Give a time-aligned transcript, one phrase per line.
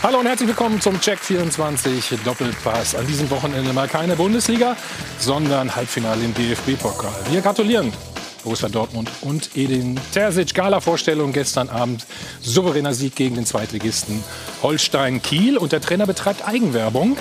[0.00, 2.94] Hallo und herzlich willkommen zum Check 24 Doppelpass.
[2.94, 4.76] An diesem Wochenende mal keine Bundesliga,
[5.18, 7.12] sondern Halbfinale im DFB-Pokal.
[7.32, 7.92] Wir gratulieren
[8.44, 10.54] Borussia Dortmund und Edin Terzic.
[10.54, 12.06] Gala-Vorstellung gestern Abend.
[12.40, 14.22] Souveräner Sieg gegen den Zweitligisten
[14.62, 15.58] Holstein Kiel.
[15.58, 17.16] Und der Trainer betreibt Eigenwerbung.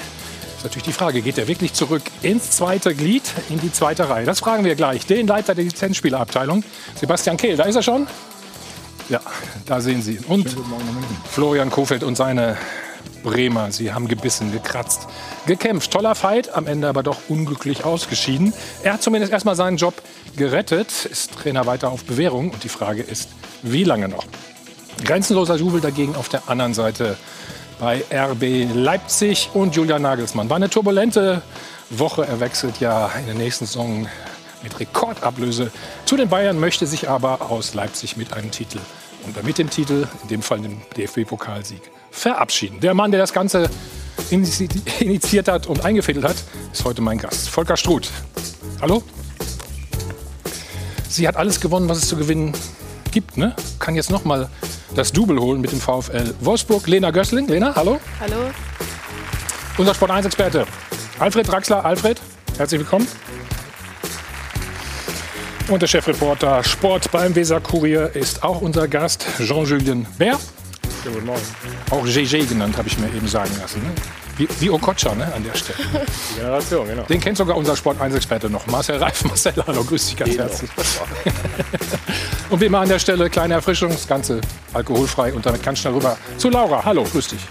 [0.57, 4.25] Ist natürlich die Frage, geht er wirklich zurück ins zweite Glied, in die zweite Reihe?
[4.27, 5.07] Das fragen wir gleich.
[5.07, 6.63] Den Leiter der Lizenzspielerabteilung,
[6.93, 7.57] Sebastian Kehl.
[7.57, 8.05] Da ist er schon.
[9.09, 9.21] Ja,
[9.65, 10.25] da sehen Sie ihn.
[10.25, 10.55] Und
[11.29, 12.57] Florian Kofeld und seine
[13.23, 13.71] Bremer.
[13.71, 15.07] Sie haben gebissen, gekratzt,
[15.45, 15.91] gekämpft.
[15.91, 18.53] Toller Fight, am Ende aber doch unglücklich ausgeschieden.
[18.83, 20.01] Er hat zumindest erstmal seinen Job
[20.35, 22.51] gerettet, ist Trainer weiter auf Bewährung.
[22.51, 23.29] Und die Frage ist,
[23.63, 24.25] wie lange noch?
[25.03, 27.17] Grenzenloser Jubel dagegen auf der anderen Seite
[27.79, 30.49] bei RB Leipzig und Julian Nagelsmann.
[30.49, 31.41] War eine turbulente
[31.89, 32.25] Woche.
[32.25, 34.07] Er wechselt ja in der nächsten Saison
[34.63, 35.71] mit Rekordablöse
[36.05, 38.79] zu den Bayern, möchte sich aber aus Leipzig mit einem Titel
[39.25, 42.79] und mit dem Titel, in dem Fall dem DFB-Pokalsieg, verabschieden.
[42.79, 43.69] Der Mann, der das Ganze
[44.29, 46.37] initiiert hat und eingefädelt hat,
[46.71, 48.09] ist heute mein Gast, Volker Struth.
[48.81, 49.03] Hallo?
[51.09, 52.53] Sie hat alles gewonnen, was es zu gewinnen
[53.11, 53.55] gibt, ne?
[53.79, 54.49] Kann jetzt noch mal
[54.95, 56.87] das Double holen mit dem VfL Wolfsburg.
[56.87, 57.47] Lena Gößling.
[57.47, 57.99] Lena, hallo.
[58.19, 58.51] Hallo.
[59.77, 60.65] Unser Sport 1-Experte
[61.19, 61.85] Alfred Draxler.
[61.85, 62.19] Alfred,
[62.57, 63.07] herzlich willkommen.
[65.69, 70.33] Und der Chefreporter Sport beim Weser Kurier ist auch unser Gast, Jean-Julien Bär.
[70.33, 71.41] Ja, guten Morgen.
[71.91, 73.81] Auch JJ genannt, habe ich mir eben sagen lassen.
[73.83, 73.89] Ne?
[74.37, 75.79] Wie, wie Okocha ne, an der Stelle.
[76.31, 77.03] Die Generation, genau.
[77.03, 78.65] Den kennt sogar unser Sport 1-Experte noch.
[78.67, 80.43] Marcel Reif, Marcel, hallo, grüß dich ganz Genau.
[80.43, 80.69] herzlich.
[82.49, 84.39] Und wie immer an der Stelle, kleine Erfrischung, das Ganze
[84.73, 85.33] alkoholfrei.
[85.33, 86.83] Und damit ganz schnell rüber zu Laura.
[86.85, 87.41] Hallo, grüß dich.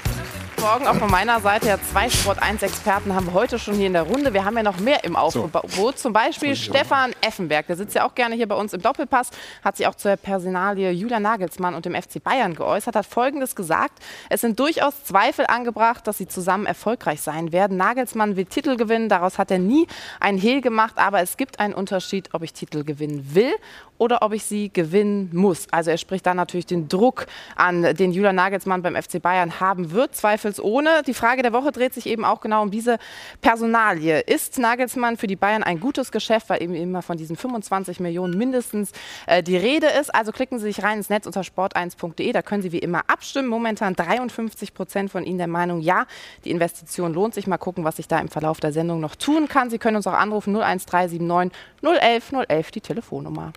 [0.60, 3.86] Morgen auch von meiner Seite ja zwei Sport 1 Experten haben wir heute schon hier
[3.86, 4.32] in der Runde.
[4.32, 5.98] Wir haben ja noch mehr im Aufgebot.
[5.98, 7.66] Zum Beispiel Stefan Effenberg.
[7.66, 9.30] Der sitzt ja auch gerne hier bei uns im Doppelpass.
[9.62, 12.96] Hat sich auch zur Personalie Julian Nagelsmann und dem FC Bayern geäußert.
[12.96, 13.98] Hat Folgendes gesagt.
[14.30, 17.77] Es sind durchaus Zweifel angebracht, dass sie zusammen erfolgreich sein werden.
[17.77, 19.08] Nagelsmann will Titel gewinnen.
[19.08, 19.86] Daraus hat er nie
[20.20, 20.94] ein Hehl gemacht.
[20.96, 23.55] Aber es gibt einen Unterschied, ob ich Titel gewinnen will
[23.98, 25.67] oder ob ich sie gewinnen muss.
[25.70, 29.92] Also er spricht da natürlich den Druck an, den Julian Nagelsmann beim FC Bayern haben
[29.92, 31.02] wird, zweifelsohne.
[31.07, 32.98] Die Frage der Woche dreht sich eben auch genau um diese
[33.40, 34.20] Personalie.
[34.20, 38.36] Ist Nagelsmann für die Bayern ein gutes Geschäft, weil eben immer von diesen 25 Millionen
[38.36, 38.92] mindestens
[39.27, 40.14] äh, die Rede ist.
[40.14, 43.48] Also klicken Sie sich rein ins Netz unter sport1.de, da können Sie wie immer abstimmen.
[43.48, 46.07] Momentan 53 Prozent von Ihnen der Meinung, ja,
[46.45, 47.46] die Investition lohnt sich.
[47.46, 49.70] Mal gucken, was sich da im Verlauf der Sendung noch tun kann.
[49.70, 51.52] Sie können uns auch anrufen 01379
[51.83, 53.52] 011 011, die Telefonnummer.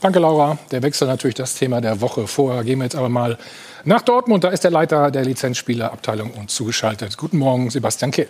[0.00, 0.56] Danke, Laura.
[0.70, 2.26] Der Wechsel natürlich das Thema der Woche.
[2.26, 3.36] Vorher gehen wir jetzt aber mal
[3.84, 4.44] nach Dortmund.
[4.44, 7.18] Da ist der Leiter der Lizenzspielerabteilung uns zugeschaltet.
[7.18, 8.28] Guten Morgen, Sebastian Kehl.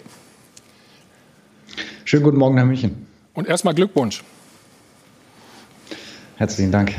[2.04, 3.06] Schönen guten Morgen, Herr München.
[3.34, 4.24] Und erstmal Glückwunsch.
[6.38, 6.92] Herzlichen Dank.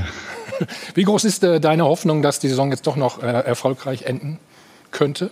[0.94, 4.40] Wie groß ist äh, deine Hoffnung, dass die Saison jetzt doch noch äh, erfolgreich enden
[4.92, 5.32] könnte?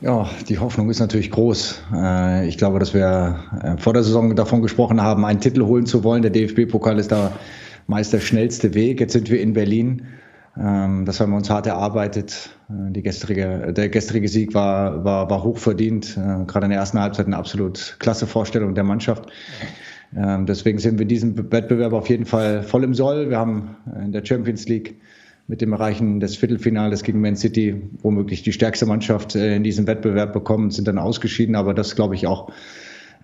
[0.00, 1.82] Ja, die Hoffnung ist natürlich groß.
[1.92, 5.86] Äh, Ich glaube, dass wir äh, vor der Saison davon gesprochen haben, einen Titel holen
[5.86, 6.22] zu wollen.
[6.22, 7.32] Der DFB-Pokal ist da
[7.88, 9.00] meist der schnellste Weg.
[9.00, 10.06] Jetzt sind wir in Berlin.
[10.56, 12.50] Ähm, Das haben wir uns hart erarbeitet.
[12.70, 15.44] Äh, gestrige, der gestrige Sieg war, war, war.
[16.16, 19.26] Äh, Gerade in der ersten Halbzeit eine absolut klasse Vorstellung der Mannschaft.
[20.16, 23.30] Ähm, Deswegen sind wir in diesem Wettbewerb auf jeden Fall voll im Soll.
[23.30, 25.00] Wir haben in der Champions League
[25.48, 29.86] mit dem Erreichen des Viertelfinales gegen Man City womöglich die stärkste Mannschaft äh, in diesem
[29.86, 32.52] Wettbewerb bekommen, sind dann ausgeschieden, aber das glaube ich auch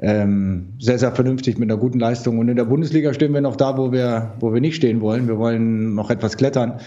[0.00, 2.38] ähm, sehr, sehr vernünftig mit einer guten Leistung.
[2.38, 5.28] Und in der Bundesliga stehen wir noch da, wo wir, wo wir nicht stehen wollen.
[5.28, 6.80] Wir wollen noch etwas klettern.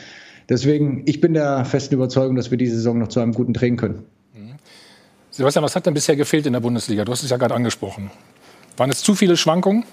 [0.50, 3.78] Deswegen, ich bin der festen Überzeugung, dass wir diese Saison noch zu einem guten drehen
[3.78, 4.04] können.
[5.30, 7.06] Sebastian, was hat denn bisher gefehlt in der Bundesliga?
[7.06, 8.10] Du hast es ja gerade angesprochen.
[8.76, 9.84] Waren es zu viele Schwankungen?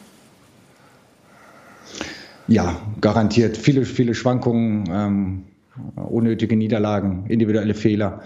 [2.47, 3.57] Ja, garantiert.
[3.57, 5.43] Viele, viele Schwankungen, ähm,
[5.97, 8.21] unnötige Niederlagen, individuelle Fehler.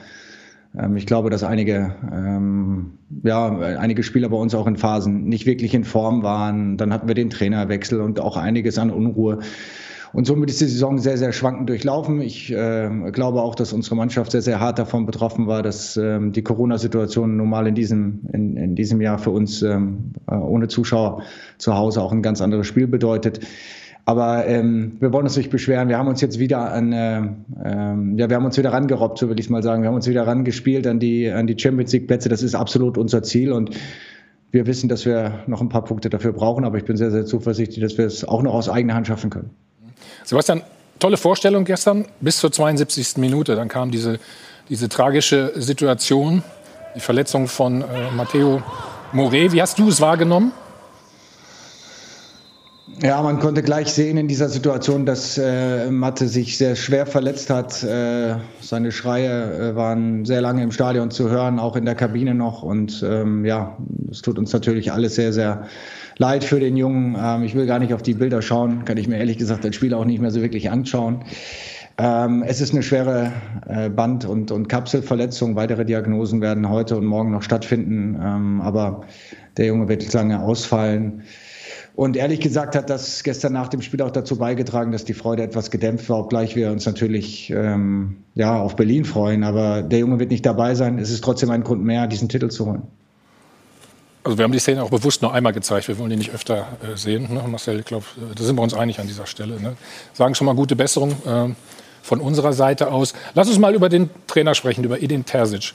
[0.77, 5.47] Ähm, ich glaube, dass einige, ähm, ja, einige Spieler bei uns auch in Phasen nicht
[5.47, 6.77] wirklich in Form waren.
[6.77, 9.39] Dann hatten wir den Trainerwechsel und auch einiges an Unruhe.
[10.13, 12.23] Und somit ist die Saison sehr, sehr schwankend durchlaufen.
[12.23, 16.33] Ich äh, glaube auch, dass unsere Mannschaft sehr, sehr hart davon betroffen war, dass ähm,
[16.33, 21.23] die Corona-Situation normal in diesem, in, in diesem Jahr für uns ähm, äh, ohne Zuschauer
[21.59, 23.41] zu Hause auch ein ganz anderes Spiel bedeutet.
[24.09, 25.91] Aber ähm, wir wollen uns nicht beschweren.
[25.91, 27.21] Wir haben uns jetzt wieder an, äh,
[27.63, 29.83] ähm, ja, wir haben uns wieder rangerobbt, so will ich mal sagen.
[29.83, 32.31] Wir haben uns wieder rangespielt an die, an die Champions League Plätze.
[32.31, 33.77] Das ist absolut unser Ziel und
[34.51, 36.65] wir wissen, dass wir noch ein paar Punkte dafür brauchen.
[36.65, 39.29] Aber ich bin sehr, sehr zuversichtlich, dass wir es auch noch aus eigener Hand schaffen
[39.29, 39.51] können.
[40.25, 40.63] Sebastian,
[40.99, 43.19] tolle Vorstellung gestern bis zur 72.
[43.19, 43.57] Minute.
[43.57, 44.21] Dann kam diese,
[44.71, 46.43] diese tragische Situation,
[46.97, 47.85] die Verletzung von äh,
[48.17, 48.63] Matteo
[49.13, 49.53] Morey.
[49.53, 50.53] Wie hast du es wahrgenommen?
[53.01, 57.49] Ja, man konnte gleich sehen in dieser Situation, dass äh, Matte sich sehr schwer verletzt
[57.49, 57.85] hat.
[57.85, 62.35] Äh, seine Schreie äh, waren sehr lange im Stadion zu hören, auch in der Kabine
[62.35, 62.65] noch.
[62.65, 63.77] Und ähm, ja,
[64.11, 65.69] es tut uns natürlich alles sehr, sehr
[66.17, 67.17] leid für den Jungen.
[67.17, 69.77] Ähm, ich will gar nicht auf die Bilder schauen, kann ich mir ehrlich gesagt als
[69.77, 71.25] Spieler auch nicht mehr so wirklich anschauen.
[71.99, 73.33] Ähm, es ist eine schwere
[73.69, 75.55] äh, Band- und, und Kapselverletzung.
[75.55, 78.19] Weitere Diagnosen werden heute und morgen noch stattfinden.
[78.21, 79.03] Ähm, aber
[79.57, 81.23] der Junge wird lange ausfallen.
[81.99, 85.43] Und ehrlich gesagt hat das gestern nach dem Spiel auch dazu beigetragen, dass die Freude
[85.43, 89.43] etwas gedämpft war, obgleich wir uns natürlich ähm, ja, auf Berlin freuen.
[89.43, 91.01] Aber der Junge wird nicht dabei sein.
[91.01, 92.83] Es ist trotzdem ein Grund mehr, diesen Titel zu holen.
[94.23, 95.89] Also wir haben die Szene auch bewusst nur einmal gezeigt.
[95.89, 97.35] Wir wollen die nicht öfter äh, sehen.
[97.35, 97.43] Ne?
[97.49, 99.61] Marcel, ich glaube, da sind wir uns einig an dieser Stelle.
[99.61, 99.77] Ne?
[100.13, 101.49] Sagen schon mal gute Besserung äh,
[102.03, 103.13] von unserer Seite aus.
[103.35, 105.73] Lass uns mal über den Trainer sprechen, über Edin Terzic.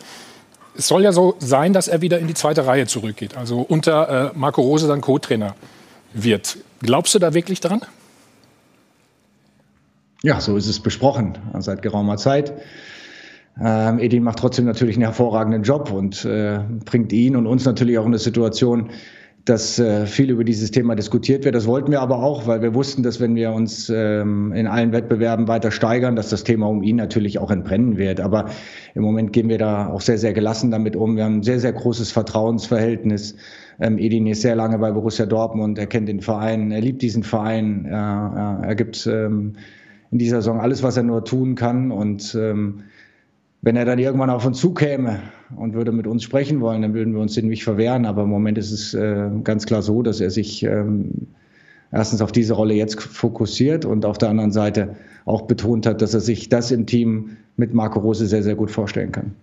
[0.77, 3.35] Es soll ja so sein, dass er wieder in die zweite Reihe zurückgeht.
[3.35, 5.53] Also unter äh, Marco Rose dann Co-Trainer
[6.13, 6.57] wird.
[6.81, 7.81] Glaubst du da wirklich dran?
[10.23, 12.53] Ja, so ist es besprochen seit geraumer Zeit.
[13.61, 17.97] Ähm, Edin macht trotzdem natürlich einen hervorragenden Job und äh, bringt ihn und uns natürlich
[17.97, 18.89] auch in eine Situation,
[19.45, 21.53] dass äh, viel über dieses Thema diskutiert wird.
[21.53, 24.93] Das wollten wir aber auch, weil wir wussten, dass wenn wir uns ähm, in allen
[24.93, 28.21] Wettbewerben weiter steigern, dass das Thema um ihn natürlich auch entbrennen wird.
[28.21, 28.45] Aber
[28.95, 31.17] im Moment gehen wir da auch sehr, sehr gelassen damit um.
[31.17, 33.35] Wir haben ein sehr, sehr großes Vertrauensverhältnis.
[33.79, 37.23] Ähm, Edin ist sehr lange bei Borussia Dortmund, er kennt den Verein, er liebt diesen
[37.23, 39.53] Verein, er, er gibt ähm,
[40.11, 42.83] in dieser Saison alles, was er nur tun kann und ähm,
[43.63, 45.21] wenn er dann irgendwann auf uns zukäme
[45.55, 48.05] und würde mit uns sprechen wollen, dann würden wir uns den nicht verwehren.
[48.05, 51.27] Aber im Moment ist es äh, ganz klar so, dass er sich ähm,
[51.89, 56.13] erstens auf diese Rolle jetzt fokussiert und auf der anderen Seite auch betont hat, dass
[56.13, 59.33] er sich das im Team mit Marco Rose sehr, sehr gut vorstellen kann.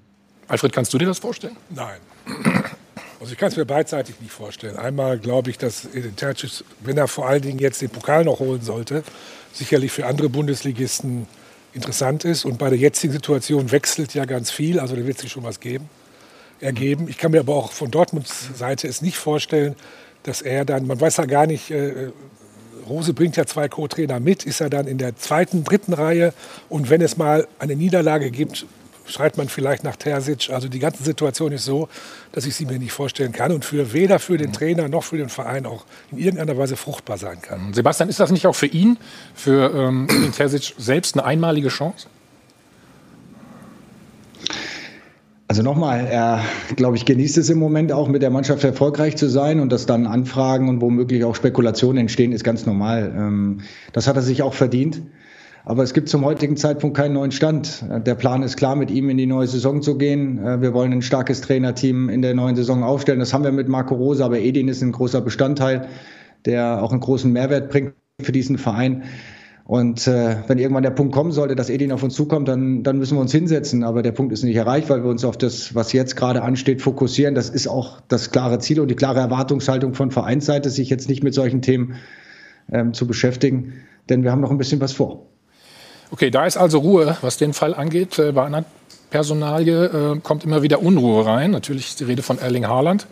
[0.49, 1.57] Alfred, kannst du dir das vorstellen?
[1.75, 2.75] Nein.
[3.21, 4.77] Also ich kann es mir beidseitig nicht vorstellen.
[4.77, 5.87] Einmal glaube ich, dass
[6.17, 9.05] Tercic, wenn er vor allen Dingen jetzt den Pokal noch holen sollte,
[9.53, 11.27] sicherlich für andere Bundesligisten
[11.75, 12.47] interessant ist.
[12.47, 15.61] Und bei der jetzigen Situation wechselt ja ganz viel, also da wird sich schon was
[15.61, 15.91] geben,
[16.61, 17.09] ergeben.
[17.09, 19.77] Ich kann mir aber auch von Dortmunds Seite es nicht vorstellen,
[20.23, 22.13] dass er dann, man weiß ja gar nicht, äh,
[22.89, 26.33] Rose bringt ja zwei Co-Trainer mit, ist er dann in der zweiten, dritten Reihe
[26.71, 28.67] und wenn es mal eine Niederlage gibt,
[29.11, 30.51] schreit man vielleicht nach Terzic.
[30.51, 31.89] Also die ganze Situation ist so,
[32.33, 35.19] dass ich sie mir nicht vorstellen kann und für weder für den Trainer noch für
[35.19, 37.73] den Verein auch in irgendeiner Weise fruchtbar sein kann.
[37.73, 38.99] Sebastian, ist das nicht auch für ihn,
[39.35, 42.07] für ähm, Terzic selbst eine einmalige Chance?
[45.51, 46.45] Also nochmal, er,
[46.77, 49.85] glaube ich, genießt es im Moment auch mit der Mannschaft erfolgreich zu sein und dass
[49.85, 53.13] dann Anfragen und womöglich auch Spekulationen entstehen, ist ganz normal.
[53.17, 53.63] Ähm,
[53.93, 55.03] das hat er sich auch verdient.
[55.65, 57.85] Aber es gibt zum heutigen Zeitpunkt keinen neuen Stand.
[58.07, 60.39] Der Plan ist klar, mit ihm in die neue Saison zu gehen.
[60.39, 63.21] Äh, wir wollen ein starkes Trainerteam in der neuen Saison aufstellen.
[63.21, 65.87] Das haben wir mit Marco Rosa, aber Edin ist ein großer Bestandteil,
[66.47, 69.05] der auch einen großen Mehrwert bringt für diesen Verein.
[69.65, 72.99] Und äh, wenn irgendwann der Punkt kommen sollte, dass Edin auf uns zukommt, dann, dann
[72.99, 73.85] müssen wir uns hinsetzen.
[73.85, 76.83] Aber der Punkt ist nicht erreicht, weil wir uns auf das, was jetzt gerade ansteht,
[76.83, 77.37] fokussieren.
[77.37, 81.23] Das ist auch das klare Ziel und die klare Erwartungshaltung von Vereinsseite, sich jetzt nicht
[81.23, 81.95] mit solchen Themen
[82.73, 83.75] ähm, zu beschäftigen.
[84.09, 85.29] Denn wir haben noch ein bisschen was vor.
[86.13, 88.19] Okay, da ist also Ruhe, was den Fall angeht.
[88.19, 88.65] Äh, bei einer
[89.11, 91.51] Personalie äh, kommt immer wieder Unruhe rein.
[91.53, 93.07] Natürlich ist die Rede von Erling Haaland.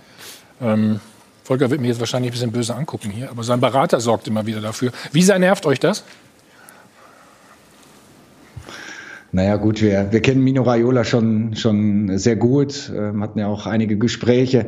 [0.61, 1.01] Ähm,
[1.45, 4.47] Volker wird mir jetzt wahrscheinlich ein bisschen böse angucken hier, aber sein Berater sorgt immer
[4.47, 4.93] wieder dafür.
[5.13, 6.05] Wie sehr nervt euch das?
[9.31, 13.67] Naja gut, wir, wir kennen Mino Raiola schon, schon sehr gut, ähm, hatten ja auch
[13.67, 14.67] einige Gespräche.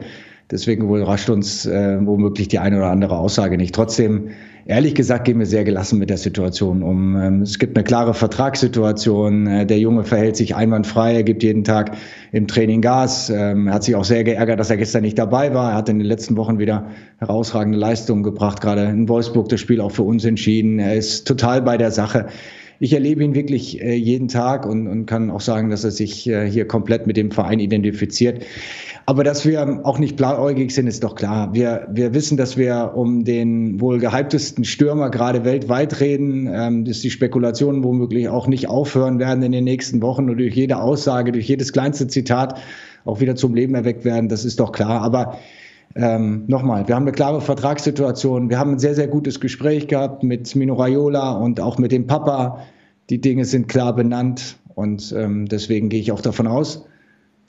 [0.51, 3.75] Deswegen wohl rascht uns äh, womöglich die eine oder andere Aussage nicht.
[3.75, 4.31] Trotzdem
[4.67, 7.17] ehrlich gesagt gehen wir sehr gelassen mit der Situation um.
[7.17, 9.47] Ähm, es gibt eine klare Vertragssituation.
[9.47, 11.97] Äh, der Junge verhält sich einwandfrei, er gibt jeden Tag
[12.33, 13.31] im Training Gas.
[13.31, 15.71] Ähm, er hat sich auch sehr geärgert, dass er gestern nicht dabei war.
[15.71, 16.87] Er hat in den letzten Wochen wieder
[17.19, 20.81] herausragende Leistungen gebracht, gerade in Wolfsburg das Spiel auch für uns entschieden.
[20.81, 22.27] Er ist total bei der Sache
[22.83, 26.27] ich erlebe ihn wirklich äh, jeden Tag und, und kann auch sagen, dass er sich
[26.27, 28.43] äh, hier komplett mit dem Verein identifiziert.
[29.07, 31.53] Aber dass wir auch nicht blauäugig sind, ist doch klar.
[31.53, 37.01] Wir, wir wissen, dass wir um den wohl gehyptesten Stürmer gerade weltweit reden, ähm, dass
[37.01, 41.33] die Spekulationen womöglich auch nicht aufhören werden in den nächsten Wochen und durch jede Aussage,
[41.33, 42.61] durch jedes kleinste Zitat
[43.05, 44.29] auch wieder zum Leben erweckt werden.
[44.29, 45.03] Das ist doch klar.
[45.03, 45.39] Aber
[45.97, 48.49] ähm, nochmal, wir haben eine klare Vertragssituation.
[48.49, 52.07] Wir haben ein sehr, sehr gutes Gespräch gehabt mit Mino Raiola und auch mit dem
[52.07, 52.61] Papa.
[53.09, 56.87] Die Dinge sind klar benannt und ähm, deswegen gehe ich auch davon aus,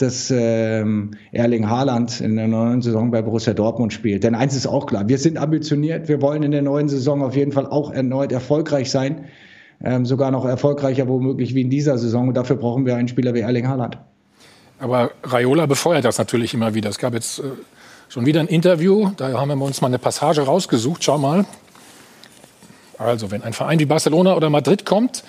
[0.02, 4.24] dass ähm, Erling Haaland in der neuen Saison bei Borussia Dortmund spielt.
[4.24, 7.36] Denn eins ist auch klar, wir sind ambitioniert, wir wollen in der neuen Saison auf
[7.36, 9.26] jeden Fall auch erneut erfolgreich sein,
[9.84, 13.34] ähm, sogar noch erfolgreicher womöglich wie in dieser Saison und dafür brauchen wir einen Spieler
[13.34, 13.98] wie Erling Haaland.
[14.80, 16.90] Aber Raiola befeuert das natürlich immer wieder.
[16.90, 17.44] Es gab jetzt äh,
[18.10, 21.46] schon wieder ein Interview, da haben wir uns mal eine Passage rausgesucht, schau mal.
[22.98, 25.24] Also, wenn ein Verein wie Barcelona oder Madrid kommt,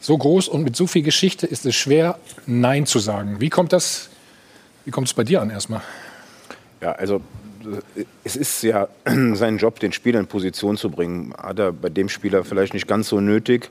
[0.00, 3.40] so groß und mit so viel Geschichte, ist es schwer, Nein zu sagen.
[3.40, 4.10] Wie kommt das,
[4.86, 5.82] wie kommt es bei dir an erstmal?
[6.80, 7.20] Ja, also
[8.24, 8.88] es ist ja
[9.34, 11.34] sein Job, den Spieler in Position zu bringen.
[11.36, 13.68] Hat er bei dem Spieler vielleicht nicht ganz so nötig.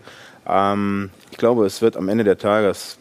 [0.48, 2.98] Ähm, ich glaube, es wird am Ende der Tage, das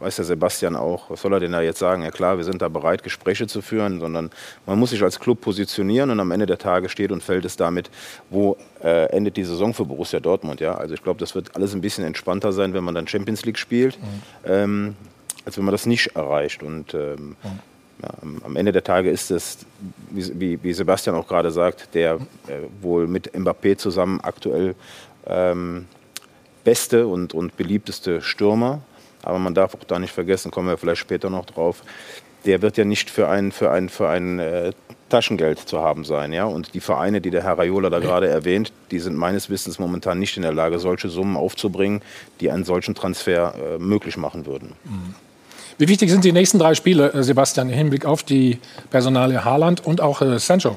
[0.00, 2.02] weiß der Sebastian auch, was soll er denn da jetzt sagen?
[2.02, 4.30] Ja klar, wir sind da bereit, Gespräche zu führen, sondern
[4.64, 7.56] man muss sich als Club positionieren und am Ende der Tage steht und fällt es
[7.56, 7.90] damit,
[8.30, 10.60] wo äh, endet die Saison für Borussia Dortmund.
[10.60, 10.74] Ja?
[10.74, 13.58] Also ich glaube, das wird alles ein bisschen entspannter sein, wenn man dann Champions League
[13.58, 14.22] spielt, mhm.
[14.46, 14.96] ähm,
[15.48, 16.62] als wenn man das nicht erreicht.
[16.62, 17.36] Und ähm.
[18.00, 18.10] Ja,
[18.44, 19.58] am Ende der Tage ist es,
[20.10, 22.14] wie, wie Sebastian auch gerade sagt, der
[22.46, 24.76] äh, wohl mit Mbappé zusammen aktuell
[25.26, 25.86] ähm,
[26.62, 28.82] beste und, und beliebteste Stürmer.
[29.22, 31.82] Aber man darf auch da nicht vergessen, kommen wir vielleicht später noch drauf,
[32.44, 34.72] der wird ja nicht für ein, für ein, für ein äh,
[35.08, 36.32] Taschengeld zu haben sein.
[36.32, 36.44] Ja?
[36.44, 40.20] Und die Vereine, die der Herr Raiola da gerade erwähnt, die sind meines Wissens momentan
[40.20, 42.00] nicht in der Lage, solche Summen aufzubringen,
[42.40, 44.74] die einen solchen Transfer äh, möglich machen würden.
[44.84, 45.14] Mhm.
[45.78, 48.58] Wie wichtig sind die nächsten drei Spiele, äh, Sebastian, im Hinblick auf die
[48.90, 50.76] Personale Haaland und auch äh, Sancho?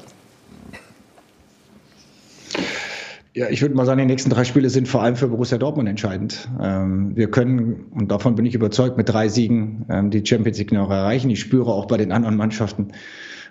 [3.34, 5.88] Ja, ich würde mal sagen, die nächsten drei Spiele sind vor allem für Borussia Dortmund
[5.88, 6.48] entscheidend.
[6.60, 10.70] Ähm, wir können, und davon bin ich überzeugt, mit drei Siegen ähm, die Champions League
[10.70, 11.30] noch erreichen.
[11.30, 12.92] Ich spüre auch bei den anderen Mannschaften,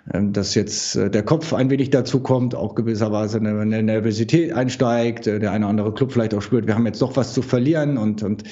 [0.04, 5.26] dass jetzt äh, der Kopf ein wenig dazu kommt, auch gewisserweise eine, eine Nervosität einsteigt,
[5.26, 7.42] äh, der eine oder andere Club vielleicht auch spürt, wir haben jetzt doch was zu
[7.42, 8.42] verlieren und, und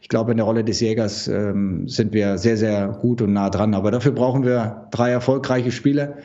[0.00, 3.50] ich glaube, in der Rolle des Jägers ähm, sind wir sehr, sehr gut und nah
[3.50, 3.74] dran.
[3.74, 6.18] Aber dafür brauchen wir drei erfolgreiche Spiele.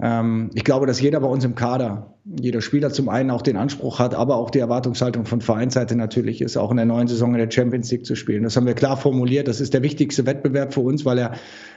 [0.00, 3.56] Ähm, ich glaube, dass jeder bei uns im Kader, jeder Spieler zum einen auch den
[3.56, 7.32] Anspruch hat, aber auch die Erwartungshaltung von Vereinsseite natürlich ist, auch in der neuen Saison
[7.34, 8.42] in der Champions League zu spielen.
[8.42, 9.46] Das haben wir klar formuliert.
[9.46, 11.32] Das ist der wichtigste Wettbewerb für uns, weil er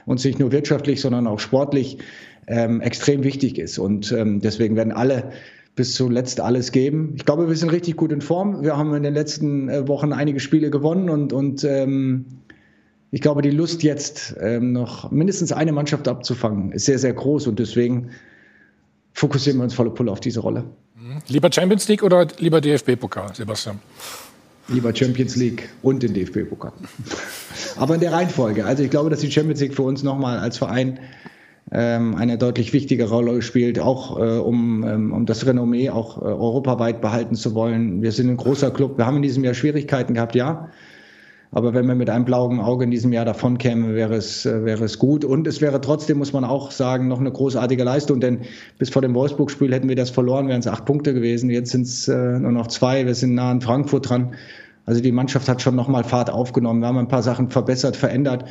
[0.06, 1.98] uns nicht nur wirtschaftlich, sondern auch sportlich
[2.46, 3.78] ähm, extrem wichtig ist.
[3.78, 5.30] Und ähm, deswegen werden alle
[5.76, 7.12] bis zuletzt alles geben.
[7.14, 8.62] Ich glaube, wir sind richtig gut in Form.
[8.62, 12.24] Wir haben in den letzten äh, Wochen einige Spiele gewonnen und, und ähm,
[13.10, 17.46] ich glaube, die Lust jetzt ähm, noch mindestens eine Mannschaft abzufangen, ist sehr, sehr groß
[17.46, 18.10] und deswegen
[19.12, 20.64] fokussieren wir uns volle Pulle auf diese Rolle.
[20.94, 21.18] Mhm.
[21.28, 23.78] Lieber Champions League oder lieber DFB-Pokal, Sebastian?
[24.68, 26.72] Lieber Champions League und den DFB-Pokal.
[27.76, 28.66] Aber in der Reihenfolge.
[28.66, 30.98] Also ich glaube, dass die Champions League für uns nochmal als Verein
[31.72, 36.24] ähm, eine deutlich wichtige Rolle spielt, auch äh, um, ähm, um das Renommee auch äh,
[36.24, 38.02] europaweit behalten zu wollen.
[38.02, 38.98] Wir sind ein großer Club.
[38.98, 40.70] Wir haben in diesem Jahr Schwierigkeiten gehabt, ja.
[41.50, 44.64] Aber wenn wir mit einem blauen Auge in diesem Jahr davon kämen, wäre es, äh,
[44.64, 45.24] wäre es gut.
[45.24, 48.20] Und es wäre trotzdem, muss man auch sagen, noch eine großartige Leistung.
[48.20, 48.40] Denn
[48.78, 51.48] bis vor dem Wolfsburg-Spiel hätten wir das verloren, wären es acht Punkte gewesen.
[51.48, 53.06] Jetzt sind es äh, nur noch zwei.
[53.06, 54.34] Wir sind nah an Frankfurt dran.
[54.84, 56.80] Also die Mannschaft hat schon nochmal Fahrt aufgenommen.
[56.80, 58.44] Wir haben ein paar Sachen verbessert, verändert.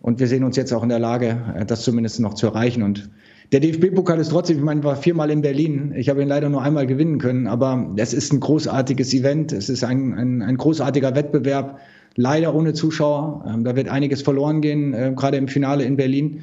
[0.00, 2.82] Und wir sehen uns jetzt auch in der Lage, äh, das zumindest noch zu erreichen.
[2.82, 3.08] Und
[3.52, 5.92] der DFB-Pokal ist trotzdem, ich meine, war viermal in Berlin.
[5.96, 9.52] Ich habe ihn leider nur einmal gewinnen können, aber es ist ein großartiges Event.
[9.52, 11.78] Es ist ein, ein, ein großartiger Wettbewerb,
[12.16, 13.44] leider ohne Zuschauer.
[13.48, 16.42] Ähm, da wird einiges verloren gehen, äh, gerade im Finale in Berlin.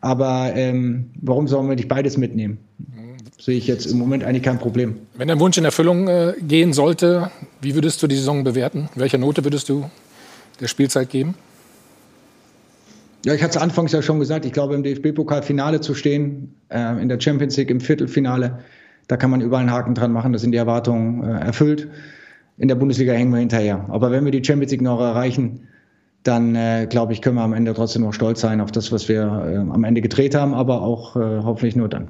[0.00, 2.58] Aber ähm, warum sollen wir nicht beides mitnehmen?
[3.40, 4.96] Sehe ich jetzt im Moment eigentlich kein Problem.
[5.16, 8.88] Wenn dein Wunsch in Erfüllung äh, gehen sollte, wie würdest du die Saison bewerten?
[8.94, 9.90] Welche Note würdest du
[10.60, 11.34] der Spielzeit geben?
[13.24, 17.00] Ja, ich hatte es anfangs ja schon gesagt, ich glaube, im DFB-Pokal-Finale zu stehen, äh,
[17.00, 18.58] in der Champions League im Viertelfinale,
[19.08, 21.88] da kann man überall einen Haken dran machen, da sind die Erwartungen äh, erfüllt.
[22.56, 23.86] In der Bundesliga hängen wir hinterher.
[23.88, 25.68] Aber wenn wir die Champions League noch erreichen,
[26.22, 29.08] dann äh, glaube ich, können wir am Ende trotzdem noch stolz sein auf das, was
[29.08, 32.08] wir äh, am Ende gedreht haben, aber auch äh, hoffentlich nur dann.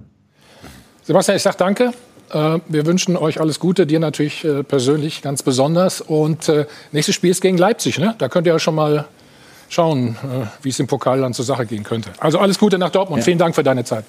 [1.02, 1.92] Sebastian, ich sage danke.
[2.30, 6.00] Äh, wir wünschen euch alles Gute, dir natürlich persönlich ganz besonders.
[6.00, 6.50] Und
[6.92, 7.98] nächstes Spiel ist gegen Leipzig.
[7.98, 8.14] Ne?
[8.18, 9.06] Da könnt ihr ja schon mal
[9.68, 12.10] schauen, äh, wie es im Pokal dann zur Sache gehen könnte.
[12.18, 13.20] Also alles Gute nach Dortmund.
[13.20, 13.24] Ja.
[13.24, 14.04] Vielen Dank für deine Zeit.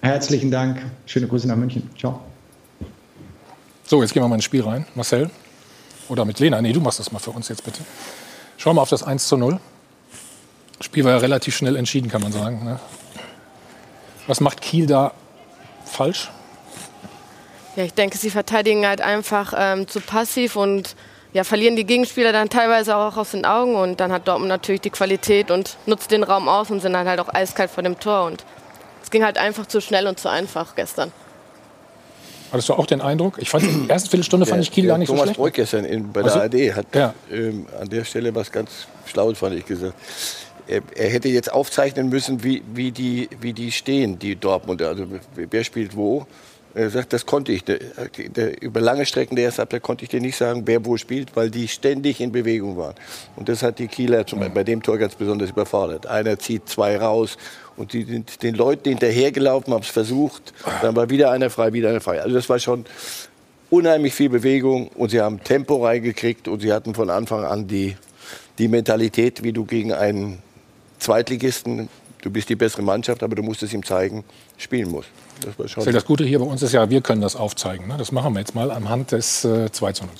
[0.00, 0.82] Herzlichen Dank.
[1.06, 1.88] Schöne Grüße nach München.
[1.98, 2.20] Ciao.
[3.84, 4.86] So, jetzt gehen wir mal ins Spiel rein.
[4.94, 5.30] Marcel?
[6.08, 6.60] Oder mit Lena?
[6.62, 7.80] Nee, du machst das mal für uns jetzt bitte.
[8.56, 9.60] Schauen wir auf das 1 zu 0.
[10.78, 12.64] Das Spiel war ja relativ schnell entschieden, kann man sagen.
[12.64, 12.80] Ne?
[14.26, 15.12] Was macht Kiel da
[15.84, 16.30] falsch?
[17.76, 20.96] Ja, ich denke, sie verteidigen halt einfach ähm, zu passiv und
[21.32, 24.80] ja, verlieren die Gegenspieler dann teilweise auch aus den Augen und dann hat Dortmund natürlich
[24.80, 28.00] die Qualität und nutzt den Raum aus und sind dann halt auch eiskalt vor dem
[28.00, 28.44] Tor und
[29.02, 31.12] es ging halt einfach zu schnell und zu einfach gestern.
[32.50, 33.38] Hattest du auch den Eindruck?
[33.38, 35.36] Ich fand in der ersten Viertelstunde fand ich Kiel gar nicht Thomas so schlecht.
[35.36, 37.14] Thomas Breuck gestern in, bei der also, ARD hat ja.
[37.30, 39.94] ähm, an der Stelle was ganz Schlaues, fand ich gesagt.
[40.66, 44.88] Er, er, hätte jetzt aufzeichnen müssen, wie, wie, die, wie die stehen, die Dortmunder.
[44.88, 46.26] Also wer spielt wo.
[46.74, 47.64] Er sagt, das konnte ich.
[47.64, 47.78] Der,
[48.18, 51.34] der, über lange Strecken der ersten Halbzeit konnte ich dir nicht sagen, wer wo spielt,
[51.34, 52.94] weil die ständig in Bewegung waren.
[53.36, 56.06] Und das hat die Kieler zum, bei dem Tor ganz besonders überfordert.
[56.06, 57.38] Einer zieht zwei raus
[57.78, 60.52] und die sind den Leuten hinterhergelaufen, haben es versucht.
[60.82, 62.20] Dann war wieder einer frei, wieder einer frei.
[62.20, 62.84] Also das war schon
[63.70, 67.96] unheimlich viel Bewegung und sie haben Tempo reingekriegt und sie hatten von Anfang an die,
[68.58, 70.38] die Mentalität, wie du gegen einen
[70.98, 71.88] Zweitligisten,
[72.22, 74.24] du bist die bessere Mannschaft, aber du musst es ihm zeigen,
[74.56, 75.08] spielen musst.
[75.56, 77.86] Das, das Gute hier bei uns ist ja, wir können das aufzeigen.
[77.86, 77.94] Ne?
[77.96, 80.12] Das machen wir jetzt mal anhand des äh, 2 zu 0.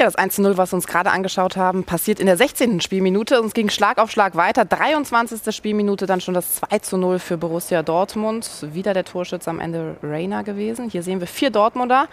[0.00, 2.80] Ja, das 1-0, was wir uns gerade angeschaut haben, passiert in der 16.
[2.80, 3.38] Spielminute.
[3.42, 4.64] Uns ging Schlag auf Schlag weiter.
[4.64, 5.54] 23.
[5.54, 8.48] Spielminute dann schon das 2-0 für Borussia Dortmund.
[8.72, 10.88] Wieder der Torschütze am Ende Reiner gewesen.
[10.88, 12.08] Hier sehen wir vier Dortmunder,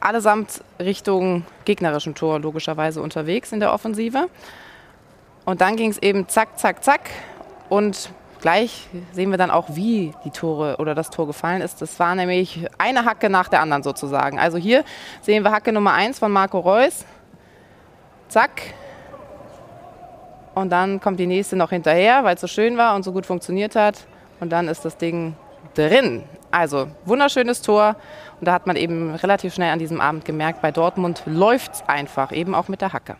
[0.00, 4.28] allesamt Richtung gegnerischen Tor logischerweise unterwegs in der Offensive.
[5.46, 7.08] Und dann ging es eben zack, zack, zack.
[7.70, 8.10] Und
[8.42, 11.80] gleich sehen wir dann auch, wie die Tore oder das Tor gefallen ist.
[11.80, 14.38] Das war nämlich eine Hacke nach der anderen sozusagen.
[14.38, 14.84] Also hier
[15.22, 17.06] sehen wir Hacke Nummer 1 von Marco Reus.
[18.30, 18.74] Zack.
[20.54, 23.26] Und dann kommt die nächste noch hinterher, weil es so schön war und so gut
[23.26, 24.06] funktioniert hat.
[24.40, 25.34] Und dann ist das Ding
[25.74, 26.22] drin.
[26.50, 27.96] Also wunderschönes Tor.
[28.38, 31.82] Und da hat man eben relativ schnell an diesem Abend gemerkt, bei Dortmund läuft es
[31.86, 33.16] einfach, eben auch mit der Hacke.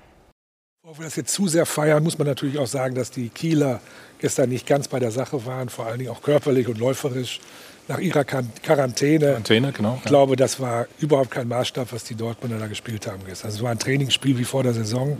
[0.82, 3.80] Bevor wir das jetzt zu sehr feiern, muss man natürlich auch sagen, dass die Kieler
[4.20, 7.40] gestern nicht ganz bei der Sache waren, vor allen Dingen auch körperlich und läuferisch
[7.88, 9.26] nach ihrer Quarantäne.
[9.26, 9.96] Quarantäne, genau.
[9.98, 13.46] Ich glaube, das war überhaupt kein Maßstab, was die Dortmunder da gespielt haben gestern.
[13.46, 15.18] Also es war ein Trainingsspiel wie vor der Saison,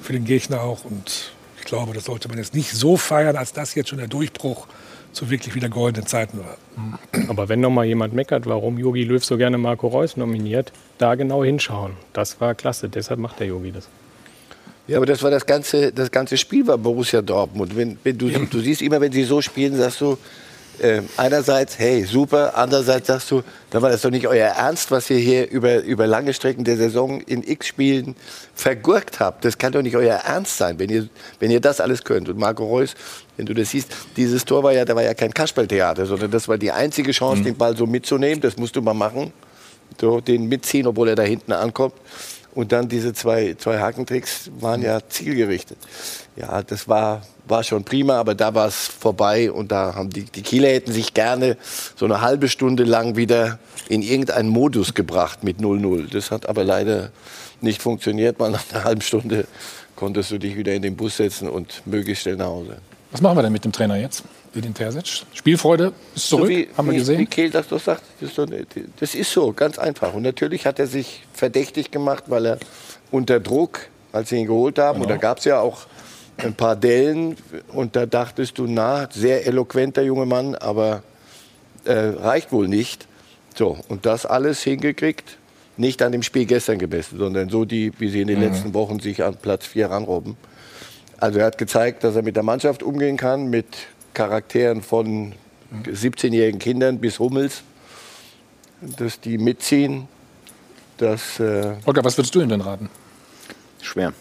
[0.00, 0.84] für den Gegner auch.
[0.84, 4.08] Und ich glaube, das sollte man jetzt nicht so feiern, als das jetzt schon der
[4.08, 4.66] Durchbruch
[5.12, 6.56] zu wirklich wieder goldenen Zeiten war.
[7.28, 11.14] Aber wenn noch mal jemand meckert, warum Jogi Löw so gerne Marco Reus nominiert, da
[11.14, 11.92] genau hinschauen.
[12.14, 13.88] Das war klasse, deshalb macht der Jogi das.
[14.92, 17.74] Ja, aber das war das ganze, das ganze Spiel war Borussia Dortmund.
[17.74, 20.18] Wenn, wenn du, du siehst immer, wenn sie so spielen, sagst du,
[20.80, 25.08] äh, einerseits, hey, super, andererseits sagst du, dann war das doch nicht euer Ernst, was
[25.08, 28.16] ihr hier über, über lange Strecken der Saison in x Spielen
[28.54, 29.46] vergurkt habt.
[29.46, 31.08] Das kann doch nicht euer Ernst sein, wenn ihr,
[31.40, 32.28] wenn ihr das alles könnt.
[32.28, 32.94] Und Marco Reus,
[33.38, 36.48] wenn du das siehst, dieses Tor war ja, da war ja kein Kasperltheater, sondern das
[36.48, 37.44] war die einzige Chance, mhm.
[37.44, 38.42] den Ball so mitzunehmen.
[38.42, 39.32] Das musst du mal machen.
[39.98, 41.94] So, den mitziehen, obwohl er da hinten ankommt.
[42.54, 45.78] Und dann diese zwei, zwei Hakentricks waren ja zielgerichtet.
[46.36, 50.24] Ja, das war, war schon prima, aber da war es vorbei und da haben die,
[50.24, 51.56] die Kieler hätten sich gerne
[51.96, 56.12] so eine halbe Stunde lang wieder in irgendeinen Modus gebracht mit 0-0.
[56.12, 57.10] Das hat aber leider
[57.62, 58.38] nicht funktioniert.
[58.38, 59.46] Mal nach einer halben Stunde
[59.96, 62.76] konntest du dich wieder in den Bus setzen und möglichst schnell nach Hause.
[63.12, 64.24] Was machen wir denn mit dem Trainer jetzt?
[64.54, 65.24] Edin Terzic.
[65.32, 67.18] Spielfreude ist zurück, so wie, haben wir gesehen.
[67.18, 68.46] Wie Kehl das doch sagt, das ist, so,
[69.00, 70.12] das ist so, ganz einfach.
[70.14, 72.58] Und natürlich hat er sich verdächtig gemacht, weil er
[73.10, 75.04] unter Druck, als sie ihn geholt haben, genau.
[75.04, 75.86] und da gab es ja auch
[76.36, 77.36] ein paar Dellen,
[77.72, 81.02] und da dachtest du, na, sehr eloquenter junger Mann, aber
[81.84, 83.06] äh, reicht wohl nicht.
[83.54, 85.38] So, und das alles hingekriegt,
[85.76, 88.44] nicht an dem Spiel gestern gemessen, sondern so, die, wie sie in den mhm.
[88.44, 90.36] letzten Wochen sich an Platz 4 ranrobben.
[91.18, 93.66] Also er hat gezeigt, dass er mit der Mannschaft umgehen kann, mit
[94.14, 95.34] Charakteren von
[95.84, 97.62] 17-jährigen Kindern bis Hummels,
[98.80, 100.08] dass die mitziehen.
[100.98, 102.90] Dass, äh Holger, was würdest du ihm denn raten?
[103.80, 104.12] Schwer.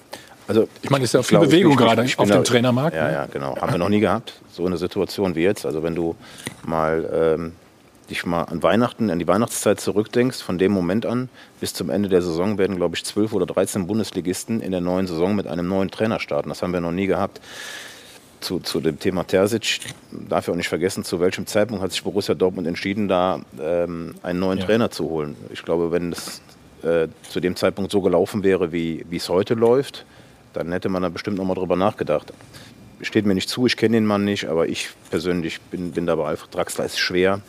[0.48, 2.96] Also, ich meine, es ist ja viel Bewegung gerade auf dem Trainermarkt.
[2.96, 3.56] Ja, ja, genau.
[3.58, 5.66] Haben wir noch nie gehabt, so eine Situation wie jetzt.
[5.66, 6.16] Also wenn du
[6.66, 7.52] mal ähm,
[8.10, 12.10] dich mal an Weihnachten, an die Weihnachtszeit zurückdenkst, von dem Moment an bis zum Ende
[12.10, 15.68] der Saison werden, glaube ich, 12 oder 13 Bundesligisten in der neuen Saison mit einem
[15.68, 16.50] neuen Trainer starten.
[16.50, 17.40] Das haben wir noch nie gehabt
[18.42, 19.80] zu, zu dem Thema Terzic,
[20.12, 24.16] darf ich auch nicht vergessen, zu welchem Zeitpunkt hat sich Borussia Dortmund entschieden, da ähm,
[24.24, 24.66] einen neuen ja.
[24.66, 25.36] Trainer zu holen.
[25.52, 26.42] Ich glaube, wenn es
[26.84, 30.06] äh, zu dem Zeitpunkt so gelaufen wäre, wie es heute läuft,
[30.54, 32.34] dann hätte man da bestimmt noch mal drüber nachgedacht.
[33.02, 36.36] Steht mir nicht zu, ich kenne den Mann nicht, aber ich persönlich bin, bin dabei,
[36.52, 37.42] Draxler ist schwer,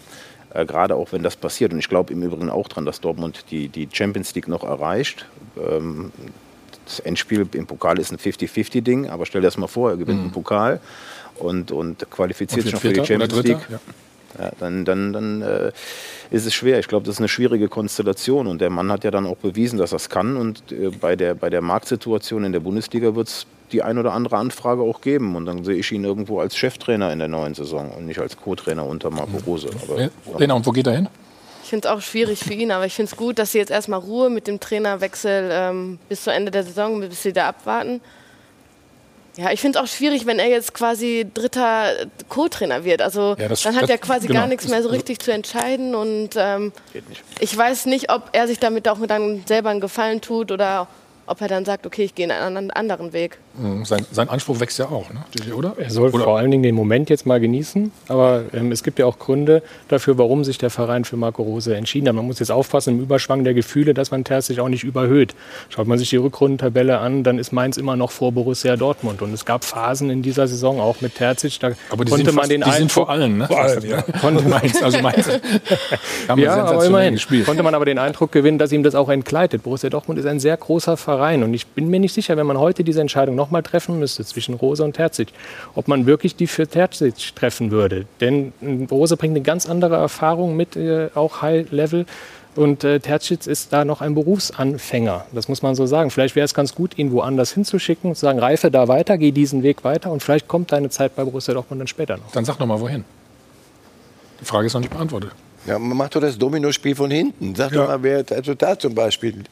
[0.55, 1.73] äh, gerade auch wenn das passiert.
[1.73, 5.27] Und ich glaube im Übrigen auch daran, dass Dortmund die, die Champions League noch erreicht.
[5.59, 6.13] Ähm,
[6.85, 10.19] das Endspiel im Pokal ist ein 50-50-Ding, aber stell dir das mal vor, er gewinnt
[10.19, 10.25] mhm.
[10.25, 10.81] einen Pokal
[11.37, 13.67] und, und qualifiziert sich noch für die Champions League.
[13.71, 13.81] Ja.
[14.39, 15.73] Ja, dann, dann, dann äh,
[16.31, 16.79] ist es schwer.
[16.79, 18.47] Ich glaube, das ist eine schwierige Konstellation.
[18.47, 20.37] Und der Mann hat ja dann auch bewiesen, dass er es kann.
[20.37, 24.13] Und äh, bei, der, bei der Marktsituation in der Bundesliga wird es die ein oder
[24.13, 25.37] andere Anfrage auch geben.
[25.37, 28.37] Und dann sehe ich ihn irgendwo als Cheftrainer in der neuen Saison und nicht als
[28.37, 29.45] Co-Trainer unter Marco mhm.
[29.45, 29.71] Rose.
[29.83, 31.09] Aber, Lena, und wo geht er hin?
[31.73, 33.99] Finde es auch schwierig für ihn, aber ich finde es gut, dass sie jetzt erstmal
[33.99, 38.03] Ruhe mit dem Trainerwechsel ähm, bis zu Ende der Saison, bis sie da abwarten.
[39.39, 41.95] Ja, ich finde es auch schwierig, wenn er jetzt quasi dritter
[42.29, 43.01] Co-Trainer wird.
[43.01, 45.33] Also ja, das, dann hat das, er quasi genau, gar nichts mehr so richtig zu
[45.33, 46.73] entscheiden und ähm,
[47.41, 50.89] ich weiß nicht, ob er sich damit auch dann selber einen Gefallen tut oder
[51.27, 53.39] ob er dann sagt, okay, ich gehe einen anderen Weg.
[53.55, 55.55] Mhm, sein, sein, Anspruch wächst ja auch, ne?
[55.55, 55.75] oder?
[55.79, 56.25] Er soll oder?
[56.25, 57.93] vor allen Dingen den Moment jetzt mal genießen.
[58.09, 61.77] Aber ähm, es gibt ja auch Gründe dafür, warum sich der Verein für Marco Rose
[61.77, 62.15] entschieden hat.
[62.15, 65.35] Man muss jetzt aufpassen im Überschwang der Gefühle, dass man Terzic auch nicht überhöht.
[65.69, 69.23] Schaut man sich die Rückrundentabelle an, dann ist Mainz immer noch vor Borussia Dortmund.
[69.23, 72.51] Und es gab Phasen in dieser Saison auch mit Terzic, da aber konnte man fast,
[72.51, 73.47] den sind vor allen, ne?
[73.47, 74.03] Vor allem, ja.
[74.21, 75.29] Konnte Mainz, also Mainz.
[76.37, 77.47] ja, aber immerhin gespielt.
[77.47, 79.63] konnte man aber den Eindruck gewinnen, dass ihm das auch entgleitet.
[79.63, 81.12] Borussia Dortmund ist ein sehr großer Verein
[81.43, 84.55] und ich bin mir nicht sicher, wenn man heute diese Entscheidung nochmal treffen müsste zwischen
[84.55, 85.29] Rose und Terzic,
[85.75, 88.07] ob man wirklich die für Terzic treffen würde.
[88.21, 92.07] Denn äh, Rose bringt eine ganz andere Erfahrung mit, äh, auch High Level.
[92.55, 95.25] Und äh, Terzic ist da noch ein Berufsanfänger.
[95.33, 96.11] Das muss man so sagen.
[96.11, 99.63] Vielleicht wäre es ganz gut, ihn woanders hinzuschicken zu sagen, reife da weiter, geh diesen
[99.63, 102.31] Weg weiter und vielleicht kommt deine Zeit bei Borussia Dortmund dann später noch.
[102.33, 103.05] Dann sag noch mal, wohin.
[104.41, 105.31] Die Frage ist noch nicht beantwortet.
[105.67, 107.55] Ja, man macht doch das Dominospiel von hinten.
[107.55, 107.83] Sag ja.
[107.83, 109.45] doch mal, wer also da zum Beispiel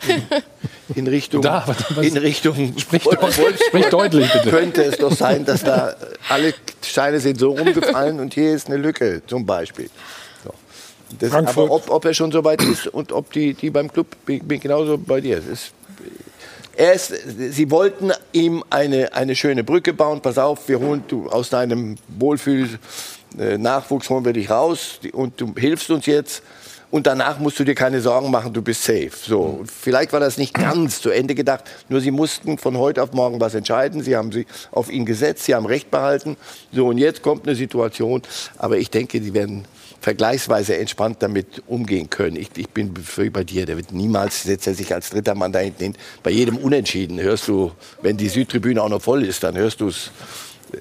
[0.97, 1.65] in, Richtung, da,
[2.03, 4.51] in Richtung sprich, sprich deutlich bitte.
[4.51, 5.95] Könnte es doch sein, dass da
[6.29, 9.89] alle Steine sind so rumgefallen und hier ist eine Lücke zum Beispiel.
[10.43, 10.51] So.
[11.21, 14.09] Das, aber ob, ob, er schon so weit ist und ob die, die beim Club,
[14.27, 15.39] bin, bin genauso bei dir.
[15.39, 15.73] Ist,
[16.77, 17.13] er ist,
[17.51, 20.21] sie wollten ihm eine, eine schöne Brücke bauen.
[20.23, 22.69] Pass auf, wir holen du aus deinem Wohlfühl
[23.37, 26.43] Nachwuchs holen wir dich raus und du hilfst uns jetzt.
[26.91, 29.13] Und danach musst du dir keine Sorgen machen, du bist safe.
[29.13, 31.63] So, vielleicht war das nicht ganz zu Ende gedacht.
[31.89, 34.03] Nur sie mussten von heute auf morgen was entscheiden.
[34.03, 36.37] Sie haben sie auf ihn gesetzt, sie haben Recht behalten.
[36.73, 38.23] So, und jetzt kommt eine Situation.
[38.59, 39.67] Aber ich denke, die werden
[40.01, 42.35] vergleichsweise entspannt damit umgehen können.
[42.35, 42.93] Ich, ich bin
[43.33, 45.95] bei dir, der wird niemals, setzt er sich als dritter Mann da hinten hin.
[46.25, 47.71] Bei jedem Unentschieden hörst du,
[48.03, 50.11] wenn die Südtribüne auch noch voll ist, dann hörst du es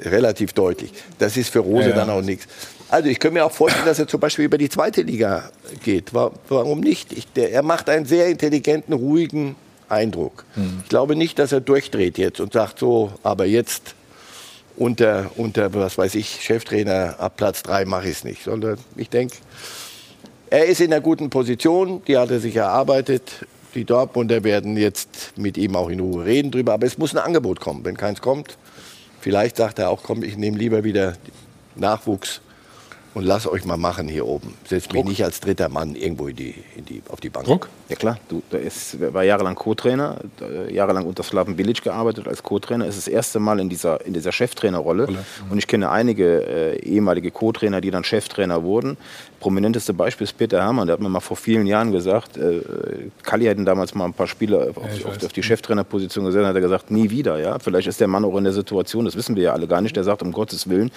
[0.06, 0.92] relativ deutlich.
[1.18, 2.48] Das ist für Rose ja, dann auch nichts.
[2.90, 5.50] Also ich könnte mir auch vorstellen, dass er zum Beispiel über die zweite Liga
[5.84, 6.14] geht.
[6.14, 7.14] Warum nicht?
[7.14, 9.56] Ich, der, er macht einen sehr intelligenten, ruhigen
[9.90, 10.46] Eindruck.
[10.56, 10.80] Hm.
[10.84, 13.96] Ich glaube nicht, dass er durchdreht jetzt und sagt so, aber jetzt
[14.76, 18.44] unter, unter was weiß ich, Cheftrainer ab Platz 3 mache ich es nicht.
[18.44, 19.36] Sondern ich denke,
[20.50, 23.46] er ist in einer guten Position, die hat er sich erarbeitet.
[23.76, 26.74] Die Dortmunder werden jetzt mit ihm auch in Ruhe reden drüber.
[26.74, 27.86] Aber es muss ein Angebot kommen.
[27.86, 28.58] Wenn keins kommt,
[29.22, 31.14] Vielleicht sagt er auch, komm, ich nehme lieber wieder
[31.76, 32.42] Nachwuchs
[33.14, 34.54] und lass euch mal machen hier oben.
[34.66, 37.46] Setz mich nicht als dritter Mann irgendwo in die, in die, auf die Bank.
[37.46, 37.70] Druck?
[37.90, 40.18] Ja klar, du, der ist, war jahrelang Co-Trainer,
[40.70, 42.86] jahrelang unter Slaven Bilic gearbeitet als Co-Trainer.
[42.86, 45.08] Ist das erste Mal in dieser, in dieser Cheftrainerrolle.
[45.08, 45.18] Mhm.
[45.50, 48.98] Und ich kenne einige äh, ehemalige Co-Trainer, die dann Cheftrainer wurden.
[49.40, 50.88] Prominenteste Beispiel ist Peter Hermann.
[50.88, 52.62] Der hat mir mal vor vielen Jahren gesagt, äh,
[53.24, 56.46] Kalli hätten damals mal ein paar Spieler auf, ja, auf, auf die Cheftrainerposition gesetzt.
[56.46, 57.40] Hat er gesagt, nie wieder.
[57.40, 57.60] Ja?
[57.60, 59.96] Vielleicht ist der Mann auch in der Situation, das wissen wir ja alle gar nicht.
[59.96, 60.92] Der sagt, um Gottes Willen,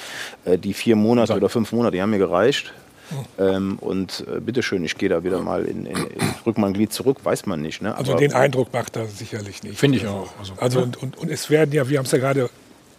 [0.45, 2.73] äh, die vier Monate oder fünf Monate, die haben mir gereicht.
[3.39, 6.93] Ähm, und äh, bitteschön, ich gehe da wieder mal in, in, in rück mein Glied
[6.93, 7.83] zurück, weiß man nicht.
[7.83, 7.95] Ne?
[7.95, 9.79] Also den Eindruck macht er sicherlich nicht.
[9.79, 10.33] Finde ich auch.
[10.39, 12.49] Also, also und, und, und es werden ja, wir haben es ja gerade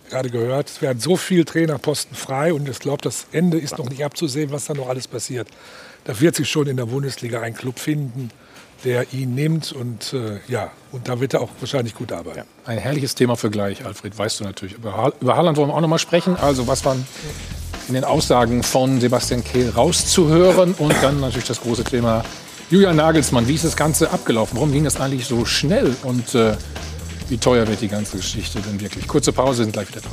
[0.10, 3.90] gerade gehört, es werden so viele Trainerposten frei und ich glaube, das Ende ist noch
[3.90, 5.48] nicht abzusehen, was da noch alles passiert.
[6.06, 8.30] Da wird sich schon in der Bundesliga ein Club finden,
[8.84, 12.40] der ihn nimmt und äh, ja, und da wird er auch wahrscheinlich gut arbeiten.
[12.40, 12.46] Ja.
[12.66, 14.76] Ein herrliches Thema für gleich, Alfred, weißt du natürlich.
[14.76, 16.36] Über, über Haaland wollen wir auch noch mal sprechen.
[16.36, 17.06] Also was waren
[17.88, 20.74] in den Aussagen von Sebastian Kehl rauszuhören.
[20.74, 22.24] Und dann natürlich das große Thema
[22.70, 23.48] Julian Nagelsmann.
[23.48, 24.58] Wie ist das Ganze abgelaufen?
[24.58, 25.96] Warum ging das eigentlich so schnell?
[26.04, 26.56] Und äh,
[27.30, 29.08] wie teuer wird die ganze Geschichte denn wirklich?
[29.08, 30.12] Kurze Pause, sind gleich wieder dran.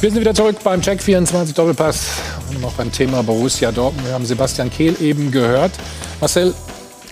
[0.00, 2.06] Wir sind wieder zurück beim Check 24 Doppelpass
[2.48, 4.06] und noch beim Thema Borussia Dortmund.
[4.06, 5.72] Wir haben Sebastian Kehl eben gehört.
[6.20, 6.54] Marcel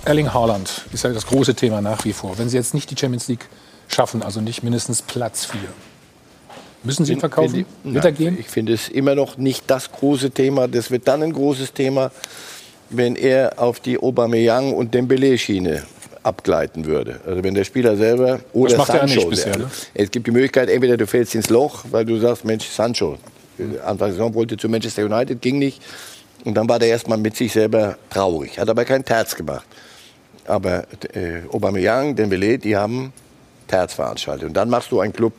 [0.04, 2.38] Erling Haaland ist ja das große Thema nach wie vor.
[2.38, 3.46] Wenn Sie jetzt nicht die Champions League
[3.88, 5.60] schaffen, also nicht mindestens Platz 4,
[6.84, 7.66] Müssen Sie ihn verkaufen?
[7.82, 8.38] Wird er gehen?
[8.38, 10.68] Ich finde es immer noch nicht das große Thema.
[10.68, 12.12] Das wird dann ein großes Thema,
[12.88, 15.82] wenn er auf die Aubameyang und Dembele-Schiene
[16.22, 17.20] abgleiten würde.
[17.26, 19.70] Also wenn der Spieler selber oder das macht Sancho, er nicht bisher, ne?
[19.94, 23.18] es gibt die Möglichkeit, entweder du fällst ins Loch, weil du sagst, Mensch, Sancho,
[23.84, 25.82] Anfang der Saison wollte zu Manchester United, ging nicht.
[26.44, 29.66] Und dann war der erstmal mit sich selber traurig, hat aber kein Terz gemacht.
[30.46, 33.12] Aber äh, Aubameyang, Dembele, die haben
[33.68, 34.48] Terz veranstaltet.
[34.48, 35.32] Und dann machst du einen Club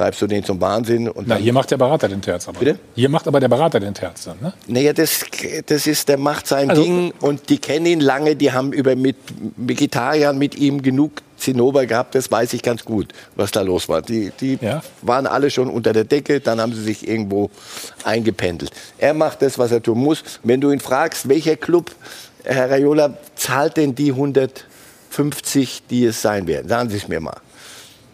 [0.00, 1.08] treibst du den zum Wahnsinn.
[1.08, 2.58] Und Na, hier macht der Berater den Terz aber.
[2.58, 2.78] Bitte?
[2.94, 4.52] Hier macht aber der Berater den Terz dann, ne?
[4.66, 5.24] Naja, das,
[5.66, 8.96] das ist, der macht sein also, Ding und die kennen ihn lange, die haben über
[8.96, 9.16] mit
[9.56, 14.02] Vegetariern mit ihm genug Zinnober gehabt, das weiß ich ganz gut, was da los war.
[14.02, 14.82] Die, die ja?
[15.02, 17.50] waren alle schon unter der Decke, dann haben sie sich irgendwo
[18.04, 18.70] eingependelt.
[18.98, 20.22] Er macht das, was er tun muss.
[20.42, 21.92] Wenn du ihn fragst, welcher Club,
[22.44, 26.68] Herr Raiola, zahlt denn die 150, die es sein werden?
[26.68, 27.36] Sagen Sie es mir mal.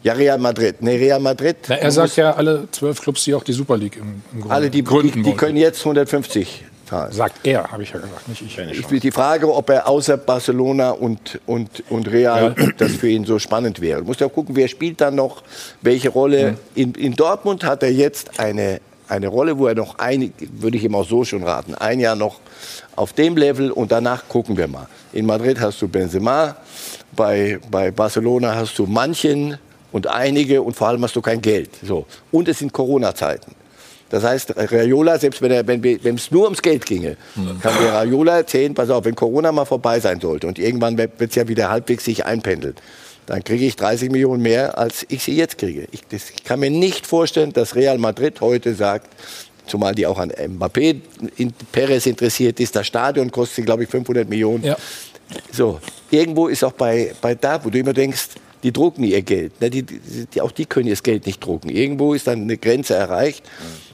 [0.07, 0.77] Ja, Real Madrid.
[0.83, 1.57] Nee, Real Madrid.
[1.67, 4.55] Na, er sagt ja, alle zwölf Clubs, die auch die Super League im, im Grunde
[4.55, 7.13] alle, die, gründen die, die können jetzt 150 zahlen.
[7.13, 8.93] Sagt er, habe ich ja gesagt, nicht ich.
[8.93, 12.67] ich die Frage, ob er außer Barcelona und, und, und Real, ja.
[12.77, 13.99] das für ihn so spannend wäre.
[13.99, 15.43] Du musst ja gucken, wer spielt dann noch,
[15.83, 16.53] welche Rolle.
[16.53, 16.59] Mhm.
[16.77, 20.85] In, in Dortmund hat er jetzt eine, eine Rolle, wo er noch ein, würde ich
[20.85, 22.39] ihm auch so schon raten, ein Jahr noch
[22.95, 24.87] auf dem Level und danach gucken wir mal.
[25.13, 26.55] In Madrid hast du Benzema,
[27.17, 29.59] bei, bei Barcelona hast du manchen
[29.97, 31.71] und einige und vor allem hast du kein Geld.
[31.83, 32.05] So.
[32.31, 33.53] Und es sind Corona-Zeiten.
[34.11, 37.59] Das heißt, Raiola, selbst wenn, er, wenn, es nur ums Geld ginge, mhm.
[37.61, 41.19] kann der Raiola erzählen, pass auf, wenn Corona mal vorbei sein sollte und irgendwann wird
[41.19, 42.75] es ja wieder halbwegs sich einpendeln,
[43.25, 45.89] dann kriege ich 30 Millionen mehr, als ich sie jetzt kriege.
[45.93, 49.09] Ich, das, ich kann mir nicht vorstellen, dass Real Madrid heute sagt,
[49.67, 51.01] zumal die auch an Mbappé
[51.37, 54.63] in Perez interessiert ist, das Stadion kostet, glaube ich, 500 Millionen.
[54.63, 54.77] Ja.
[55.51, 55.81] So,
[56.11, 58.29] irgendwo ist auch bei, bei da, wo du immer denkst,
[58.63, 59.61] die drucken ihr Geld.
[59.61, 59.71] Ne?
[59.71, 61.69] Die, die, auch die können ihr Geld nicht drucken.
[61.69, 63.45] Irgendwo ist dann eine Grenze erreicht.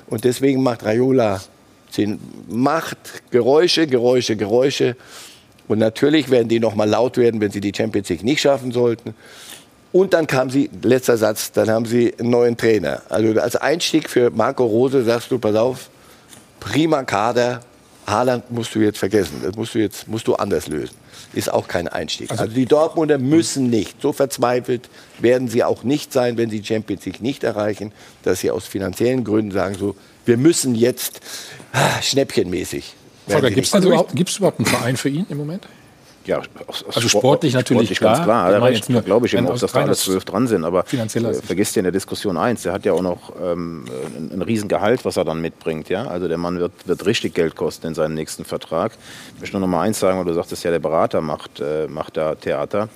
[0.06, 1.40] Und deswegen macht Raiola
[1.90, 2.18] Sinn.
[2.48, 4.96] Macht Geräusche, Geräusche, Geräusche.
[5.68, 8.72] Und natürlich werden die noch mal laut werden, wenn sie die Champions League nicht schaffen
[8.72, 9.14] sollten.
[9.92, 13.02] Und dann kam sie, letzter Satz, dann haben sie einen neuen Trainer.
[13.10, 15.90] Also als Einstieg für Marco Rose sagst du, pass auf,
[16.60, 17.60] prima Kader,
[18.06, 21.01] Haaland musst du jetzt vergessen, das musst du jetzt musst du anders lösen
[21.32, 22.30] ist auch kein Einstieg.
[22.30, 26.62] Also, also die Dortmunder müssen nicht, so verzweifelt werden sie auch nicht sein, wenn sie
[26.64, 27.92] Champions League nicht erreichen,
[28.22, 31.20] dass sie aus finanziellen Gründen sagen, so, wir müssen jetzt
[31.72, 32.94] ah, schnäppchenmäßig.
[33.26, 35.66] Gibt es also überhaupt, überhaupt einen Verein für ihn im Moment?
[36.26, 38.14] Ja, aus, aus also sportlich natürlich sportlich klar.
[38.14, 38.50] ganz klar.
[38.50, 40.64] Da recht, jetzt glaube ich eben auch, dass da alle zwölf dran sind.
[40.64, 43.84] Aber äh, vergisst ja in der Diskussion eins, der hat ja auch noch ähm,
[44.16, 45.88] ein, ein Riesengehalt, was er dann mitbringt.
[45.88, 46.06] Ja?
[46.06, 48.92] Also der Mann wird, wird richtig Geld kosten in seinem nächsten Vertrag.
[49.34, 51.86] Ich möchte nur noch mal eins sagen, weil du sagtest ja, der Berater macht, äh,
[51.88, 52.88] macht da Theater.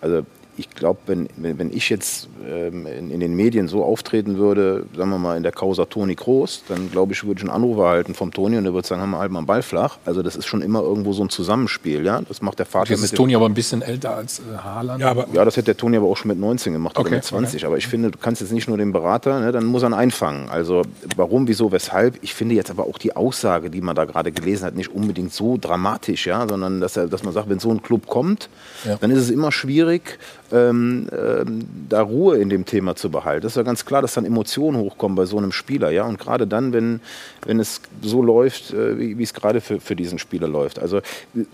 [0.00, 0.24] Also
[0.60, 5.10] ich glaube, wenn, wenn ich jetzt ähm, in, in, den Medien so auftreten würde, sagen
[5.10, 8.14] wir mal in der Causa Toni Kroos, dann glaube ich, würde ich einen Anruf erhalten
[8.14, 9.98] vom Toni und der würde sagen, haben wir halt mal einen Ball flach.
[10.04, 12.20] Also das ist schon immer irgendwo so ein Zusammenspiel, ja.
[12.28, 15.00] Das macht der Vater Jetzt ist Toni aber ein bisschen älter als äh, Haaland.
[15.00, 17.16] Ja, aber ja, das hätte der Toni aber auch schon mit 19 gemacht okay, oder
[17.16, 17.54] mit 20.
[17.56, 17.66] Okay.
[17.66, 19.94] Aber ich finde, du kannst jetzt nicht nur den Berater, ne, dann muss er ihn
[19.94, 20.50] einfangen.
[20.50, 20.82] Also
[21.16, 22.18] warum, wieso, weshalb?
[22.20, 25.32] Ich finde jetzt aber auch die Aussage, die man da gerade gelesen hat, nicht unbedingt
[25.32, 28.50] so dramatisch, ja, sondern dass, er, dass man sagt, wenn so ein Club kommt,
[28.84, 28.96] ja.
[29.00, 30.18] dann ist es immer schwierig,
[30.52, 33.42] ähm, ähm, da Ruhe in dem Thema zu behalten.
[33.42, 35.90] Das ist ja ganz klar, dass dann Emotionen hochkommen bei so einem Spieler.
[35.90, 36.04] Ja?
[36.04, 37.00] Und gerade dann, wenn,
[37.46, 40.78] wenn es so läuft, äh, wie, wie es gerade für, für diesen Spieler läuft.
[40.78, 41.00] Also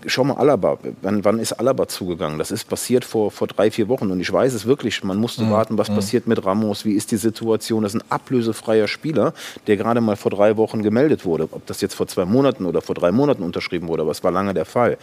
[0.05, 2.39] schau mal, Alaba, wann, wann ist Alaba zugegangen?
[2.39, 4.11] Das ist passiert vor, vor drei, vier Wochen.
[4.11, 5.51] Und ich weiß es wirklich, man musste mhm.
[5.51, 5.95] warten, was mhm.
[5.95, 7.83] passiert mit Ramos, wie ist die Situation.
[7.83, 9.33] Das ist ein ablösefreier Spieler,
[9.67, 11.47] der gerade mal vor drei Wochen gemeldet wurde.
[11.51, 14.31] Ob das jetzt vor zwei Monaten oder vor drei Monaten unterschrieben wurde, aber es war
[14.31, 14.97] lange der Fall.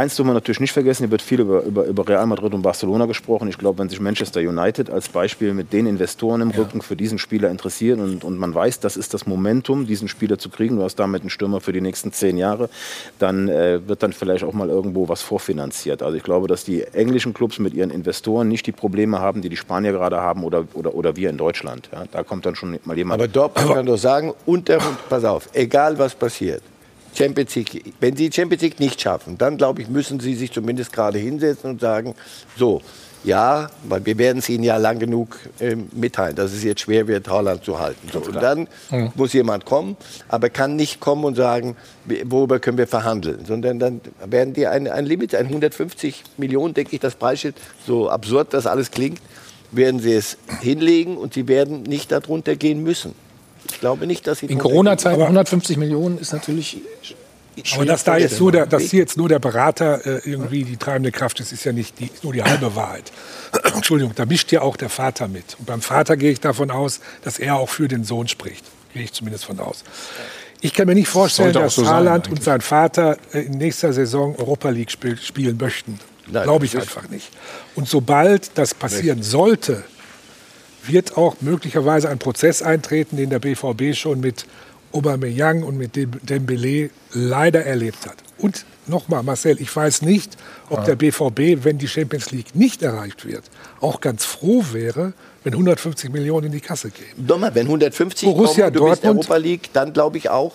[0.00, 2.62] Eins dürfen wir natürlich nicht vergessen, hier wird viel über, über, über Real Madrid und
[2.62, 3.48] Barcelona gesprochen.
[3.48, 6.56] Ich glaube, wenn sich Manchester United als Beispiel mit den Investoren im ja.
[6.56, 10.38] Rücken für diesen Spieler interessiert und, und man weiß, das ist das Momentum, diesen Spieler
[10.38, 12.70] zu kriegen, du hast damit einen Stürmer für die nächsten zehn Jahre,
[13.18, 16.02] dann äh, wird dann vielleicht auch mal irgendwo was vorfinanziert.
[16.02, 19.50] Also ich glaube, dass die englischen Clubs mit ihren Investoren nicht die Probleme haben, die
[19.50, 21.90] die Spanier gerade haben oder, oder, oder wir in Deutschland.
[21.92, 23.20] Ja, da kommt dann schon mal jemand.
[23.20, 24.70] Aber Dortmund kann doch sagen, und
[25.10, 26.62] pass auf, egal was passiert,
[27.14, 30.92] Champions League, wenn sie Champions League nicht schaffen, dann glaube ich, müssen sie sich zumindest
[30.92, 32.14] gerade hinsetzen und sagen,
[32.56, 32.80] so,
[33.22, 37.06] ja, weil wir werden es ihnen ja lang genug äh, mitteilen, dass es jetzt schwer
[37.06, 38.08] wird, Holland zu halten.
[38.10, 39.12] So, und dann mhm.
[39.14, 39.96] muss jemand kommen,
[40.28, 41.76] aber kann nicht kommen und sagen,
[42.24, 46.94] worüber können wir verhandeln, sondern dann werden die ein, ein Limit, ein 150 Millionen, denke
[46.94, 49.20] ich, das Preisschild, so absurd das alles klingt,
[49.70, 53.14] werden sie es hinlegen und sie werden nicht darunter gehen müssen.
[53.72, 54.46] Ich glaube nicht, dass sie.
[54.46, 56.78] In Corona-Zeiten 150 Millionen ist natürlich.
[57.74, 60.76] Aber dass da jetzt nur der, dass hier jetzt nur der Berater äh, irgendwie die
[60.76, 63.12] treibende Kraft ist, ist ja nicht die, nur die halbe Wahrheit.
[63.74, 65.56] Entschuldigung, da mischt ja auch der Vater mit.
[65.58, 68.64] Und beim Vater gehe ich davon aus, dass er auch für den Sohn spricht.
[68.94, 69.84] Gehe ich zumindest von aus.
[70.62, 74.36] Ich kann mir nicht vorstellen, dass so Haaland und sein Vater äh, in nächster Saison
[74.36, 75.98] Europa League spiel, spielen möchten.
[76.30, 77.28] Glaube ich einfach nicht.
[77.74, 79.82] Und sobald das passieren sollte,
[80.92, 84.46] wird auch möglicherweise ein Prozess eintreten, den der BVB schon mit
[84.92, 88.16] Aubameyang und mit Dembele leider erlebt hat.
[88.38, 90.36] Und nochmal, Marcel, ich weiß nicht,
[90.68, 93.44] ob der BVB, wenn die Champions League nicht erreicht wird,
[93.80, 95.12] auch ganz froh wäre,
[95.44, 97.06] wenn 150 Millionen in die Kasse gehen.
[97.16, 100.54] Dummer, wenn 150 Borussia kommen, du Dortmund, bist Europa League, dann glaube ich auch,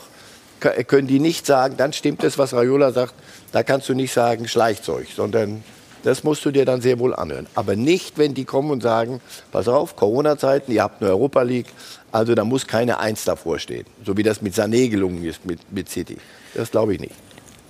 [0.60, 3.14] können die nicht sagen, dann stimmt es, was Raiola sagt,
[3.52, 5.64] da kannst du nicht sagen Schleichzeug, sondern
[6.06, 7.48] das musst du dir dann sehr wohl anhören.
[7.56, 11.66] Aber nicht, wenn die kommen und sagen, pass auf, Corona-Zeiten, ihr habt eine Europa League,
[12.12, 13.86] also da muss keine Eins davor stehen.
[14.06, 16.18] So wie das mit Sané gelungen ist mit, mit City.
[16.54, 17.16] Das glaube ich nicht.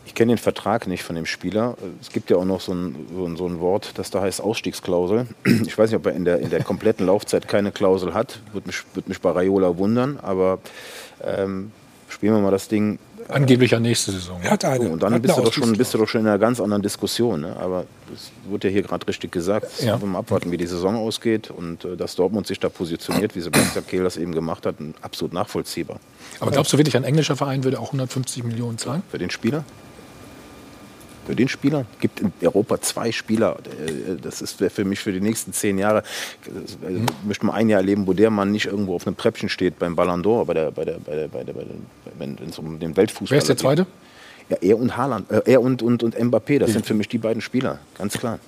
[0.05, 1.77] Ich kenne den Vertrag nicht von dem Spieler.
[2.01, 4.41] Es gibt ja auch noch so ein, so ein, so ein Wort, das da heißt
[4.41, 5.27] Ausstiegsklausel.
[5.65, 8.41] Ich weiß nicht, ob er in der, in der kompletten Laufzeit keine Klausel hat.
[8.51, 10.19] Würde mich, würd mich bei Raiola wundern.
[10.21, 10.59] Aber
[11.23, 11.71] ähm,
[12.09, 14.39] spielen wir mal das Ding Angeblich ja nächste Saison.
[14.43, 14.89] Er hat eine.
[14.89, 17.41] Und dann bist, du doch schon, bist du doch schon in einer ganz anderen Diskussion.
[17.41, 17.55] Ne?
[17.57, 19.81] Aber das wurde ja hier gerade richtig gesagt.
[19.81, 19.97] Ja.
[19.97, 21.49] Mal abwarten, wie die Saison ausgeht.
[21.49, 25.33] Und äh, dass Dortmund sich da positioniert, wie Sebastian Kehl das eben gemacht hat, absolut
[25.33, 25.99] nachvollziehbar.
[26.39, 29.01] Aber glaubst du wirklich, ein englischer Verein würde auch 150 Millionen zahlen?
[29.09, 29.63] Für den Spieler?
[31.25, 31.85] Für den Spieler?
[31.93, 33.57] Es gibt in Europa zwei Spieler.
[33.87, 36.03] Äh, das ist für mich für die nächsten zehn Jahre.
[36.47, 37.05] Mhm.
[37.21, 39.79] Ich möchte mal ein Jahr erleben, wo der Mann nicht irgendwo auf einem Treppchen steht
[39.79, 41.75] beim Ballon d'Or, bei der, bei der, bei der, bei der, bei der,
[42.19, 43.31] wenn es um den Weltfußball geht.
[43.31, 43.87] Wer ist der Zweite?
[44.49, 47.17] Ja, er und Haaland, äh, er und, und, und Mbappé, das sind für mich die
[47.17, 48.39] beiden Spieler, ganz klar.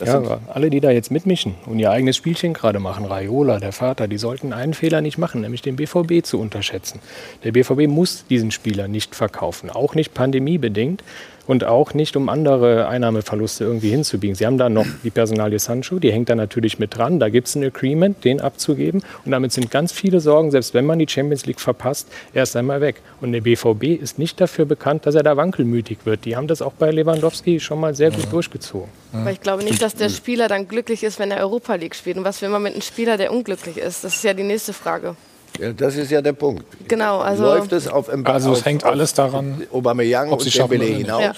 [0.00, 3.72] Das ja, alle, die da jetzt mitmischen und ihr eigenes Spielchen gerade machen, Raiola, der
[3.72, 7.00] Vater, die sollten einen Fehler nicht machen, nämlich den BVB zu unterschätzen.
[7.44, 11.04] Der BVB muss diesen Spieler nicht verkaufen, auch nicht pandemiebedingt
[11.50, 14.36] und auch nicht, um andere Einnahmeverluste irgendwie hinzubiegen.
[14.36, 17.18] Sie haben da noch die Personalie Sancho, die hängt da natürlich mit dran.
[17.18, 19.02] Da gibt es ein Agreement, den abzugeben.
[19.24, 22.80] Und damit sind ganz viele Sorgen, selbst wenn man die Champions League verpasst, erst einmal
[22.80, 23.02] weg.
[23.20, 26.24] Und der BVB ist nicht dafür bekannt, dass er da wankelmütig wird.
[26.24, 28.30] Die haben das auch bei Lewandowski schon mal sehr gut ja.
[28.30, 28.88] durchgezogen.
[29.12, 32.16] Aber ich glaube nicht, dass der Spieler dann glücklich ist, wenn er Europa League spielt.
[32.16, 34.04] Und was will man mit einem Spieler, der unglücklich ist?
[34.04, 35.16] Das ist ja die nächste Frage.
[35.60, 36.64] Ja, das ist ja der Punkt.
[36.88, 40.70] Genau, also läuft es auf Mbappé, Also es hängt alles daran, Aubameyang ob sie und
[40.70, 41.34] Dembélé hinaus ja.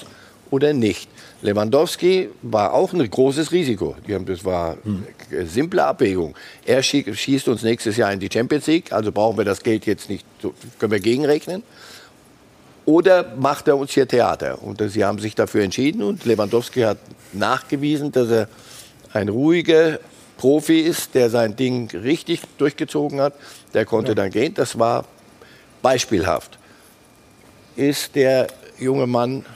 [0.51, 1.09] oder nicht.
[1.43, 3.97] Lewandowski war auch ein großes Risiko.
[4.27, 4.77] Das war
[5.31, 6.37] eine simple Abwägung.
[6.65, 10.09] Er schießt uns nächstes Jahr in die Champions League, also brauchen wir das Geld jetzt
[10.09, 10.25] nicht,
[10.79, 11.65] können wir gegenrechnen.
[12.85, 14.63] Oder macht er uns hier Theater?
[14.63, 16.99] Und sie haben sich dafür entschieden und Lewandowski hat
[17.33, 18.49] nachgewiesen, dass er
[19.13, 19.99] ein ruhiger,
[20.43, 23.35] Profi ist, der sein Ding richtig durchgezogen hat,
[23.75, 24.15] der konnte ja.
[24.17, 24.55] dann gehen.
[24.55, 25.05] Das war
[25.83, 26.59] beispielhaft.
[27.77, 29.47] Ist der junge Mann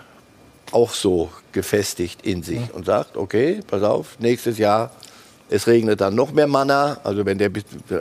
[0.70, 2.72] auch so gefestigt in sich ja.
[2.72, 4.92] und sagt, okay, pass auf, nächstes Jahr,
[5.50, 7.50] es regnet dann noch mehr Manna, also wenn der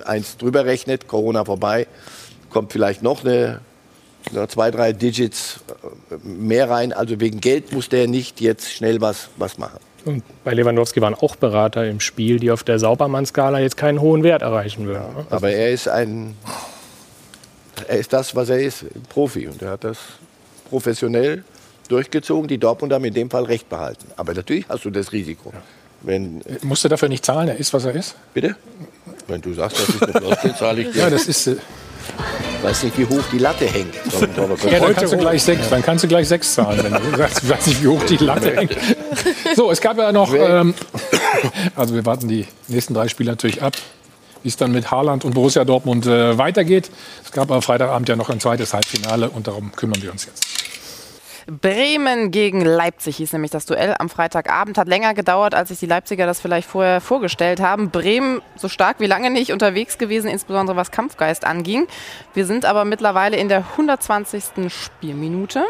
[0.06, 1.88] eins drüber rechnet, Corona vorbei,
[2.52, 3.62] kommt vielleicht noch eine,
[4.48, 5.62] zwei, drei Digits
[6.12, 6.94] äh, mehr rein.
[6.94, 9.80] Also wegen Geld muss der nicht jetzt schnell was, was machen.
[10.06, 14.24] Und bei Lewandowski waren auch Berater im Spiel, die auf der Saubermann-Skala jetzt keinen hohen
[14.24, 15.04] Wert erreichen würden.
[15.18, 16.36] Ja, aber er ist ein,
[17.88, 19.48] er ist das, was er ist, ein Profi.
[19.48, 19.98] Und er hat das
[20.70, 21.44] professionell
[21.90, 22.48] durchgezogen.
[22.48, 24.06] Die Dortmund haben in dem Fall recht behalten.
[24.16, 25.52] Aber natürlich hast du das Risiko.
[25.54, 25.62] Ja.
[26.02, 27.48] Wenn, Musst du dafür nicht zahlen?
[27.48, 28.16] Er ist, was er ist?
[28.34, 28.56] Bitte?
[29.28, 31.00] Wenn du sagst, das ist eine Floskel, zahle ich dir.
[31.00, 31.50] Ja, das ist...
[32.58, 33.94] Ich weiß nicht, wie hoch die Latte hängt.
[33.96, 37.44] ja, dann kannst, du gleich sechs, dann kannst du gleich sechs zahlen, wenn du sagst,
[37.44, 38.76] ich weiß nicht, wie hoch die Latte hängt.
[39.56, 40.74] So, es gab ja noch, ähm,
[41.76, 43.76] also wir warten die nächsten drei Spiele natürlich ab,
[44.44, 46.90] wie es dann mit Haaland und Borussia Dortmund äh, weitergeht.
[47.24, 50.46] Es gab aber Freitagabend ja noch ein zweites Halbfinale und darum kümmern wir uns jetzt.
[51.48, 54.78] Bremen gegen Leipzig hieß nämlich das Duell am Freitagabend.
[54.78, 57.92] Hat länger gedauert, als sich die Leipziger das vielleicht vorher vorgestellt haben.
[57.92, 61.88] Bremen so stark wie lange nicht unterwegs gewesen, insbesondere was Kampfgeist anging.
[62.34, 64.72] Wir sind aber mittlerweile in der 120.
[64.74, 65.64] Spielminute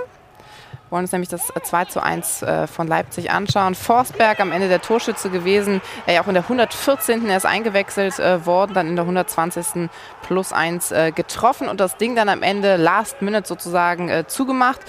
[0.91, 3.75] wollen uns nämlich das 2 zu 1 äh, von Leipzig anschauen.
[3.75, 7.27] Forsberg am Ende der Torschütze gewesen, er auch in der 114.
[7.27, 9.89] erst eingewechselt äh, worden, dann in der 120.
[10.21, 14.81] plus 1 äh, getroffen und das Ding dann am Ende last minute sozusagen zugemacht.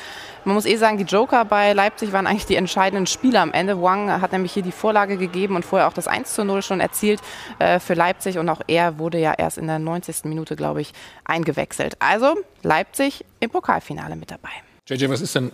[0.46, 3.82] Man muss eh sagen, die Joker bei Leipzig waren eigentlich die entscheidenden Spieler am Ende.
[3.82, 6.78] Wang hat nämlich hier die Vorlage gegeben und vorher auch das 1 zu 0 schon
[6.78, 7.20] erzielt
[7.58, 8.38] äh, für Leipzig.
[8.38, 10.22] Und auch er wurde ja erst in der 90.
[10.22, 10.92] Minute, glaube ich,
[11.24, 11.96] eingewechselt.
[11.98, 14.50] Also Leipzig im Pokalfinale mit dabei.
[14.86, 15.50] JJ, was ist denn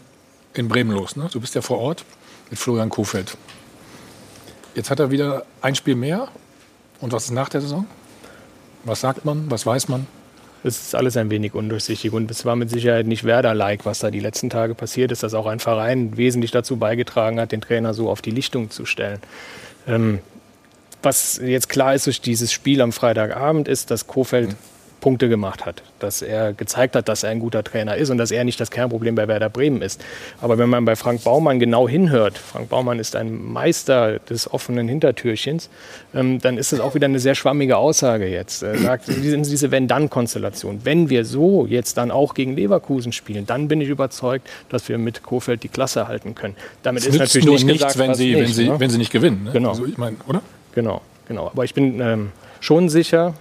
[0.53, 1.17] in Bremen los?
[1.17, 1.27] Ne?
[1.33, 2.05] Du bist ja vor Ort
[2.51, 3.39] mit Florian Kofeld.
[4.75, 6.29] Jetzt hat er wieder ein Spiel mehr.
[7.01, 7.87] Und was ist nach der Saison?
[8.85, 9.51] Was sagt man?
[9.51, 10.07] Was weiß man?
[10.65, 14.11] Es ist alles ein wenig undurchsichtig und es war mit Sicherheit nicht Werder-like, was da
[14.11, 17.95] die letzten Tage passiert ist, dass auch ein Verein wesentlich dazu beigetragen hat, den Trainer
[17.95, 19.19] so auf die Lichtung zu stellen.
[19.89, 20.21] Ähm,
[21.03, 24.57] was jetzt klar ist durch dieses Spiel am Freitagabend, ist, dass Kofeld mhm.
[25.03, 28.31] Punkte gemacht hat, dass er gezeigt hat, dass er ein guter Trainer ist und dass
[28.31, 30.03] er nicht das Kernproblem bei Werder Bremen ist.
[30.41, 34.89] Aber wenn man bei Frank Baumann genau hinhört, Frank Baumann ist ein Meister des offenen
[34.89, 35.69] Hintertürchens,
[36.15, 38.63] ähm, dann ist es auch wieder eine sehr schwammige Aussage jetzt.
[38.63, 40.81] Er sagt, diese Wenn-Dann-Konstellation.
[40.85, 44.99] Wenn wir so jetzt dann auch gegen Leverkusen spielen, dann bin ich überzeugt, dass wir
[44.99, 46.55] mit Kofeld die Klasse halten können.
[46.85, 48.81] Damit es ist natürlich nur nicht nichts, gesagt, wenn sie, nicht, wenn, sie, ne?
[48.81, 49.45] wenn sie nicht gewinnen.
[49.45, 49.51] Ne?
[49.51, 49.71] Genau.
[49.71, 50.43] Also ich mein, oder?
[50.77, 51.49] Genau, genau.
[51.49, 53.35] Aber ich bin ähm, schon sicher,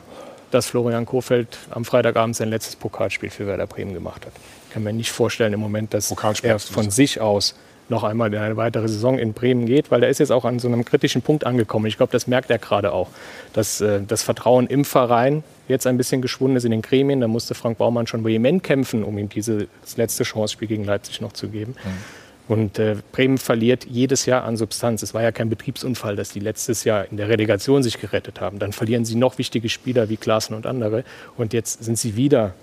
[0.54, 4.34] dass Florian Kofeld am Freitagabend sein letztes Pokalspiel für Werder Bremen gemacht hat.
[4.68, 6.12] Ich kann mir nicht vorstellen im Moment, dass
[6.44, 7.56] er von sich aus
[7.90, 10.60] noch einmal in eine weitere Saison in Bremen geht, weil er ist jetzt auch an
[10.60, 11.86] so einem kritischen Punkt angekommen.
[11.86, 13.10] Ich glaube, das merkt er gerade auch,
[13.54, 17.20] dass äh, das Vertrauen im Verein jetzt ein bisschen geschwunden ist in den Gremien.
[17.20, 21.34] Da musste Frank Baumann schon vehement kämpfen, um ihm dieses letzte Chancespiel gegen Leipzig noch
[21.34, 21.76] zu geben.
[21.84, 22.21] Mhm.
[22.52, 25.02] Und äh, Bremen verliert jedes Jahr an Substanz.
[25.04, 28.60] Es war ja kein Betriebsunfall, dass die letztes Jahr in der Relegation sich gerettet haben.
[28.60, 31.06] Dann verlieren sie noch wichtige Spieler wie Klaassen und andere.
[31.38, 32.54] Und jetzt sind sie wieder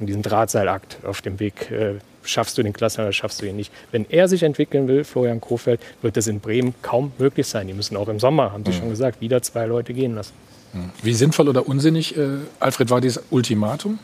[0.00, 1.94] in diesem Drahtseilakt auf dem Weg, äh,
[2.24, 3.72] schaffst du den Klassen oder schaffst du ihn nicht.
[3.90, 7.68] Wenn er sich entwickeln will, Florian Kofeld, wird das in Bremen kaum möglich sein.
[7.68, 8.76] Die müssen auch im Sommer, haben Sie mhm.
[8.76, 10.34] schon gesagt, wieder zwei Leute gehen lassen.
[10.74, 10.90] Mhm.
[11.02, 13.98] Wie sinnvoll oder unsinnig, äh, Alfred, war dieses Ultimatum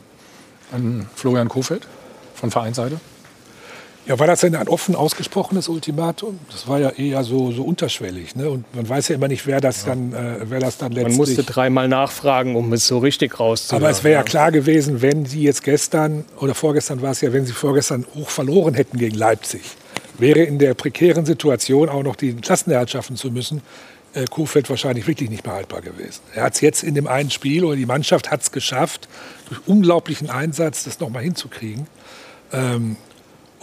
[0.72, 1.86] an Florian Kofeld
[2.34, 2.98] von Vereinsseite?
[4.06, 6.38] Ja, war das denn ein offen ausgesprochenes Ultimatum?
[6.50, 8.36] Das war ja eher so, so unterschwellig.
[8.36, 8.50] Ne?
[8.50, 9.90] Und man weiß ja immer nicht, wer das, ja.
[9.90, 11.16] dann, äh, wer das dann letztlich...
[11.16, 13.82] Man musste dreimal nachfragen, um es so richtig rauszuholen.
[13.82, 17.32] Aber es wäre ja klar gewesen, wenn Sie jetzt gestern, oder vorgestern war es ja,
[17.32, 19.62] wenn Sie vorgestern hoch verloren hätten gegen Leipzig,
[20.18, 23.62] wäre in der prekären Situation auch noch die Klassenerhalt schaffen zu müssen,
[24.12, 26.20] äh, Kofeld wahrscheinlich wirklich nicht mehr haltbar gewesen.
[26.34, 29.08] Er hat es jetzt in dem einen Spiel, oder die Mannschaft hat es geschafft,
[29.48, 31.86] durch unglaublichen Einsatz das nochmal hinzukriegen.
[32.52, 32.96] Ähm,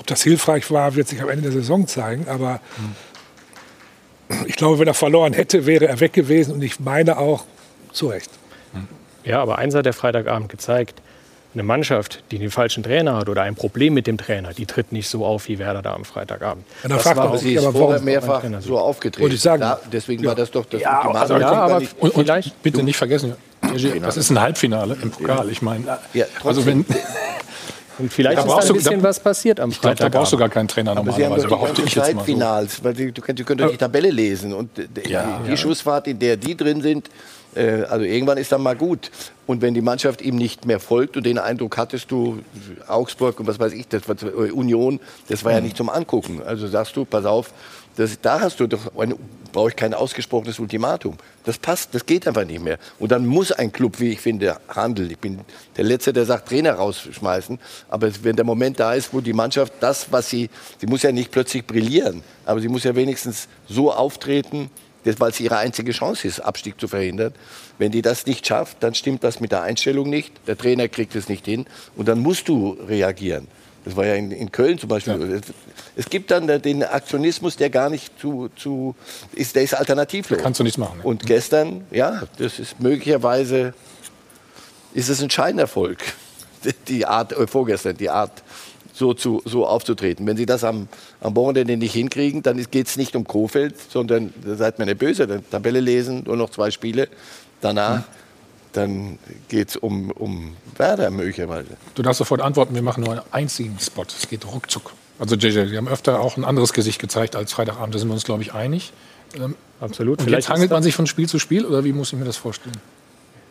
[0.01, 2.27] ob das hilfreich war, wird sich am Ende der Saison zeigen.
[2.27, 2.59] Aber
[4.27, 4.45] mhm.
[4.47, 6.53] ich glaube, wenn er verloren hätte, wäre er weg gewesen.
[6.53, 7.45] Und ich meine auch
[7.93, 8.31] zu Recht.
[9.23, 11.01] Ja, aber eins hat der Freitagabend gezeigt.
[11.53, 14.91] Eine Mannschaft, die den falschen Trainer hat oder ein Problem mit dem Trainer, die tritt
[14.91, 16.65] nicht so auf wie Werder da am Freitagabend.
[16.81, 19.25] Ja, das war aber sie ist aber vorher mehrfach so aufgetreten.
[19.25, 20.29] Und ich sagen, da, deswegen ja.
[20.29, 23.35] war das doch das ja, also, ja, aber und, und bitte nicht vergessen,
[24.01, 25.49] das ist ein Halbfinale im Pokal.
[25.49, 26.85] Ich meine, ja, also wenn
[28.01, 30.11] und vielleicht da ist da ein bisschen da, was passiert am Freitag.
[30.11, 31.47] da brauchst du gar keinen Trainer Aber normalerweise.
[31.47, 32.83] Sie haben doch die Zeitfinals, so.
[32.83, 34.53] weil Sie, du, könnt, könnt doch die Tabelle lesen.
[34.53, 35.57] Und die, ja, die ja.
[35.57, 37.09] Schussfahrt, in der die drin sind,
[37.55, 39.11] äh, also irgendwann ist dann mal gut.
[39.45, 42.39] Und wenn die Mannschaft ihm nicht mehr folgt und den Eindruck hattest du,
[42.87, 44.15] Augsburg und was weiß ich, das war,
[44.53, 45.65] Union, das war ja mhm.
[45.65, 46.41] nicht zum Angucken.
[46.43, 47.53] Also sagst du, pass auf,
[47.95, 48.91] das, da hast du doch,
[49.51, 51.17] brauche ich kein ausgesprochenes Ultimatum.
[51.43, 52.77] Das passt, das geht einfach nicht mehr.
[52.99, 55.09] Und dann muss ein Club, wie ich finde, handeln.
[55.11, 55.39] Ich bin
[55.77, 57.59] der Letzte, der sagt, Trainer rausschmeißen.
[57.89, 61.11] Aber wenn der Moment da ist, wo die Mannschaft das, was sie, sie muss ja
[61.11, 64.69] nicht plötzlich brillieren, aber sie muss ja wenigstens so auftreten,
[65.03, 67.33] weil es ihre einzige Chance ist, Abstieg zu verhindern.
[67.77, 70.31] Wenn die das nicht schafft, dann stimmt das mit der Einstellung nicht.
[70.47, 71.65] Der Trainer kriegt es nicht hin.
[71.95, 73.47] Und dann musst du reagieren.
[73.83, 75.13] Das war ja in, in Köln zum Beispiel.
[75.13, 75.39] Ja.
[75.95, 78.95] Es gibt dann den Aktionismus, der gar nicht zu, zu
[79.33, 80.37] ist, der ist alternativlos.
[80.37, 80.99] Da kannst du nichts machen.
[80.99, 81.03] Ne?
[81.03, 83.73] Und gestern, ja, das ist möglicherweise,
[84.93, 85.99] ist es ein Scheinerfolg,
[86.87, 88.43] die Art, äh, vorgestern, die Art,
[88.93, 90.27] so, zu, so aufzutreten.
[90.27, 90.87] Wenn Sie das am,
[91.21, 95.25] am Wochenende nicht hinkriegen, dann geht es nicht um Kofeld, sondern, seid mir nicht böse,
[95.25, 97.07] dann Tabelle lesen, nur noch zwei Spiele
[97.61, 97.99] danach.
[97.99, 98.20] Mhm
[98.73, 99.19] dann
[99.49, 101.77] geht es um, um Werder möglicherweise.
[101.95, 104.03] Du darfst sofort antworten, wir machen nur einen einzigen Spot.
[104.03, 104.93] Es geht ruckzuck.
[105.19, 108.13] Also JJ, wir haben öfter auch ein anderes Gesicht gezeigt als Freitagabend, da sind wir
[108.13, 108.91] uns, glaube ich, einig.
[109.35, 110.19] Ähm, Absolut.
[110.19, 112.25] Und Vielleicht jetzt hangelt man sich von Spiel zu Spiel oder wie muss ich mir
[112.25, 112.77] das vorstellen?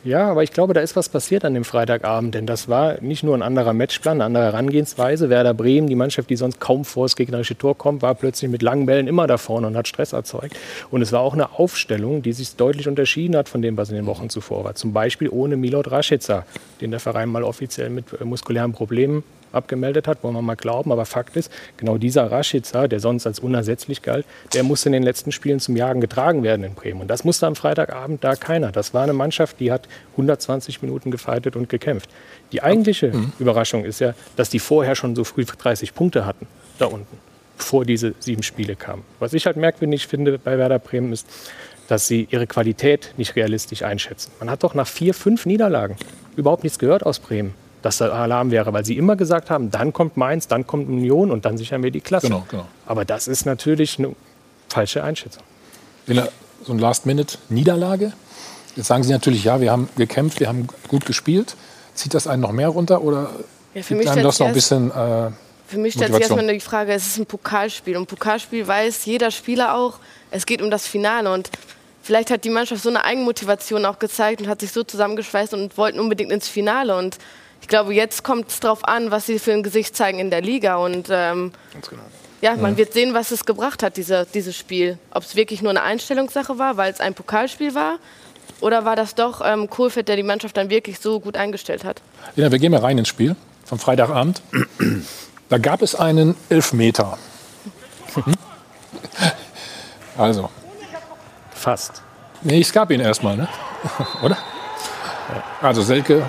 [0.03, 3.23] Ja, aber ich glaube, da ist was passiert an dem Freitagabend, denn das war nicht
[3.23, 5.29] nur ein anderer Matchplan, eine andere Herangehensweise.
[5.29, 8.63] Werder Bremen, die Mannschaft, die sonst kaum vor das gegnerische Tor kommt, war plötzlich mit
[8.63, 10.57] langen Bällen immer da vorne und hat Stress erzeugt.
[10.91, 13.97] Und es war auch eine Aufstellung, die sich deutlich unterschieden hat von dem, was in
[13.97, 14.75] den Wochen zuvor war.
[14.75, 16.47] Zum Beispiel ohne Milot Rashica,
[16.81, 19.23] den der Verein mal offiziell mit äh, muskulären Problemen
[19.53, 20.93] abgemeldet hat, wollen wir mal glauben.
[20.93, 25.03] Aber Fakt ist, genau dieser Rashica, der sonst als unersetzlich galt, der musste in den
[25.03, 27.01] letzten Spielen zum Jagen getragen werden in Bremen.
[27.01, 28.73] Und das musste am Freitagabend da keiner.
[28.73, 32.11] Das war eine Mannschaft, die hat 120 Minuten gefeitet und gekämpft.
[32.53, 33.33] Die eigentliche mhm.
[33.39, 36.47] Überraschung ist ja, dass die vorher schon so früh 30 Punkte hatten,
[36.79, 37.19] da unten,
[37.57, 39.03] bevor diese sieben Spiele kamen.
[39.19, 41.27] Was ich halt merkwürdig finde bei Werder Bremen ist,
[41.89, 44.31] dass sie ihre Qualität nicht realistisch einschätzen.
[44.39, 45.97] Man hat doch nach vier, fünf Niederlagen
[46.37, 49.93] überhaupt nichts gehört aus Bremen dass da Alarm wäre, weil sie immer gesagt haben, dann
[49.93, 52.27] kommt Mainz, dann kommt Union und dann sichern wir die Klasse.
[52.27, 52.67] Genau, genau.
[52.87, 54.15] Aber das ist natürlich eine
[54.69, 55.43] falsche Einschätzung.
[56.07, 58.13] So eine Last-Minute-Niederlage.
[58.77, 61.57] Jetzt sagen Sie natürlich, ja, wir haben gekämpft, wir haben gut gespielt.
[61.95, 63.31] Zieht das einen noch mehr runter oder
[63.75, 65.31] ja, für mich einem das noch ein bisschen äh,
[65.67, 67.97] Für mich stellt sich erstmal die Frage, es ist ein Pokalspiel.
[67.97, 69.99] Und Pokalspiel weiß jeder Spieler auch,
[70.31, 71.33] es geht um das Finale.
[71.33, 71.51] Und
[72.03, 75.77] vielleicht hat die Mannschaft so eine Eigenmotivation auch gezeigt und hat sich so zusammengeschweißt und
[75.79, 76.97] wollten unbedingt ins Finale.
[76.97, 77.19] Und
[77.61, 80.41] ich glaube, jetzt kommt es darauf an, was sie für ein Gesicht zeigen in der
[80.41, 80.77] Liga.
[80.77, 82.03] Und ähm, genau.
[82.41, 82.79] ja, man ja.
[82.79, 84.99] wird sehen, was es gebracht hat, diese, dieses Spiel.
[85.11, 87.99] Ob es wirklich nur eine Einstellungssache war, weil es ein Pokalspiel war,
[88.61, 92.03] oder war das doch ähm, Kohlfeld, der die Mannschaft dann wirklich so gut eingestellt hat?
[92.37, 94.43] Ja, wir gehen mal rein ins Spiel vom Freitagabend.
[95.49, 97.19] Da gab es einen Elfmeter.
[98.15, 98.35] Hm?
[100.19, 100.51] Also.
[101.55, 102.03] Fast.
[102.43, 103.49] Nee, es gab ihn erstmal, ne?
[104.23, 104.37] Oder?
[105.63, 106.29] Also Selke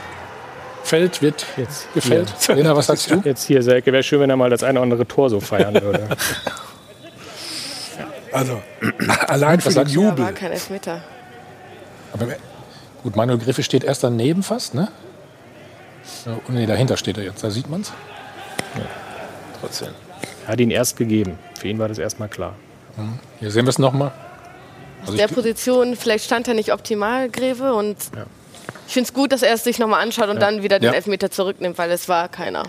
[0.91, 2.33] fällt, wird jetzt gefällt.
[2.49, 3.21] Lena, was sagst du?
[3.23, 5.81] Jetzt hier, Selke, wäre schön, wenn er mal das eine oder andere Tor so feiern
[5.81, 6.05] würde.
[8.33, 8.61] also,
[9.27, 10.25] allein für den Jubel.
[10.25, 11.01] war kein Elfmeter.
[12.11, 12.27] Aber
[13.03, 14.89] gut, Manuel Griffe steht erst daneben fast, ne?
[16.25, 17.93] Oh, nee, dahinter steht er jetzt, da sieht man es.
[18.75, 18.83] Ja,
[19.61, 19.93] trotzdem.
[20.45, 21.39] Er hat ihn erst gegeben.
[21.57, 22.55] Für ihn war das erstmal klar.
[22.97, 23.19] Mhm.
[23.39, 24.11] Hier sehen wir es nochmal.
[25.01, 28.25] Also der Position, vielleicht stand er nicht optimal, Greve, und ja.
[28.91, 30.41] Ich finde es gut, dass er es sich nochmal anschaut und ja.
[30.41, 30.91] dann wieder den ja.
[30.91, 32.63] Elfmeter zurücknimmt, weil es war keiner.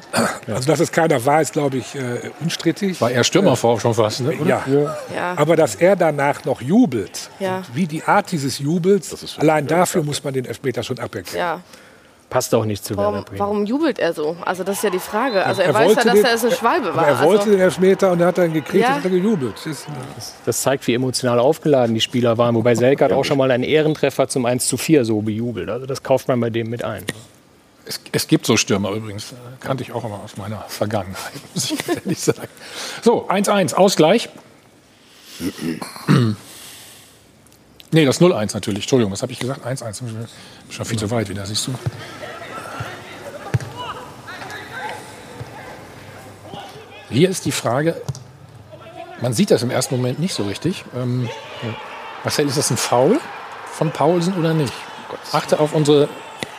[0.46, 3.00] Also, dass es keiner war, ist, glaube ich, äh, unstrittig.
[3.00, 4.32] War er Stürmer vor schon fast, ne?
[4.44, 4.64] Ja.
[5.12, 5.34] ja.
[5.34, 7.28] Aber dass er danach noch jubelt,
[7.74, 11.62] wie die Art dieses Jubels, allein dafür muss man den Elfmeter schon aberkennen.
[12.32, 13.40] Passt auch nicht zu warum, Werder Bremen.
[13.40, 14.38] Warum jubelt er so?
[14.40, 15.44] Also das ist ja die Frage.
[15.44, 17.06] Also er, er weiß ja, dass den, er es eine Schwalbe war.
[17.06, 17.50] Er wollte also.
[17.50, 18.96] den Elfmeter und er hat dann gekriegt ja.
[18.96, 19.54] und hat gejubelt.
[19.62, 22.54] Das, das, zeigt, wie emotional aufgeladen die Spieler waren.
[22.54, 25.68] Wobei Selke hat auch schon mal einen Ehrentreffer zum 1 zu 4 so bejubelt.
[25.68, 27.04] Also das kauft man bei dem mit ein.
[27.84, 31.86] Es, es, gibt so Stürmer übrigens, kannte ich auch immer aus meiner Vergangenheit, muss ich
[31.86, 32.48] ehrlich sagen.
[33.02, 34.30] So, 1-1, Ausgleich.
[37.92, 38.84] Nee, das 0-1 natürlich.
[38.84, 39.64] Entschuldigung, was habe ich gesagt?
[39.64, 40.02] 1-1.
[40.70, 41.74] Schon viel zu weit wieder, siehst du.
[47.10, 48.00] Hier ist die Frage,
[49.20, 50.84] man sieht das im ersten Moment nicht so richtig.
[50.96, 51.28] Ähm,
[52.24, 53.20] Marcel, ist das ein Foul
[53.72, 54.72] von Paulsen oder nicht?
[55.30, 56.08] Achte auf unsere,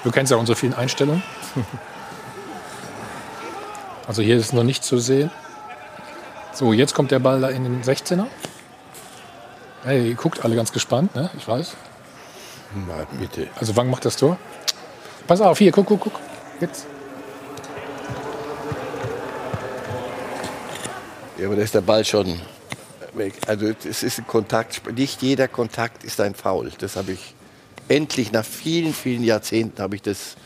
[0.04, 1.24] du kennst ja unsere vielen Einstellungen.
[4.06, 5.32] Also hier ist noch nicht zu sehen.
[6.54, 8.26] So, jetzt kommt der Ball da in den 16er.
[9.84, 11.30] Hey, ihr guckt alle ganz gespannt, ne?
[11.38, 11.76] Ich weiß.
[12.88, 13.48] Mal bitte.
[13.60, 14.38] Also Wang macht das Tor.
[15.28, 16.14] Pass auf, hier, guck, guck, guck.
[16.62, 16.86] Jetzt.
[21.38, 22.40] Ja, aber da ist der Ball schon
[23.14, 23.34] weg.
[23.46, 24.82] Also es ist ein Kontakt.
[24.96, 26.72] Nicht jeder Kontakt ist ein Foul.
[26.80, 27.36] Das habe ich
[27.90, 30.38] endlich nach vielen, vielen Jahrzehnten habe ich das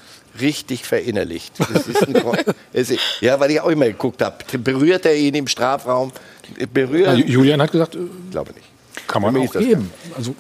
[0.41, 1.53] richtig verinnerlicht.
[2.73, 4.37] ist, ja, weil ich auch immer geguckt habe.
[4.57, 6.11] Berührt er ihn im Strafraum?
[6.73, 7.19] Berührt?
[7.19, 8.66] Ja, Julian hat gesagt, ich glaube nicht.
[9.07, 9.91] Kann man auch geben.
[10.15, 10.35] Also,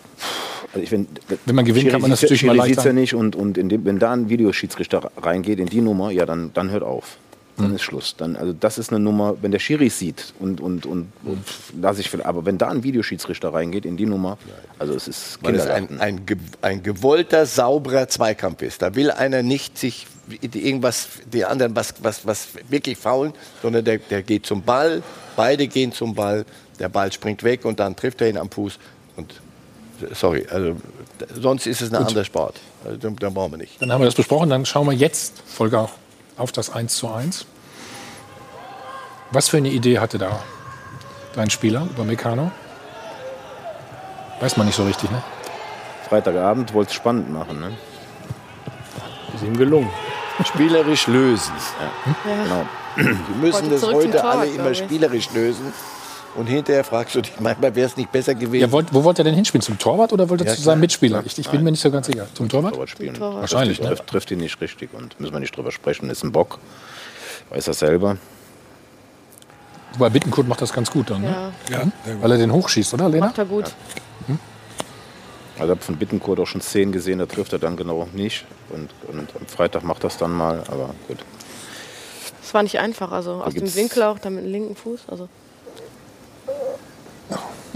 [0.73, 1.07] also ich find,
[1.45, 2.85] wenn man gewinnt, kann man das natürlich mal leichter.
[2.85, 6.51] ja nicht und, und dem, wenn da ein Videoschiedsrichter reingeht in die Nummer, ja, dann,
[6.53, 7.17] dann hört auf
[7.57, 8.15] dann ist Schluss.
[8.15, 11.43] Dann, also das ist eine Nummer, wenn der Schiri sieht und, und, und, und
[11.79, 14.37] lasse ich aber wenn da ein Videoschiedsrichter reingeht in die Nummer,
[14.79, 16.25] also es ist Weil es ein, ein,
[16.61, 18.81] ein gewollter, sauberer Zweikampf ist.
[18.81, 20.07] Da will einer nicht sich
[20.41, 25.01] irgendwas, die anderen was, was, was wirklich faulen, sondern der, der geht zum Ball,
[25.35, 26.45] beide gehen zum Ball,
[26.79, 28.79] der Ball springt weg und dann trifft er ihn am Fuß
[29.15, 29.41] und
[30.13, 30.75] sorry, also
[31.39, 32.59] sonst ist es ein anderer Sport.
[32.85, 33.81] Also, dann brauchen wir nicht.
[33.81, 35.89] Dann haben wir das besprochen, dann schauen wir jetzt, Volker,
[36.37, 37.45] auf das 1 zu 1.
[39.31, 40.39] Was für eine Idee hatte da
[41.35, 42.51] dein Spieler über Meccano?
[44.39, 45.23] Weiß man nicht so richtig, ne?
[46.07, 47.75] Freitagabend wollte es spannend machen, ne?
[49.35, 49.89] Ist ihm gelungen.
[50.45, 51.53] Spielerisch lösen.
[51.79, 52.31] Ja.
[52.31, 52.43] Ja.
[52.43, 52.65] Genau.
[52.95, 55.73] Wir müssen das heute alle immer spielerisch lösen.
[56.37, 58.61] Und hinterher fragst du dich manchmal, wäre es nicht besser gewesen.
[58.61, 59.63] Ja, wollt, wo wollte er denn hinspielen?
[59.63, 61.23] Zum Torwart oder wollte er ja, zu seinem Mitspieler?
[61.25, 62.27] Ich, ich bin mir nicht so ganz sicher.
[62.35, 62.73] Zum Torwart?
[62.73, 63.15] Torwart spielen.
[63.15, 63.41] Torwart.
[63.41, 63.79] Wahrscheinlich.
[63.79, 63.95] Trifft, ne?
[63.95, 66.11] trifft, trifft ihn nicht richtig und müssen wir nicht drüber sprechen.
[66.11, 66.59] Ist ein Bock.
[67.49, 68.17] Weiß er selber.
[69.93, 71.51] Wobei Bittenkurt macht das ganz gut dann, ne?
[71.71, 71.77] Ja.
[71.79, 73.27] ja Weil er den hochschießt, oder, Lena?
[73.27, 73.65] Macht er gut.
[73.65, 74.27] Ja.
[74.27, 74.39] Hm?
[75.55, 78.45] Also ich habe von Bittenkurt auch schon Szenen gesehen, da trifft er dann genau nicht.
[78.69, 81.17] Und, und am Freitag macht das dann mal, aber gut.
[82.43, 85.05] Es war nicht einfach, also aus dem Winkel auch, dann mit dem linken Fuß.
[85.07, 85.29] Also.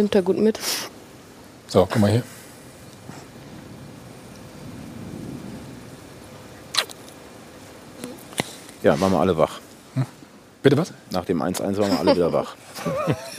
[0.02, 0.60] Nimmt er gut mit.
[1.68, 2.24] So, guck mal hier.
[8.82, 9.60] Ja, waren wir alle wach.
[9.94, 10.08] Hm?
[10.64, 10.92] Bitte was?
[11.12, 12.56] Nach dem 1-1 waren wir alle wieder wach.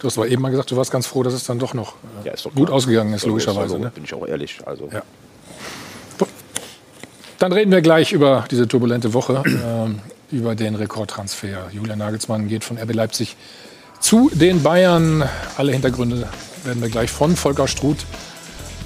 [0.00, 1.94] du hast aber eben mal gesagt, du warst ganz froh, dass es dann doch noch
[2.24, 2.72] äh, ja, doch gut klar.
[2.72, 3.78] ausgegangen ist, logischerweise.
[3.78, 3.92] Ne?
[3.94, 4.58] Bin ich auch ehrlich.
[4.66, 4.88] Also.
[4.92, 5.04] Ja.
[7.38, 9.44] Dann reden wir gleich über diese turbulente Woche,
[10.32, 11.70] äh, über den Rekordtransfer.
[11.70, 13.36] Julian Nagelsmann geht von RB Leipzig
[14.00, 15.28] zu den Bayern.
[15.56, 16.28] Alle Hintergründe
[16.64, 18.04] werden wir gleich von Volker Struth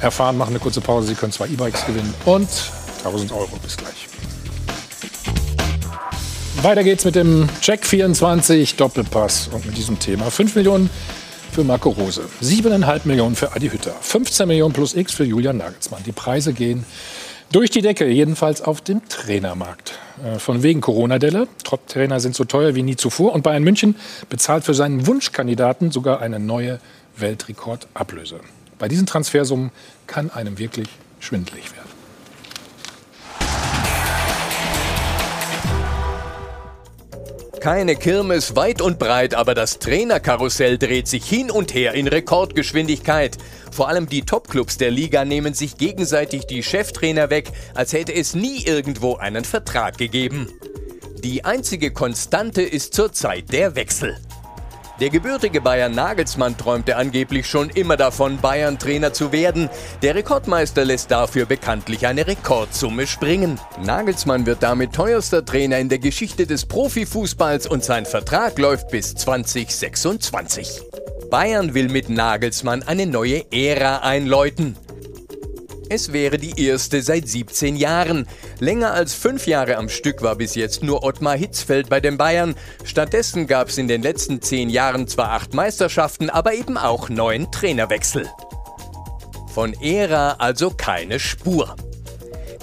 [0.01, 0.37] erfahren.
[0.37, 1.09] Machen eine kurze Pause.
[1.09, 2.49] Sie können zwei E-Bikes gewinnen und
[2.99, 3.57] 1000 Euro.
[3.62, 4.09] Bis gleich.
[6.62, 10.89] Weiter geht's mit dem Check 24 Doppelpass und mit diesem Thema 5 Millionen
[11.53, 16.03] für Marco Rose, 7,5 Millionen für Adi Hütter, 15 Millionen plus X für Julian Nagelsmann.
[16.05, 16.85] Die Preise gehen
[17.53, 19.99] durch die Decke, jedenfalls auf dem Trainermarkt.
[20.23, 21.49] Äh, von wegen Corona-Delle.
[21.65, 23.33] Top-Trainer sind so teuer wie nie zuvor.
[23.33, 23.97] Und Bayern München
[24.29, 26.81] bezahlt für seinen Wunschkandidaten sogar eine neue
[27.17, 28.41] Weltrekordablöse.
[28.79, 29.71] Bei diesen Transfersummen
[30.07, 30.89] kann einem wirklich
[31.21, 31.84] schwindlig werden.
[37.65, 43.39] Keine Kirmes weit und breit, aber das Trainerkarussell dreht sich hin und her in Rekordgeschwindigkeit.
[43.73, 48.35] Vor allem die Topclubs der Liga nehmen sich gegenseitig die Cheftrainer weg, als hätte es
[48.35, 50.53] nie irgendwo einen Vertrag gegeben.
[51.23, 54.19] Die einzige Konstante ist zurzeit der Wechsel.
[55.01, 59.68] Der gebürtige Bayern Nagelsmann träumte angeblich schon immer davon, Bayern-Trainer zu werden.
[60.03, 63.59] Der Rekordmeister lässt dafür bekanntlich eine Rekordsumme springen.
[63.82, 69.16] Nagelsmann wird damit teuerster Trainer in der Geschichte des Profifußballs und sein Vertrag läuft bis
[69.16, 70.82] 2026.
[71.28, 74.76] Bayern will mit Nagelsmann eine neue Ära einläuten.
[75.91, 78.26] Es wäre die erste seit 17 Jahren.
[78.59, 82.55] Länger als fünf Jahre am Stück war bis jetzt nur Ottmar Hitzfeld bei den Bayern.
[82.85, 87.51] Stattdessen gab es in den letzten zehn Jahren zwar acht Meisterschaften, aber eben auch neun
[87.53, 88.28] Trainerwechsel.
[89.53, 91.76] Von Ära also keine Spur.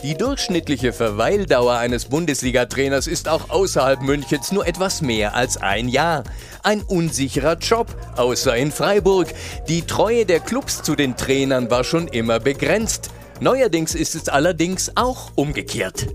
[0.04, 6.24] Die durchschnittliche Verweildauer eines Bundesliga-Trainers ist auch außerhalb Münchens nur etwas mehr als ein Jahr.
[6.64, 9.28] Ein unsicherer Job, außer in Freiburg.
[9.68, 13.12] Die Treue der Clubs zu den Trainern war schon immer begrenzt.
[13.42, 16.08] Neuerdings ist es allerdings auch umgekehrt.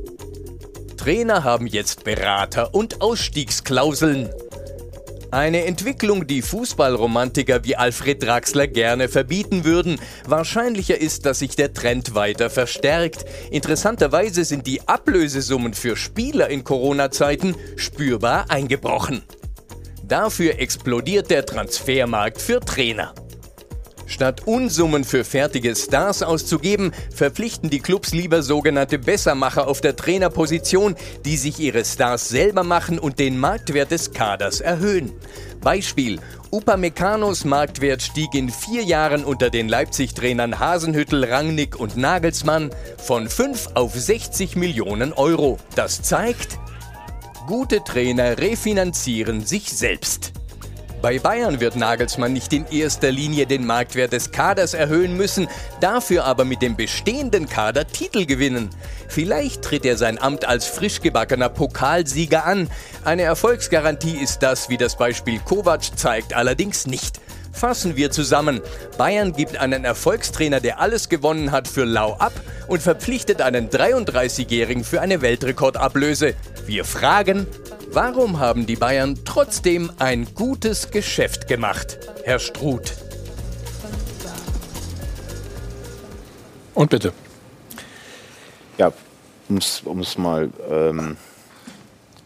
[0.97, 4.31] Trainer haben jetzt Berater und Ausstiegsklauseln.
[5.37, 10.01] Eine Entwicklung, die Fußballromantiker wie Alfred Draxler gerne verbieten würden.
[10.27, 13.27] Wahrscheinlicher ist, dass sich der Trend weiter verstärkt.
[13.51, 19.25] Interessanterweise sind die Ablösesummen für Spieler in Corona-Zeiten spürbar eingebrochen.
[20.03, 23.13] Dafür explodiert der Transfermarkt für Trainer.
[24.07, 30.95] Statt Unsummen für fertige Stars auszugeben, verpflichten die Clubs lieber sogenannte Bessermacher auf der Trainerposition,
[31.25, 35.13] die sich ihre Stars selber machen und den Marktwert des Kaders erhöhen.
[35.61, 36.21] Beispiel:
[36.53, 43.71] Upameccanos Marktwert stieg in vier Jahren unter den Leipzig-Trainern Hasenhüttel, Rangnick und Nagelsmann von 5
[43.75, 45.59] auf 60 Millionen Euro.
[45.75, 46.59] Das zeigt,
[47.49, 50.33] gute Trainer refinanzieren sich selbst.
[51.07, 55.47] Bei Bayern wird Nagelsmann nicht in erster Linie den Marktwert des Kaders erhöhen müssen,
[55.81, 58.71] dafür aber mit dem bestehenden Kader Titel gewinnen.
[59.07, 62.69] Vielleicht tritt er sein Amt als frisch gebackener Pokalsieger an.
[63.05, 67.21] Eine Erfolgsgarantie ist das, wie das Beispiel Kovac zeigt, allerdings nicht.
[67.53, 68.61] Fassen wir zusammen.
[68.99, 72.33] Bayern gibt einen Erfolgstrainer, der alles gewonnen hat, für lau ab
[72.67, 76.35] und verpflichtet einen 33-Jährigen für eine Weltrekordablöse.
[76.67, 77.47] Wir fragen,
[77.93, 81.99] warum haben die Bayern trotzdem ein gutes Geschäft gemacht?
[82.25, 82.95] Herr Struth.
[86.75, 87.13] Und bitte.
[88.79, 88.93] Ja,
[89.49, 91.17] um es mal ähm,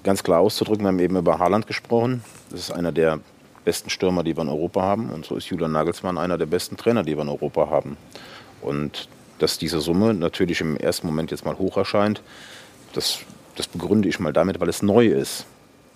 [0.03, 2.25] ganz klar auszudrücken, wir haben eben über Haaland gesprochen.
[2.51, 3.21] Das ist einer der
[3.65, 5.11] besten Stürmer, die wir in Europa haben.
[5.11, 7.97] Und so ist Julian Nagelsmann einer der besten Trainer, die wir in Europa haben.
[8.61, 9.09] Und
[9.39, 12.23] dass diese Summe natürlich im ersten Moment jetzt mal hoch erscheint,
[12.93, 13.21] das,
[13.57, 15.47] das begründe ich mal damit, weil es neu ist.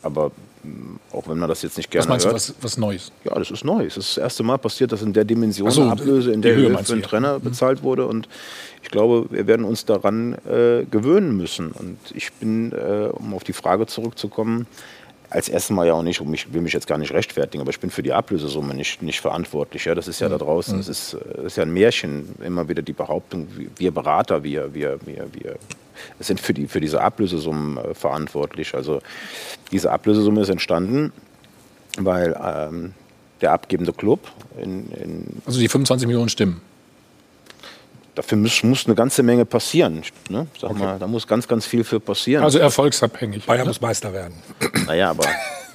[0.04, 0.30] Aber
[0.62, 2.34] mm, auch wenn man das jetzt nicht gerne was meinst hört.
[2.34, 3.12] Du, was, was Neues?
[3.24, 3.84] Ja, das ist neu.
[3.84, 6.54] Es ist das erste Mal passiert, dass in der Dimension so, eine Ablöse in der
[6.54, 7.42] Höhe für einen Trainer mhm.
[7.42, 8.06] bezahlt wurde.
[8.06, 8.28] Und
[8.82, 11.72] ich glaube, wir werden uns daran äh, gewöhnen müssen.
[11.72, 14.66] Und ich bin, äh, um auf die Frage zurückzukommen,
[15.34, 17.70] als erstes Mal ja auch nicht, um mich, will mich jetzt gar nicht rechtfertigen, aber
[17.70, 19.84] ich bin für die Ablösesumme nicht, nicht verantwortlich.
[19.84, 22.82] Ja, das ist ja da draußen, das ist, das ist ja ein Märchen, immer wieder
[22.82, 25.56] die Behauptung, wir Berater, wir, wir, wir, wir
[26.20, 28.74] sind für, die, für diese Ablösesummen äh, verantwortlich.
[28.74, 29.00] Also
[29.70, 31.12] diese Ablösesumme ist entstanden,
[31.98, 32.94] weil ähm,
[33.40, 34.20] der abgebende Club
[34.60, 36.60] in, in Also die 25 Millionen stimmen
[38.14, 40.02] dafür muss, muss, eine ganze Menge passieren.
[40.28, 40.46] Ne?
[40.60, 40.78] Sag okay.
[40.78, 42.44] mal, da muss ganz, ganz viel für passieren.
[42.44, 43.44] Also erfolgsabhängig.
[43.46, 44.34] Bayern muss Meister werden.
[44.86, 45.24] Naja, aber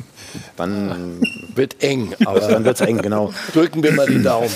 [0.57, 1.21] dann
[1.55, 2.13] wird eng.
[2.25, 3.33] Aber dann wird es eng, genau.
[3.53, 4.49] Drücken wir mal die Daumen.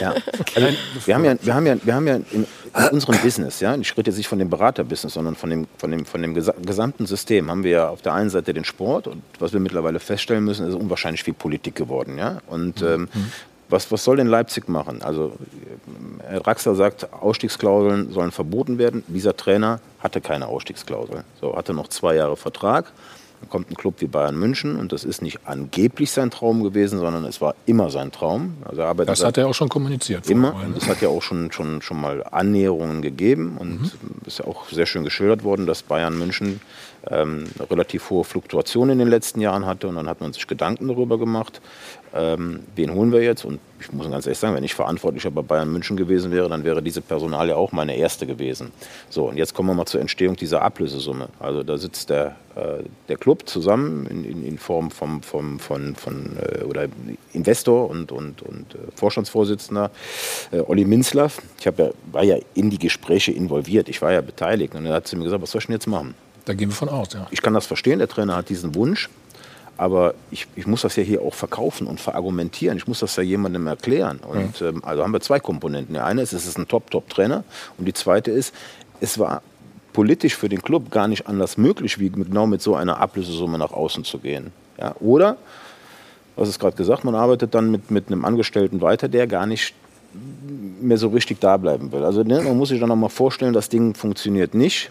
[0.00, 0.14] Ja.
[0.54, 0.68] Also,
[1.06, 2.46] wir, haben ja, wir, haben ja, wir haben ja in,
[2.76, 5.90] in unserem Business, ja, ich rede jetzt nicht von dem Beraterbusiness, sondern von dem, von,
[5.90, 9.22] dem, von dem gesamten System, haben wir ja auf der einen Seite den Sport und
[9.38, 12.18] was wir mittlerweile feststellen müssen, ist unwahrscheinlich viel Politik geworden.
[12.18, 12.40] Ja?
[12.46, 13.32] Und ähm, mhm.
[13.70, 15.00] Was, was soll denn Leipzig machen?
[15.00, 15.32] Also
[16.26, 19.04] Herr Draxler sagt, Ausstiegsklauseln sollen verboten werden.
[19.06, 21.22] Dieser Trainer hatte keine Ausstiegsklausel.
[21.40, 22.90] So, hatte noch zwei Jahre Vertrag.
[23.40, 26.98] Dann kommt ein Club wie Bayern München und das ist nicht angeblich sein Traum gewesen,
[26.98, 28.54] sondern es war immer sein Traum.
[28.64, 30.28] Also er das hat er auch schon kommuniziert.
[30.28, 30.54] Immer.
[30.54, 33.90] Und es hat ja auch schon, schon, schon mal Annäherungen gegeben und mhm.
[34.26, 36.60] ist ja auch sehr schön geschildert worden, dass Bayern München
[37.08, 40.88] ähm, relativ hohe Fluktuation in den letzten Jahren hatte und dann hat man sich Gedanken
[40.88, 41.60] darüber gemacht,
[42.12, 43.44] ähm, wen holen wir jetzt?
[43.44, 46.64] Und ich muss ganz ehrlich sagen, wenn ich Verantwortlicher bei Bayern München gewesen wäre, dann
[46.64, 48.72] wäre diese Personal ja auch meine erste gewesen.
[49.08, 51.28] So, und jetzt kommen wir mal zur Entstehung dieser Ablösesumme.
[51.38, 55.94] Also da sitzt der, äh, der Club zusammen in, in, in Form vom, vom, von,
[55.94, 56.88] von äh, oder
[57.32, 59.90] Investor und, und, und äh, Vorstandsvorsitzender
[60.50, 61.40] äh, Olli Minzlaff.
[61.58, 61.72] Ich ja,
[62.10, 64.74] war ja in die Gespräche involviert, ich war ja beteiligt.
[64.74, 66.14] Und er hat zu mir gesagt, was soll ich denn jetzt machen?
[66.44, 67.26] Da gehen wir von aus, ja.
[67.30, 69.08] Ich kann das verstehen, der Trainer hat diesen Wunsch.
[69.76, 72.76] Aber ich, ich, muss das ja hier auch verkaufen und verargumentieren.
[72.76, 74.18] Ich muss das ja jemandem erklären.
[74.18, 75.94] Und ähm, also haben wir zwei Komponenten.
[75.94, 77.44] Der eine ist, es ist ein Top-Top-Trainer.
[77.78, 78.54] Und die zweite ist,
[79.00, 79.40] es war
[79.94, 83.72] politisch für den Club gar nicht anders möglich, wie genau mit so einer Ablösesumme nach
[83.72, 84.52] außen zu gehen.
[84.78, 85.38] Ja, oder,
[86.36, 89.74] was ist gerade gesagt, man arbeitet dann mit, mit einem Angestellten weiter, der gar nicht
[90.80, 92.04] mehr so richtig da bleiben will.
[92.04, 94.90] Also ne, man muss sich dann noch mal vorstellen, das Ding funktioniert nicht.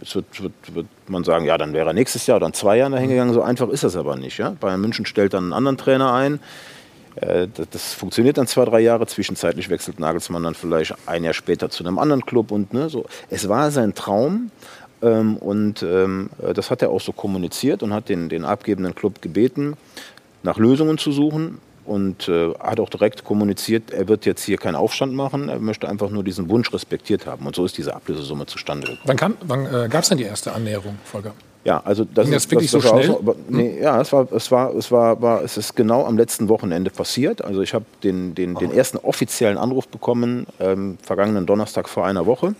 [0.00, 2.78] Es wird, wird, wird, man sagen, ja, dann wäre er nächstes Jahr oder in zwei
[2.78, 3.32] Jahren dahin gegangen.
[3.32, 4.38] So einfach ist das aber nicht.
[4.38, 4.50] Ja?
[4.58, 6.40] Bayern München stellt dann einen anderen Trainer ein.
[7.16, 9.06] Äh, das, das, funktioniert dann zwei, drei Jahre.
[9.06, 12.50] Zwischenzeitlich wechselt Nagelsmann dann vielleicht ein Jahr später zu einem anderen Club.
[12.50, 13.06] Und ne, so.
[13.30, 14.50] Es war sein Traum.
[15.02, 19.20] Ähm, und ähm, das hat er auch so kommuniziert und hat den, den abgebenden Club
[19.20, 19.76] gebeten,
[20.42, 24.76] nach Lösungen zu suchen und äh, hat auch direkt kommuniziert, er wird jetzt hier keinen
[24.76, 27.46] Aufstand machen, er möchte einfach nur diesen Wunsch respektiert haben.
[27.46, 29.36] Und so ist diese Ablösesumme zustande gekommen.
[29.46, 31.32] Wann, wann äh, gab es denn die erste Annäherung, Volker?
[31.64, 33.06] Ja, also das Ging das ist wirklich das, das so schnell.
[33.06, 36.18] So, aber, nee, ja, es war, es war, es war, war, es ist genau am
[36.18, 37.44] letzten Wochenende passiert.
[37.44, 42.26] Also ich habe den, den, den ersten offiziellen Anruf bekommen ähm, vergangenen Donnerstag vor einer
[42.26, 42.54] Woche.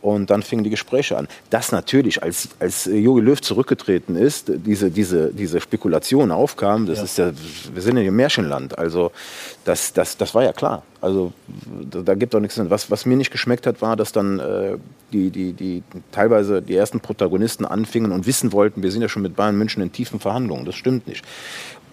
[0.00, 1.26] Und dann fingen die Gespräche an.
[1.50, 7.04] Dass natürlich, als, als Jogi Löw zurückgetreten ist, diese, diese, diese Spekulation aufkam, das ja.
[7.04, 7.32] ist ja,
[7.74, 8.78] wir sind ja im Märchenland.
[8.78, 9.10] Also
[9.64, 10.82] das, das, das war ja klar.
[11.00, 11.32] Also
[11.90, 12.60] da, da gibt auch nichts.
[12.70, 14.78] Was, was mir nicht geschmeckt hat, war, dass dann äh,
[15.12, 15.82] die, die, die
[16.12, 19.82] teilweise die ersten Protagonisten anfingen und wissen wollten, wir sind ja schon mit Bayern München
[19.82, 20.64] in tiefen Verhandlungen.
[20.64, 21.24] Das stimmt nicht.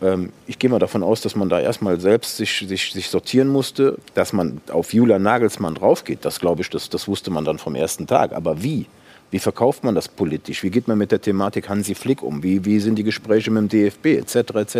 [0.01, 3.47] Ähm, ich gehe mal davon aus, dass man da erstmal selbst sich, sich, sich sortieren
[3.47, 6.19] musste, dass man auf Julian Nagelsmann draufgeht.
[6.23, 8.33] Das glaube ich, das, das wusste man dann vom ersten Tag.
[8.33, 8.87] Aber wie?
[9.31, 10.63] Wie verkauft man das politisch?
[10.63, 12.43] Wie geht man mit der Thematik Hansi Flick um?
[12.43, 14.35] Wie, wie sind die Gespräche mit dem DFB etc.
[14.55, 14.77] etc.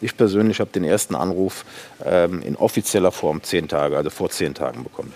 [0.00, 1.64] Ich persönlich habe den ersten Anruf
[2.04, 5.12] ähm, in offizieller Form zehn Tage, also vor zehn Tagen bekommen.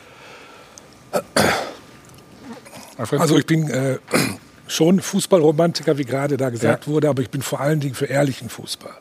[2.97, 3.99] Also ich bin äh,
[4.66, 6.93] schon Fußballromantiker, wie gerade da gesagt ja.
[6.93, 8.95] wurde, aber ich bin vor allen Dingen für ehrlichen Fußball.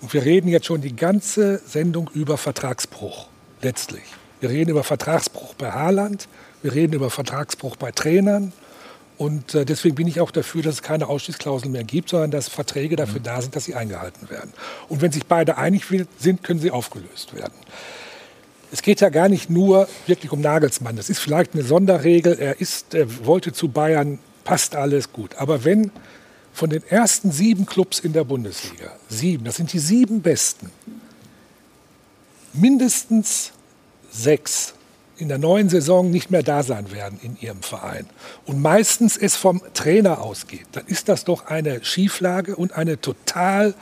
[0.00, 3.26] Und wir reden jetzt schon die ganze Sendung über Vertragsbruch,
[3.62, 4.04] letztlich.
[4.40, 6.28] Wir reden über Vertragsbruch bei Haaland,
[6.62, 8.52] wir reden über Vertragsbruch bei Trainern.
[9.16, 12.48] Und äh, deswegen bin ich auch dafür, dass es keine Ausstiegsklausel mehr gibt, sondern dass
[12.48, 14.52] Verträge dafür da sind, dass sie eingehalten werden.
[14.88, 15.86] Und wenn sich beide einig
[16.18, 17.54] sind, können sie aufgelöst werden.
[18.70, 20.94] Es geht ja gar nicht nur wirklich um Nagelsmann.
[20.94, 22.38] Das ist vielleicht eine Sonderregel.
[22.38, 25.34] Er, ist, er wollte zu Bayern, passt alles gut.
[25.36, 25.90] Aber wenn
[26.58, 30.72] von den ersten sieben Clubs in der Bundesliga, sieben, das sind die sieben besten,
[32.52, 33.52] mindestens
[34.10, 34.74] sechs
[35.18, 38.06] in der neuen Saison nicht mehr da sein werden in ihrem Verein
[38.44, 43.74] und meistens es vom Trainer ausgeht, dann ist das doch eine Schieflage und eine total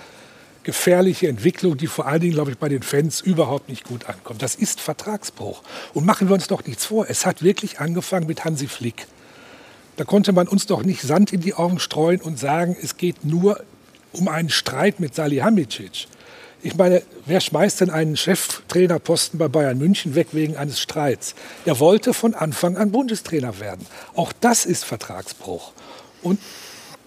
[0.63, 4.43] gefährliche Entwicklung, die vor allen Dingen, glaube ich, bei den Fans überhaupt nicht gut ankommt.
[4.43, 5.63] Das ist Vertragsbruch.
[5.95, 7.07] Und machen wir uns doch nichts vor.
[7.09, 9.07] Es hat wirklich angefangen mit Hansi Flick.
[9.97, 13.25] Da konnte man uns doch nicht Sand in die Augen streuen und sagen, es geht
[13.25, 13.61] nur
[14.13, 16.07] um einen Streit mit Salihamidzic.
[16.63, 21.35] Ich meine, wer schmeißt denn einen Cheftrainerposten bei Bayern München weg wegen eines Streits?
[21.65, 23.87] Er wollte von Anfang an Bundestrainer werden.
[24.15, 25.73] Auch das ist Vertragsbruch.
[26.23, 26.41] Und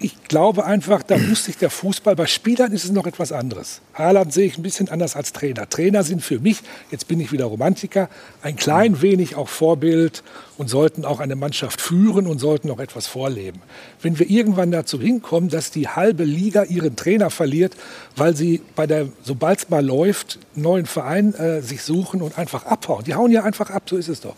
[0.02, 3.82] ich glaube einfach, da muss sich der Fußball, bei Spielern ist es noch etwas anderes.
[3.94, 5.68] Haaland sehe ich ein bisschen anders als Trainer.
[5.68, 8.10] Trainer sind für mich, jetzt bin ich wieder Romantiker,
[8.42, 10.24] ein klein wenig auch Vorbild
[10.58, 13.62] und sollten auch eine Mannschaft führen und sollten auch etwas vorleben.
[14.02, 17.76] Wenn wir irgendwann dazu hinkommen, dass die halbe Liga ihren Trainer verliert,
[18.16, 22.38] weil sie bei der, sobald es mal läuft, einen neuen Verein äh, sich suchen und
[22.38, 23.04] einfach abhauen.
[23.04, 24.36] Die hauen ja einfach ab, so ist es doch.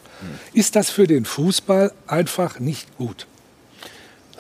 [0.54, 3.28] Ist das für den Fußball einfach nicht gut?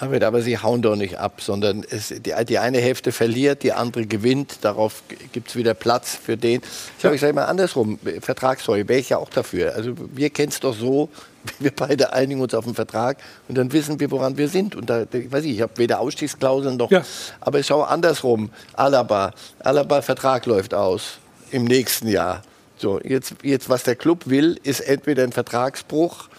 [0.02, 3.72] Ahmed, aber Sie hauen doch nicht ab, sondern es, die, die, eine Hälfte verliert, die
[3.72, 4.58] andere gewinnt.
[4.62, 6.62] Darauf gibt es wieder Platz für den.
[6.98, 7.34] Ich sage ja.
[7.34, 9.76] mal andersrum, Vertragssäule, wäre ich ja auch dafür.
[9.76, 11.10] Also wir kennen es doch so,
[11.60, 14.76] wir beide einigen uns auf einen Vertrag und dann wissen wir, woran wir sind.
[14.76, 17.04] Und da, ich weiß nicht, ich habe weder Ausstiegsklauseln noch, ja.
[17.40, 18.50] aber ich schaue andersrum.
[18.74, 21.20] Alaba, Alaba Vertrag läuft aus
[21.52, 22.42] im nächsten Jahr.
[22.78, 26.30] So, jetzt, jetzt, was der Club will, ist entweder ein Vertragsbruch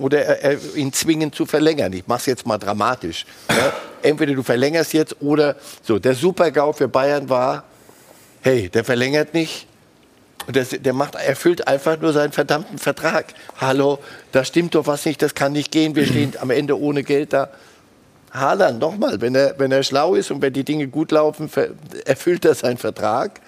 [0.00, 1.92] oder äh, ihn zwingen zu verlängern.
[1.92, 3.26] Ich mache es jetzt mal dramatisch.
[3.48, 3.72] Ja?
[4.02, 5.98] Entweder du verlängerst jetzt oder so.
[5.98, 7.64] Der Super-GAU für Bayern war,
[8.40, 9.66] hey, der verlängert nicht.
[10.46, 13.34] Und das, der macht, erfüllt einfach nur seinen verdammten Vertrag.
[13.60, 13.98] Hallo,
[14.32, 15.94] da stimmt doch was nicht, das kann nicht gehen.
[15.94, 17.50] Wir stehen am Ende ohne Geld da.
[18.32, 21.50] Haaland, nochmal, wenn er, wenn er schlau ist und wenn die Dinge gut laufen,
[22.04, 23.40] erfüllt er seinen Vertrag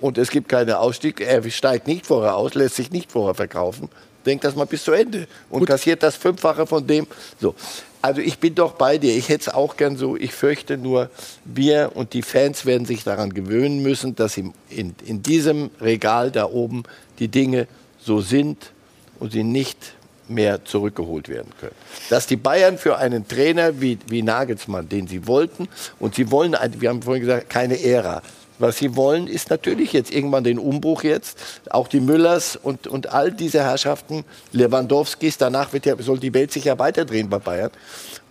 [0.00, 1.20] und es gibt keine Ausstieg.
[1.20, 3.88] Er steigt nicht vorher aus, lässt sich nicht vorher verkaufen
[4.26, 5.68] denkt das mal bis zu Ende und Gut.
[5.68, 7.06] kassiert das Fünffache von dem.
[7.40, 7.54] So.
[8.02, 9.16] Also ich bin doch bei dir.
[9.16, 10.16] Ich hätte es auch gern so.
[10.16, 11.10] Ich fürchte nur,
[11.44, 16.30] wir und die Fans werden sich daran gewöhnen müssen, dass in, in, in diesem Regal
[16.30, 16.84] da oben
[17.18, 17.66] die Dinge
[17.98, 18.72] so sind
[19.18, 19.94] und sie nicht
[20.28, 21.74] mehr zurückgeholt werden können.
[22.10, 25.68] Dass die Bayern für einen Trainer wie, wie Nagelsmann, den sie wollten,
[25.98, 28.22] und sie wollen, wir haben vorhin gesagt, keine Ära,
[28.58, 31.60] was sie wollen, ist natürlich jetzt irgendwann den Umbruch jetzt.
[31.70, 36.52] Auch die Müllers und, und all diese Herrschaften, Lewandowskis, danach wird ja, soll die Welt
[36.52, 37.70] sich ja weiterdrehen bei Bayern.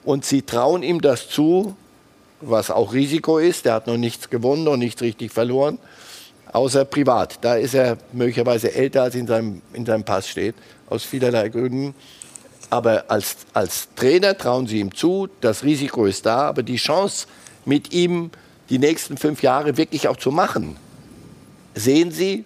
[0.03, 1.75] Und sie trauen ihm das zu,
[2.41, 3.65] was auch Risiko ist.
[3.65, 5.79] Der hat noch nichts gewonnen, noch nichts richtig verloren,
[6.51, 7.39] außer privat.
[7.41, 10.55] Da ist er möglicherweise älter, als in seinem, in seinem Pass steht,
[10.89, 11.95] aus vielerlei Gründen.
[12.69, 17.27] Aber als, als Trainer trauen sie ihm zu, das Risiko ist da, aber die Chance,
[17.65, 18.31] mit ihm
[18.69, 20.77] die nächsten fünf Jahre wirklich auch zu machen,
[21.75, 22.45] sehen Sie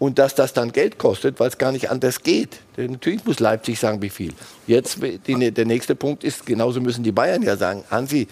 [0.00, 2.60] und dass das dann Geld kostet, weil es gar nicht anders geht.
[2.76, 4.32] Denn natürlich muss Leipzig sagen, wie viel.
[4.66, 8.26] Jetzt die, der nächste Punkt ist, genauso müssen die Bayern ja sagen, Hansi,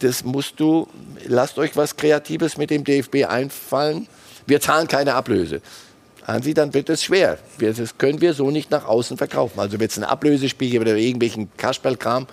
[0.00, 0.88] das musst du,
[1.26, 4.08] lasst euch was Kreatives mit dem DFB einfallen.
[4.46, 5.60] Wir zahlen keine Ablöse.
[6.26, 7.38] Hansi, dann wird es schwer.
[7.58, 9.60] das können wir so nicht nach außen verkaufen.
[9.60, 12.28] Also wird es ein Ablösespiel oder irgendwelchen Kasperlkram,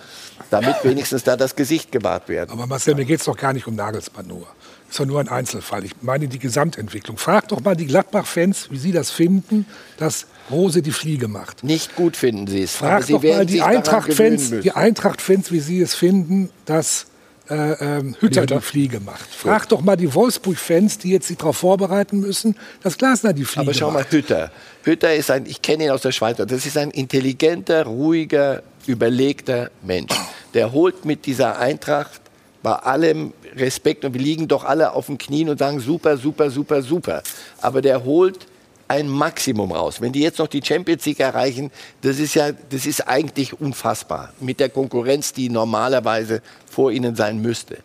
[0.50, 2.50] damit wenigstens da das Gesicht gewahrt wird.
[2.50, 4.46] Aber Marcel, mir geht es doch gar nicht um Nagelsmann nur
[4.90, 5.84] ist doch nur ein Einzelfall.
[5.84, 7.18] Ich meine die Gesamtentwicklung.
[7.18, 9.66] Frag doch mal die Gladbach-Fans, wie sie das finden,
[9.98, 11.62] dass Rose die Fliege macht.
[11.62, 12.76] Nicht gut finden sie es.
[12.76, 17.06] Frag doch mal die Eintracht-Fans, die Eintracht-Fans, wie sie es finden, dass
[17.50, 19.28] äh, ähm, Hütter die Fliege macht.
[19.30, 23.66] Frag doch mal die Wolfsburg-Fans, die jetzt sich darauf vorbereiten müssen, dass Glasner die Fliege
[23.66, 23.68] macht.
[23.68, 24.12] Aber schau macht.
[24.12, 24.50] mal, Hütter.
[24.84, 29.70] Hütter ist ein, ich kenne ihn aus der Schweiz, das ist ein intelligenter, ruhiger, überlegter
[29.82, 30.14] Mensch.
[30.54, 32.20] Der holt mit dieser Eintracht
[32.62, 36.50] bei allem Respekt und wir liegen doch alle auf den Knien und sagen super, super,
[36.50, 37.22] super, super.
[37.60, 38.46] Aber der holt
[38.88, 40.00] ein Maximum raus.
[40.00, 41.70] Wenn die jetzt noch die Champions League erreichen,
[42.00, 47.40] das ist ja, das ist eigentlich unfassbar mit der Konkurrenz, die normalerweise vor ihnen sein
[47.40, 47.78] müsste.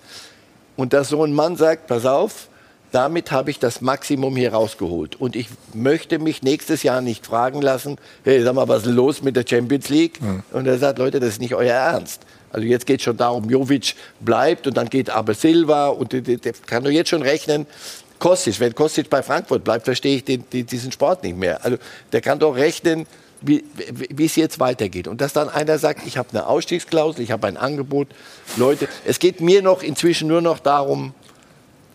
[0.77, 2.47] Und dass so ein Mann sagt, pass auf,
[2.93, 5.19] damit habe ich das Maximum hier rausgeholt.
[5.19, 9.23] Und ich möchte mich nächstes Jahr nicht fragen lassen, hey, sag mal, was ist los
[9.23, 10.21] mit der Champions League?
[10.21, 10.43] Mhm.
[10.51, 12.21] Und er sagt, Leute, das ist nicht euer Ernst.
[12.51, 16.21] Also jetzt geht es schon darum, Jovic bleibt und dann geht aber Silva und der,
[16.21, 17.65] der kann doch jetzt schon rechnen.
[18.19, 21.65] Kostic, wenn Kostic bei Frankfurt bleibt, verstehe ich den, den, diesen Sport nicht mehr.
[21.65, 21.77] Also
[22.11, 23.07] der kann doch rechnen,
[23.41, 25.07] wie, wie es jetzt weitergeht.
[25.07, 28.07] Und dass dann einer sagt, ich habe eine Ausstiegsklausel, ich habe ein Angebot.
[28.55, 31.15] Leute, es geht mir noch inzwischen nur noch darum,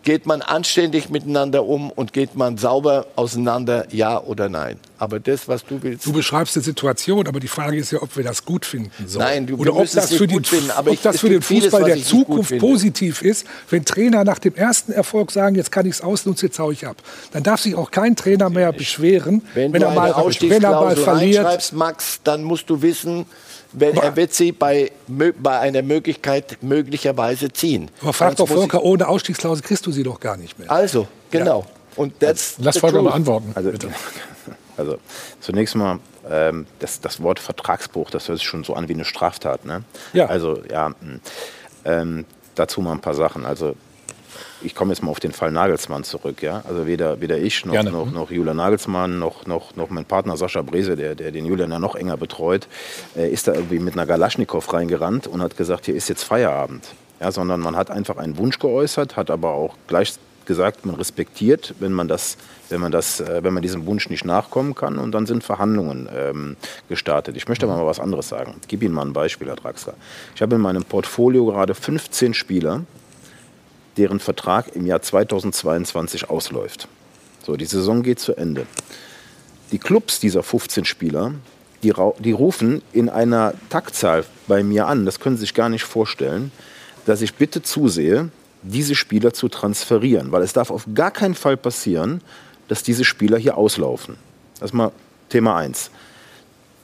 [0.08, 4.80] Geht man anständig miteinander um und geht man sauber auseinander, ja oder nein?
[4.96, 6.06] Aber das, was du willst.
[6.06, 9.26] Du beschreibst die Situation, aber die Frage ist ja, ob wir das gut finden sollen.
[9.26, 11.98] Nein, du, oder ob das für, den, finden, ob ich, das für den Fußball vieles,
[11.98, 16.00] der Zukunft positiv ist, wenn Trainer nach dem ersten Erfolg sagen, jetzt kann ich es
[16.00, 16.96] ausnutzen, jetzt haue ich ab.
[17.32, 20.96] Dann darf sich auch kein Trainer mehr beschweren, wenn, wenn er mal, wenn er mal
[20.96, 21.74] verliert.
[21.74, 23.26] Max, dann musst du wissen,
[23.72, 27.90] wenn, er wird sie bei, bei einer Möglichkeit möglicherweise ziehen.
[28.00, 30.70] Aber frag doch Volker, ohne Ausstiegsklausel kriegst du sie doch gar nicht mehr.
[30.70, 31.60] Also, genau.
[31.60, 31.66] Ja.
[31.96, 33.52] Und that's Lass Volker mal antworten.
[33.54, 33.72] Also,
[34.76, 34.98] also
[35.40, 35.98] zunächst mal,
[36.30, 39.64] ähm, das, das Wort Vertragsbruch, das hört sich schon so an wie eine Straftat.
[39.64, 39.82] Ne?
[40.12, 40.26] Ja.
[40.26, 41.20] Also, ja, hm.
[41.84, 43.44] ähm, dazu mal ein paar Sachen.
[43.44, 43.74] Also,
[44.62, 46.42] ich komme jetzt mal auf den Fall Nagelsmann zurück.
[46.42, 46.62] Ja?
[46.68, 48.12] Also weder, weder ich noch, noch, mhm.
[48.12, 51.78] noch Julian Nagelsmann noch, noch, noch mein Partner Sascha Brese, der, der den Julian ja
[51.78, 52.68] noch enger betreut,
[53.16, 56.88] äh, ist da irgendwie mit einer Galaschnikow reingerannt und hat gesagt, hier ist jetzt Feierabend.
[57.20, 60.14] Ja, sondern man hat einfach einen Wunsch geäußert, hat aber auch gleich
[60.48, 62.36] gesagt, man respektiert, wenn man das,
[62.70, 66.08] wenn man das, äh, wenn man diesem Wunsch nicht nachkommen kann, und dann sind Verhandlungen
[66.12, 66.56] ähm,
[66.88, 67.36] gestartet.
[67.36, 68.56] Ich möchte aber mal was anderes sagen.
[68.62, 69.94] Ich gebe Ihnen mal ein Beispiel, Herr Draxler.
[70.34, 72.82] Ich habe in meinem Portfolio gerade 15 Spieler,
[73.98, 76.88] deren Vertrag im Jahr 2022 ausläuft.
[77.44, 78.66] So, die Saison geht zu Ende.
[79.72, 81.34] Die Clubs dieser 15 Spieler,
[81.82, 85.84] die, die rufen in einer Taktzahl bei mir an, das können Sie sich gar nicht
[85.84, 86.50] vorstellen,
[87.06, 88.30] dass ich bitte zusehe,
[88.62, 92.22] diese Spieler zu transferieren, weil es darf auf gar keinen Fall passieren,
[92.68, 94.16] dass diese Spieler hier auslaufen.
[94.60, 94.92] Das ist mal
[95.28, 95.90] Thema 1.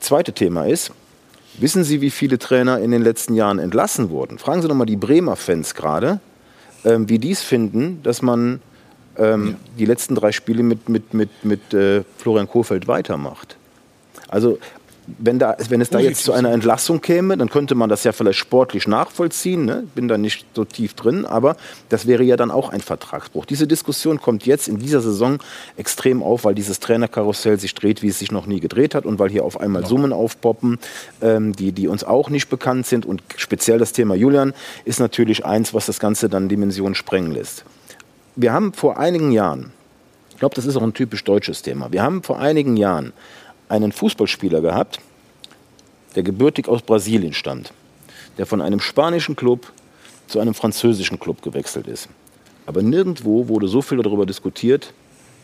[0.00, 0.92] Zweite Thema ist,
[1.58, 4.38] wissen Sie, wie viele Trainer in den letzten Jahren entlassen wurden?
[4.38, 6.20] Fragen Sie doch mal die Bremer Fans gerade,
[6.84, 8.60] ähm, wie die es finden, dass man
[9.16, 9.54] ähm, ja.
[9.78, 13.56] die letzten drei Spiele mit, mit, mit, mit äh, Florian Kohfeldt weitermacht.
[14.28, 14.58] Also
[15.18, 18.12] wenn, da, wenn es da jetzt zu einer Entlassung käme, dann könnte man das ja
[18.12, 19.64] vielleicht sportlich nachvollziehen.
[19.64, 19.84] Ne?
[19.94, 21.56] Bin da nicht so tief drin, aber
[21.88, 23.44] das wäre ja dann auch ein Vertragsbruch.
[23.44, 25.38] Diese Diskussion kommt jetzt in dieser Saison
[25.76, 29.18] extrem auf, weil dieses Trainerkarussell sich dreht, wie es sich noch nie gedreht hat und
[29.18, 29.90] weil hier auf einmal genau.
[29.90, 30.78] Summen aufpoppen,
[31.20, 33.04] ähm, die, die uns auch nicht bekannt sind.
[33.04, 37.64] Und speziell das Thema Julian ist natürlich eins, was das Ganze dann Dimensionen sprengen lässt.
[38.36, 39.72] Wir haben vor einigen Jahren,
[40.30, 43.12] ich glaube, das ist auch ein typisch deutsches Thema, wir haben vor einigen Jahren
[43.68, 45.00] einen Fußballspieler gehabt,
[46.14, 47.72] der gebürtig aus Brasilien stammt,
[48.38, 49.72] der von einem spanischen Club
[50.26, 52.08] zu einem französischen Club gewechselt ist.
[52.66, 54.92] Aber nirgendwo wurde so viel darüber diskutiert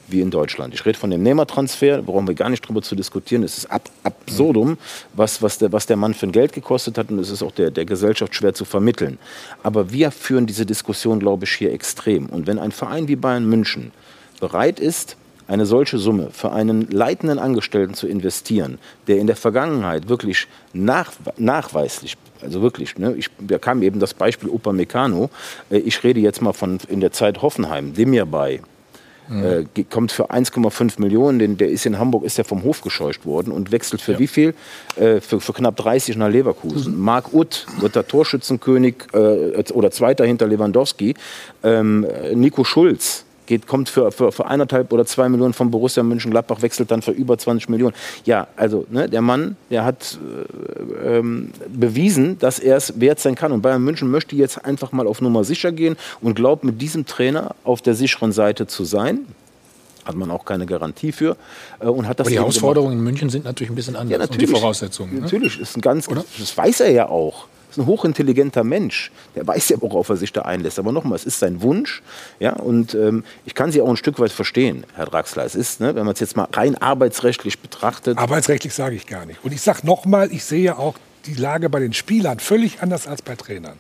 [0.09, 0.75] wie in Deutschland.
[0.75, 3.43] Ich rede von dem Neymar-Transfer, brauchen wir gar nicht darüber zu diskutieren.
[3.43, 4.79] Es ist ab, absurdum,
[5.15, 7.53] was, was, der, was der Mann für ein Geld gekostet hat und es ist auch
[7.53, 9.19] der, der Gesellschaft schwer zu vermitteln.
[9.63, 12.27] Aber wir führen diese Diskussion, glaube ich, hier extrem.
[12.27, 13.93] Und wenn ein Verein wie Bayern München
[14.41, 15.17] bereit ist,
[15.51, 18.79] eine solche Summe für einen leitenden Angestellten zu investieren,
[19.09, 24.15] der in der Vergangenheit wirklich nach, nachweislich also wirklich, ne, ich, da kam eben das
[24.15, 25.29] Beispiel Upamecano.
[25.71, 28.61] Äh, ich rede jetzt mal von in der Zeit Hoffenheim, dem mir bei.
[29.29, 29.45] Mhm.
[29.45, 33.27] Äh, kommt für 1,5 Millionen, denn der ist in Hamburg ist ja vom Hof gescheucht
[33.27, 34.19] worden und wechselt für ja.
[34.21, 34.55] wie viel?
[34.97, 36.95] Äh, für, für, knapp 30 nach Leverkusen.
[36.95, 37.01] Mhm.
[37.01, 41.15] Marc Utt wird der Torschützenkönig äh, oder Zweiter hinter Lewandowski.
[41.63, 46.63] Ähm, Nico Schulz geht, kommt für, für, für eineinhalb oder zwei Millionen von Borussia Mönchengladbach,
[46.63, 47.95] wechselt dann für über 20 Millionen.
[48.25, 50.19] Ja, also ne, der Mann, der hat
[51.05, 53.51] äh, ähm, bewiesen, dass er es wert sein kann.
[53.51, 57.07] Und Bayern München möchte jetzt einfach mal auf Nummer sicher gehen und glaubt, mit diesem
[57.07, 59.27] Trainer auf der sicheren Seite zu sein
[60.03, 61.37] hat man auch keine Garantie für.
[61.79, 64.13] Äh, und hat das Aber die Herausforderungen in München sind natürlich ein bisschen anders.
[64.13, 64.49] Ja, natürlich.
[64.49, 65.15] Und die Voraussetzungen.
[65.15, 65.21] Ne?
[65.21, 66.25] Natürlich, ist ein ganz, Oder?
[66.39, 67.47] das weiß er ja auch.
[67.71, 69.13] Ist ein hochintelligenter Mensch.
[69.37, 70.79] Der weiß ja, worauf er sich da einlässt.
[70.79, 72.03] Aber nochmal, es ist sein Wunsch.
[72.41, 75.45] Ja, und ähm, ich kann Sie auch ein Stück weit verstehen, Herr Draxler.
[75.45, 78.19] Es ist, ne, wenn man es jetzt mal rein arbeitsrechtlich betrachtet.
[78.19, 79.45] Arbeitsrechtlich sage ich gar nicht.
[79.45, 80.97] Und ich sage nochmal, ich sehe auch
[81.27, 83.79] die Lage bei den Spielern völlig anders als bei Trainern.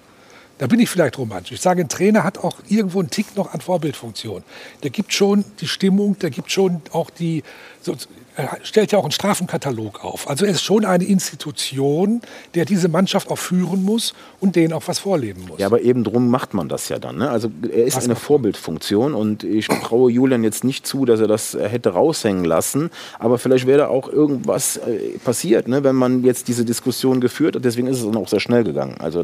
[0.59, 1.53] Da bin ich vielleicht romantisch.
[1.53, 4.43] Ich sage, ein Trainer hat auch irgendwo einen Tick noch an Vorbildfunktion.
[4.82, 7.43] Der gibt schon die Stimmung, der gibt schon auch die,
[7.80, 7.97] so,
[8.37, 10.28] er stellt ja auch einen Strafenkatalog auf.
[10.28, 12.22] Also er ist schon eine Institution,
[12.55, 15.59] der diese Mannschaft auch führen muss und denen auch was vorleben muss.
[15.59, 17.18] Ja, aber eben drum macht man das ja dann.
[17.18, 17.31] Ne?
[17.31, 21.26] Also er ist was eine Vorbildfunktion und ich traue Julian jetzt nicht zu, dass er
[21.26, 22.91] das hätte raushängen lassen.
[23.18, 25.85] Aber vielleicht wäre da auch irgendwas äh, passiert, ne?
[25.85, 27.64] wenn man jetzt diese Diskussion geführt hat.
[27.64, 28.97] Deswegen ist es dann auch sehr schnell gegangen.
[29.01, 29.22] Also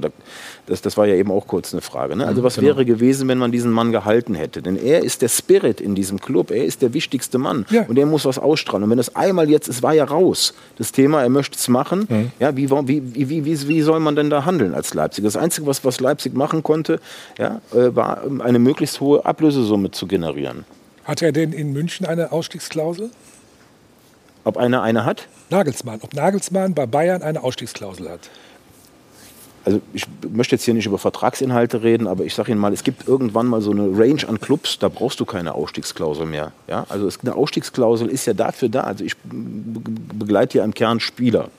[0.67, 2.17] das, das war ja eben auch kurz eine Frage.
[2.17, 2.27] Ne?
[2.27, 2.69] Also was genau.
[2.69, 4.63] wäre gewesen, wenn man diesen Mann gehalten hätte?
[4.63, 6.51] Denn er ist der Spirit in diesem Club.
[6.51, 7.85] Er ist der wichtigste Mann ja.
[7.87, 8.85] und er muss was ausstrahlen.
[8.85, 12.07] Und wenn es einmal jetzt, es war ja raus, das Thema, er möchte es machen,
[12.09, 12.33] mhm.
[12.39, 15.25] ja, wie, wie, wie, wie, wie soll man denn da handeln als Leipzig?
[15.25, 17.01] Das Einzige, was, was Leipzig machen konnte,
[17.39, 20.65] ja, äh, war eine möglichst hohe Ablösesumme zu generieren.
[21.05, 23.11] Hat er denn in München eine Ausstiegsklausel?
[24.45, 25.29] Ob einer eine hat?
[25.51, 26.01] Nagelsmann.
[26.03, 28.31] Ob Nagelsmann bei Bayern eine Ausstiegsklausel hat
[29.67, 32.85] also ich möchte jetzt hier nicht über Vertragsinhalte reden, aber ich sage Ihnen mal, es
[32.85, 36.53] gibt irgendwann mal so eine Range an Clubs, da brauchst du keine Ausstiegsklausel mehr.
[36.69, 36.87] Ja?
[36.89, 38.83] Also es, eine Ausstiegsklausel ist ja dafür da.
[38.83, 41.51] Also ich begleite ja im Kern Spieler.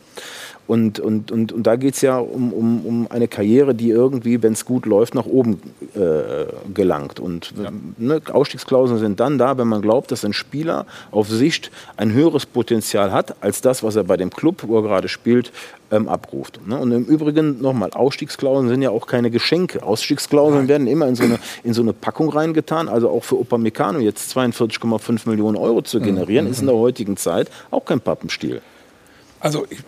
[0.68, 4.44] Und, und, und, und da geht es ja um, um, um eine Karriere, die irgendwie,
[4.44, 5.62] wenn es gut läuft, nach oben
[5.96, 7.22] äh, gelangt.
[7.22, 7.72] Und ja.
[7.98, 12.46] ne, Ausstiegsklauseln sind dann da, wenn man glaubt, dass ein Spieler auf Sicht ein höheres
[12.46, 15.54] Potenzial hat, als das, was er bei dem Club, wo er gerade spielt,
[15.90, 16.60] ähm, abruft.
[16.68, 16.78] Ne?
[16.78, 19.84] Und im Übrigen nochmal, Ausstiegsklauseln sind ja auch keine Geschenke.
[19.84, 20.68] Ausstiegsklauseln Nein.
[20.68, 22.90] werden immer in so, eine, in so eine Packung reingetan.
[22.90, 26.52] Also auch für Upamecano jetzt 42,5 Millionen Euro zu generieren, mhm.
[26.52, 28.62] ist in der heutigen Zeit auch kein Pappenstiel.
[29.40, 29.80] Also ich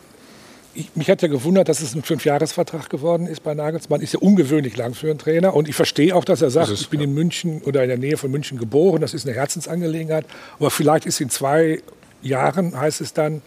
[0.73, 4.01] ich, mich hat ja gewundert, dass es ein Fünfjahresvertrag geworden ist bei Nagelsmann.
[4.01, 5.53] Ist ja ungewöhnlich lang für einen Trainer.
[5.55, 7.05] Und ich verstehe auch, dass er sagt, ist, ich bin ja.
[7.05, 9.01] in München oder in der Nähe von München geboren.
[9.01, 10.25] Das ist eine Herzensangelegenheit.
[10.59, 11.81] Aber vielleicht ist in zwei
[12.21, 13.41] Jahren, heißt es dann,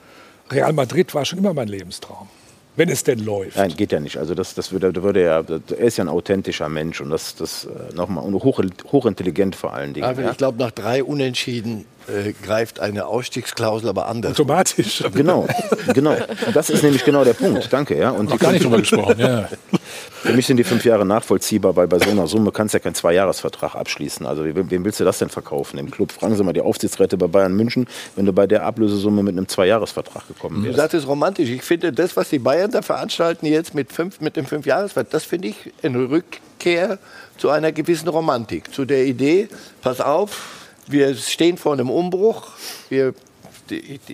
[0.50, 2.28] Real Madrid war schon immer mein Lebenstraum.
[2.74, 3.58] Wenn es denn läuft.
[3.58, 4.16] Nein, geht ja nicht.
[4.16, 7.66] Also das, das würde, würde ja, er ist ja ein authentischer Mensch und das, das
[7.66, 10.06] äh, nochmal und hoch, hochintelligent vor allen Dingen.
[10.06, 10.30] Aber ja.
[10.30, 14.32] ich glaube, nach drei Unentschieden äh, greift eine Ausstiegsklausel aber anders.
[14.32, 15.04] Automatisch.
[15.12, 15.46] Genau,
[15.92, 16.16] genau.
[16.54, 17.72] Das ist nämlich genau der Punkt.
[17.72, 17.96] Danke.
[17.98, 18.10] Ja.
[18.10, 19.18] Und Noch gar nicht drüber gesprochen.
[19.18, 19.48] Ja.
[20.22, 22.82] Für mich sind die fünf Jahre nachvollziehbar, weil bei so einer Summe kannst du ja
[22.82, 24.24] keinen Zweijahresvertrag abschließen.
[24.24, 25.78] Also wem willst du das denn verkaufen?
[25.78, 29.22] Im Club fragen Sie mal die Aufsichtsräte bei Bayern München, wenn du bei der Ablösesumme
[29.22, 30.76] mit einem Zweijahresvertrag gekommen wärst.
[30.76, 31.50] Du sagst es romantisch.
[31.50, 35.24] Ich finde, das, was die Bayern da veranstalten jetzt mit, fünf, mit dem Fünfjahresvertrag, das
[35.24, 36.98] finde ich eine Rückkehr
[37.36, 38.72] zu einer gewissen Romantik.
[38.72, 39.48] Zu der Idee,
[39.82, 42.48] pass auf, wir stehen vor einem Umbruch.
[42.88, 43.14] Wir,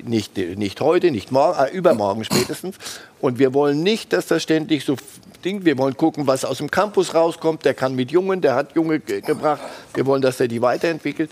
[0.04, 2.76] nicht, nicht heute, nicht morgen, äh, übermorgen spätestens.
[3.20, 4.96] Und wir wollen nicht, dass das ständig so
[5.44, 5.64] Ding.
[5.64, 7.64] Wir wollen gucken, was aus dem Campus rauskommt.
[7.64, 9.60] Der kann mit Jungen, der hat Junge ge gebracht.
[9.94, 11.30] Wir wollen, dass er die weiterentwickelt.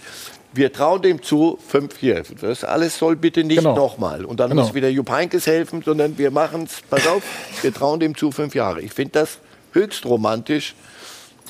[0.52, 2.22] Wir trauen dem zu, fünf hier.
[2.40, 3.76] Das alles soll bitte nicht genau.
[3.76, 4.24] nochmal.
[4.24, 4.62] Und dann genau.
[4.62, 7.22] muss wieder Jupp Heynckes helfen, sondern wir machen es, pass auf,
[7.62, 8.80] wir trauen dem zu, fünf Jahre.
[8.80, 9.38] Ich finde das
[9.72, 10.74] höchst romantisch,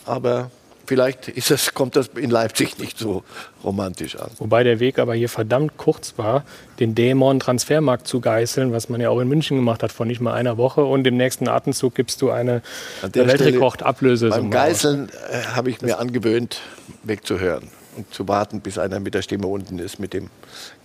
[0.04, 0.50] aber
[0.86, 3.24] Vielleicht ist das, kommt das in Leipzig nicht so
[3.64, 4.30] romantisch an.
[4.38, 6.44] Wobei der Weg aber hier verdammt kurz war,
[6.78, 10.20] den Dämon Transfermarkt zu geißeln, was man ja auch in München gemacht hat vor nicht
[10.20, 10.84] mal einer Woche.
[10.84, 12.62] Und im nächsten Atemzug gibst du eine
[13.02, 14.30] Weltrekordablöse.
[14.30, 16.60] Beim Geißeln äh, habe ich mir angewöhnt,
[17.02, 20.30] wegzuhören und zu warten, bis einer mit der Stimme unten ist, mit dem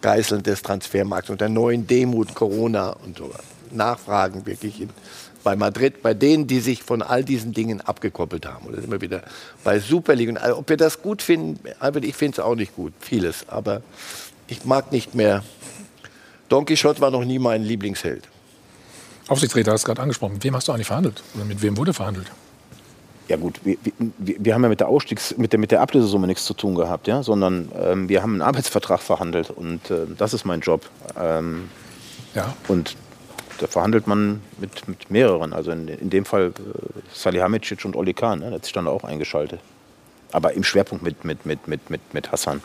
[0.02, 3.32] Geißeln des Transfermarkts und der neuen Demut Corona und so.
[3.74, 4.90] Nachfragen wirklich in
[5.44, 8.68] bei Madrid, bei denen, die sich von all diesen Dingen abgekoppelt haben.
[8.68, 9.24] Und das immer wieder
[9.64, 10.30] bei Super League.
[10.30, 11.60] Und also, ob wir das gut finden,
[12.02, 13.48] ich finde es auch nicht gut, vieles.
[13.50, 13.82] Aber
[14.48, 15.44] ich mag nicht mehr.
[16.50, 18.28] Don Quixote war noch nie mein Lieblingsheld.
[19.28, 20.34] Aufsichtsräter hast du gerade angesprochen.
[20.34, 21.24] Mit wem hast du eigentlich verhandelt?
[21.36, 22.28] Oder mit wem wurde verhandelt?
[23.30, 23.78] Ja gut, wir,
[24.18, 26.76] wir, wir, haben ja mit der Ausstiegs-, mit der, mit der Ablösesumme nichts zu tun
[26.76, 30.90] gehabt, ja, sondern ähm, wir haben einen Arbeitsvertrag verhandelt und äh, das ist mein Job.
[31.18, 31.70] Ähm,
[32.36, 32.54] ja.
[32.68, 32.98] Und
[33.62, 35.54] da verhandelt man mit, mit mehreren.
[35.54, 36.52] Also in, in dem Fall äh,
[37.14, 38.46] Salihamidzic und Oli Kahn, ne?
[38.46, 39.60] der hat sich dann auch eingeschaltet.
[40.32, 42.62] Aber im Schwerpunkt mit, mit, mit, mit, mit, mit Hassan.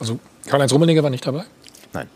[0.00, 1.44] Also Karl-Heinz Rummenigge war nicht dabei?
[1.92, 2.08] Nein.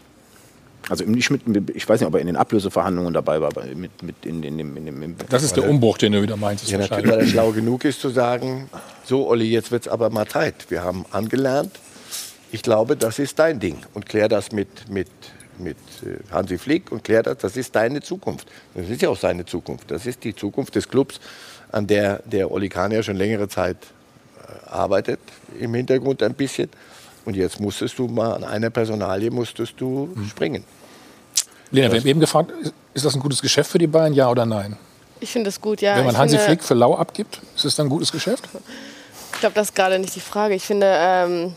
[0.89, 1.43] Also nicht mit,
[1.77, 4.77] ich weiß nicht, ob er in den Ablöseverhandlungen dabei war, mit, mit in, in, in,
[4.77, 6.69] in, in Das ist der Umbruch, den du wieder meinst.
[6.69, 8.69] Ja, natürlich, weil er schlau genug ist zu sagen,
[9.05, 10.67] so Olli, jetzt wird es aber mal Zeit.
[10.69, 11.79] Wir haben angelernt,
[12.51, 13.79] ich glaube, das ist dein Ding.
[13.95, 15.09] Und klär das mit, mit,
[15.59, 18.49] mit äh, Hansi Flick und klär das, das ist deine Zukunft.
[18.75, 19.91] Das ist ja auch seine Zukunft.
[19.91, 21.21] Das ist die Zukunft des Clubs,
[21.73, 23.77] an der der Oli Kahn ja schon längere Zeit
[24.39, 25.21] äh, arbeitet,
[25.59, 26.69] im Hintergrund ein bisschen.
[27.25, 30.27] Und jetzt musstest du mal an einer Personalie musstest du mhm.
[30.27, 30.65] springen.
[31.73, 32.53] Lena, wir haben eben gefragt,
[32.95, 34.77] ist das ein gutes Geschäft für die Bayern, ja oder nein?
[35.19, 35.97] Ich finde es gut, ja.
[35.97, 38.49] Wenn man Hansi Flick für lau abgibt, ist es dann ein gutes Geschäft?
[39.33, 40.55] Ich glaube, das ist gerade nicht die Frage.
[40.55, 41.55] Ich finde, ähm,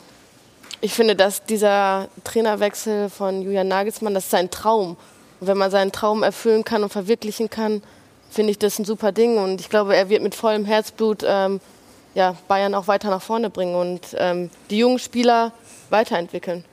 [0.81, 4.97] ich finde, dass dieser Trainerwechsel von Julian Nagelsmann, das ist sein Traum.
[5.39, 7.81] Und wenn man seinen Traum erfüllen kann und verwirklichen kann,
[8.29, 9.37] finde ich das ein super Ding.
[9.37, 11.59] Und ich glaube, er wird mit vollem Herzblut ähm,
[12.13, 15.51] ja, Bayern auch weiter nach vorne bringen und ähm, die jungen Spieler
[15.89, 16.63] weiterentwickeln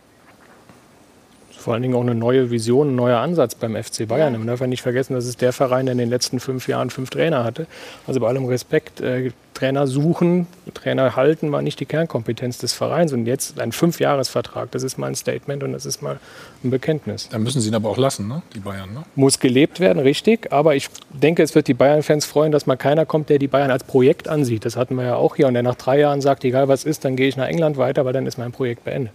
[1.67, 4.35] vor allen Dingen auch eine neue Vision, ein neuer Ansatz beim FC Bayern.
[4.35, 6.91] Man darf ja nicht vergessen, das ist der Verein, der in den letzten fünf Jahren
[6.91, 7.67] fünf Trainer hatte.
[8.07, 13.13] Also bei allem Respekt, äh, Trainer suchen, Trainer halten war nicht die Kernkompetenz des Vereins.
[13.13, 16.21] Und jetzt ein Fünfjahresvertrag, das ist mal ein Statement und das ist mal
[16.63, 17.31] ein Bekenntnis.
[17.31, 18.43] Dann müssen sie ihn aber auch lassen, ne?
[18.55, 18.95] die Bayern.
[18.95, 19.03] Ne?
[19.17, 20.53] Muss gelebt werden, richtig.
[20.53, 23.73] Aber ich denke, es wird die Bayern-Fans freuen, dass mal keiner kommt, der die Bayern
[23.73, 24.65] als Projekt ansieht.
[24.65, 25.49] Das hatten wir ja auch hier.
[25.49, 28.05] Und der nach drei Jahren sagt, egal was ist, dann gehe ich nach England weiter,
[28.05, 29.15] weil dann ist mein Projekt beendet.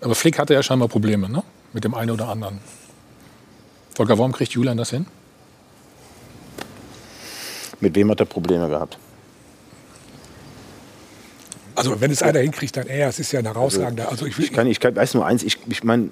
[0.00, 1.42] Aber Flick hatte ja scheinbar Probleme, ne?
[1.72, 2.60] Mit dem einen oder anderen.
[3.94, 5.06] Volker, warum kriegt Julian das hin?
[7.80, 8.98] Mit wem hat er Probleme gehabt?
[11.76, 13.08] Also wenn es einer hinkriegt, dann er.
[13.08, 14.10] Es ist ja ein herausragender.
[14.10, 15.42] Also ich, ich, kann, ich kann, weiß nur eins.
[15.42, 16.10] Ich, ich meine,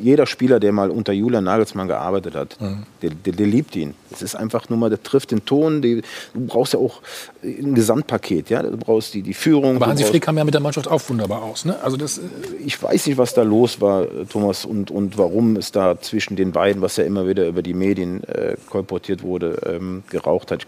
[0.00, 2.84] jeder Spieler, der mal unter Julian Nagelsmann gearbeitet hat, mhm.
[3.02, 3.94] der, der, der, liebt ihn.
[4.12, 5.82] Es ist einfach nur mal, der trifft den Ton.
[5.82, 6.02] Die,
[6.32, 7.02] du brauchst ja auch
[7.42, 8.48] ein Gesamtpaket.
[8.50, 9.76] Ja, du brauchst die, die Führung.
[9.76, 11.64] Aber Hansi Flick kam ja mit der Mannschaft auch wunderbar aus.
[11.64, 11.76] Ne?
[11.82, 12.18] Also das.
[12.18, 12.22] Äh,
[12.64, 16.52] ich weiß nicht, was da los war, Thomas, und, und warum es da zwischen den
[16.52, 20.66] beiden, was ja immer wieder über die Medien äh, kolportiert wurde, ähm, geraucht hat.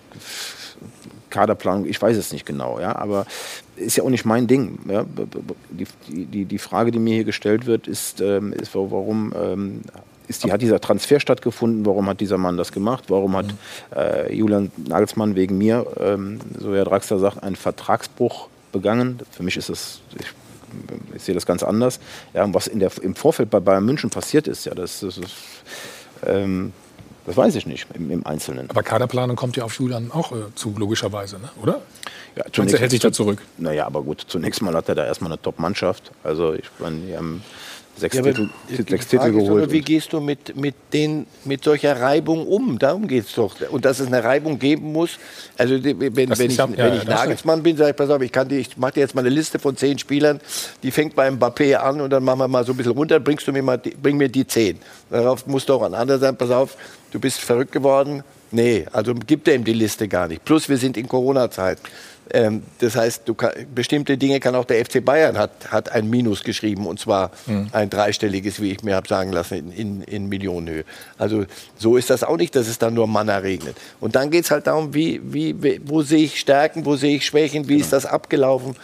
[1.30, 3.26] Kaderplanung, ich weiß es nicht genau, ja, aber
[3.76, 4.78] ist ja auch nicht mein Ding.
[4.88, 5.04] Ja.
[5.70, 9.80] Die, die, die Frage, die mir hier gestellt wird, ist, ähm, ist warum ähm,
[10.28, 11.86] ist die, hat dieser Transfer stattgefunden?
[11.86, 13.04] Warum hat dieser Mann das gemacht?
[13.08, 13.46] Warum hat
[13.94, 19.20] äh, Julian Nagelsmann wegen mir, ähm, so wie Herr Draxler sagt, einen Vertragsbruch begangen?
[19.30, 20.26] Für mich ist das, ich,
[21.14, 22.00] ich sehe das ganz anders.
[22.34, 25.34] Ja, was in der, im Vorfeld bei Bayern München passiert ist, ja, das, das ist,
[26.26, 26.72] ähm,
[27.24, 28.68] das weiß ich nicht im, im, Einzelnen.
[28.70, 31.50] Aber Kaderplanung kommt ja auf Julian auch äh, zu, logischerweise, ne?
[31.62, 31.82] oder?
[32.36, 33.40] Ja, zunächst, er hält sich da zurück.
[33.56, 36.12] Naja, aber gut, zunächst mal hat er da erstmal eine Top-Mannschaft.
[36.22, 37.42] Also ich meine, die haben
[37.96, 38.48] sechs ja, Titel,
[38.88, 39.64] sechs Titel geholt.
[39.64, 42.78] Aber wie gehst du mit, mit, den, mit solcher Reibung um?
[42.78, 43.54] Darum geht es doch.
[43.70, 45.18] Und dass es eine Reibung geben muss.
[45.56, 48.76] Also wenn, wenn ich, ja, wenn ich Nagelsmann bin, sage ich, pass auf, ich, ich
[48.76, 50.40] mache dir jetzt mal eine Liste von zehn Spielern,
[50.82, 53.48] die fängt beim Mbappé an und dann machen wir mal so ein bisschen runter, bringst
[53.48, 54.78] du mir mal, bring mir die zehn.
[55.10, 56.76] Darauf muss doch ein anderer sein, pass auf,
[57.12, 58.22] du bist verrückt geworden.
[58.50, 60.44] Nee, also gibt er ihm die Liste gar nicht.
[60.44, 61.78] Plus wir sind in Corona-Zeit.
[62.30, 66.42] Ähm, das heißt, kann, bestimmte Dinge kann auch der FC Bayern hat, hat ein Minus
[66.42, 67.68] geschrieben und zwar mhm.
[67.72, 70.84] ein dreistelliges, wie ich mir habe sagen lassen, in, in, in, Millionenhöhe.
[71.18, 71.44] Also
[71.78, 73.76] so ist das auch nicht, dass es dann nur Manna regnet.
[74.00, 77.26] Und dann geht es halt darum, wie, wie, wo sehe ich Stärken, wo sehe ich
[77.26, 77.84] Schwächen, wie genau.
[77.84, 78.74] ist das abgelaufen.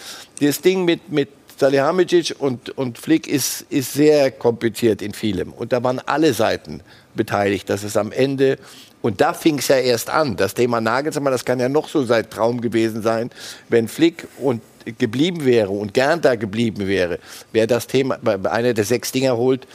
[0.40, 1.28] Das Ding mit, mit
[1.58, 5.52] Salihamidzic und, und Flick ist, ist sehr kompliziert in vielem.
[5.52, 6.80] Und da waren alle Seiten
[7.14, 8.58] beteiligt, dass es am Ende
[9.02, 10.36] und da fing es ja erst an.
[10.36, 13.30] Das Thema Nagelsmann, das kann ja noch so sein Traum gewesen sein,
[13.68, 14.62] wenn Flick und
[14.98, 17.18] geblieben wäre und gern da geblieben wäre,
[17.52, 19.66] wäre das Thema, einer der sechs Dinger holt,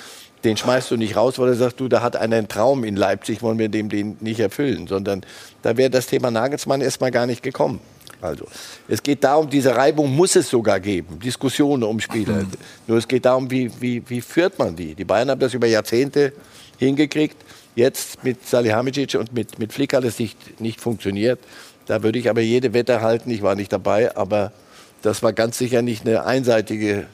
[0.43, 2.95] den schmeißt du nicht raus, weil er sagt, du, da hat einer einen Traum in
[2.95, 5.25] Leipzig, wollen wir dem den nicht erfüllen, sondern
[5.61, 7.79] da wäre das Thema Nagelsmann erstmal gar nicht gekommen.
[8.21, 8.45] Also,
[8.87, 12.45] es geht darum, diese Reibung muss es sogar geben, Diskussionen um Spieler.
[12.87, 14.95] Nur es geht darum, wie, wie, wie führt man die?
[14.95, 16.33] Die Bayern haben das über Jahrzehnte
[16.77, 17.37] hingekriegt.
[17.77, 21.37] Jetzt mit Salihamidzic und mit, mit Flick hat es nicht, nicht funktioniert.
[21.85, 23.29] Da würde ich aber jede Wette halten.
[23.29, 24.51] Ich war nicht dabei, aber
[25.03, 27.05] das war ganz sicher nicht eine einseitige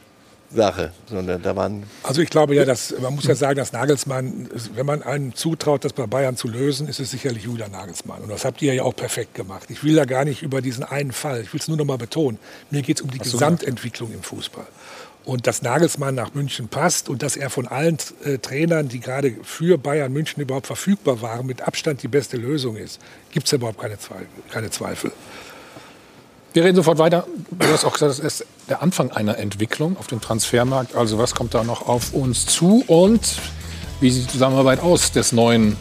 [0.55, 1.83] Sache, sondern da waren.
[2.03, 5.83] Also ich glaube ja, dass man muss ja sagen, dass Nagelsmann, wenn man einem zutraut,
[5.83, 8.21] das bei Bayern zu lösen, ist es sicherlich Julian Nagelsmann.
[8.21, 9.65] Und das habt ihr ja auch perfekt gemacht.
[9.67, 11.41] Ich will da gar nicht über diesen einen Fall.
[11.41, 12.39] Ich will es nur noch mal betonen.
[12.71, 14.67] Mir geht es um die Gesamtentwicklung im Fußball
[15.25, 19.35] und dass Nagelsmann nach München passt und dass er von allen äh, Trainern, die gerade
[19.43, 22.99] für Bayern München überhaupt verfügbar waren, mit Abstand die beste Lösung ist,
[23.31, 25.11] gibt es überhaupt keine Zweifel, keine Zweifel.
[26.53, 27.25] Wir reden sofort weiter.
[27.49, 30.95] Du hast auch gesagt, das ist der Anfang einer Entwicklung auf dem Transfermarkt.
[30.95, 33.37] Also was kommt da noch auf uns zu und
[33.99, 35.77] wie sieht die Zusammenarbeit aus des neuen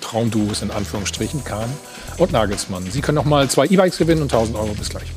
[0.00, 1.70] Traumduos in Anführungsstrichen, Kahn
[2.16, 2.90] und Nagelsmann?
[2.90, 4.74] Sie können noch mal zwei E-Bikes gewinnen und 1000 Euro.
[4.74, 5.12] Bis gleich.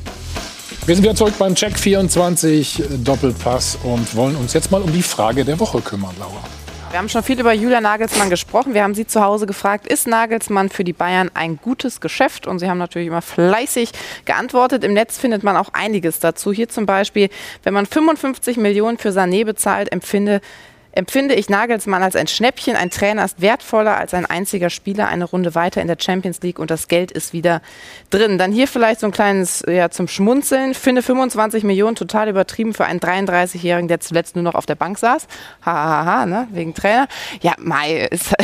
[0.90, 5.04] Wir sind wieder zurück beim Check 24 Doppelpass und wollen uns jetzt mal um die
[5.04, 6.42] Frage der Woche kümmern, Laura.
[6.90, 8.74] Wir haben schon viel über Julia Nagelsmann gesprochen.
[8.74, 12.48] Wir haben Sie zu Hause gefragt, ist Nagelsmann für die Bayern ein gutes Geschäft?
[12.48, 13.92] Und Sie haben natürlich immer fleißig
[14.24, 14.82] geantwortet.
[14.82, 16.52] Im Netz findet man auch einiges dazu.
[16.52, 17.28] Hier zum Beispiel,
[17.62, 20.40] wenn man 55 Millionen für Sané bezahlt, empfinde
[20.92, 22.76] empfinde ich Nagelsmann als ein Schnäppchen.
[22.76, 25.08] Ein Trainer ist wertvoller als ein einziger Spieler.
[25.08, 27.62] Eine Runde weiter in der Champions League und das Geld ist wieder
[28.10, 28.38] drin.
[28.38, 30.74] Dann hier vielleicht so ein kleines ja, zum Schmunzeln.
[30.74, 34.98] Finde 25 Millionen total übertrieben für einen 33-Jährigen, der zuletzt nur noch auf der Bank
[34.98, 35.26] saß.
[35.64, 36.48] Hahaha, ha, ha, ne?
[36.52, 37.06] wegen Trainer.
[37.40, 38.34] Ja, Mai ist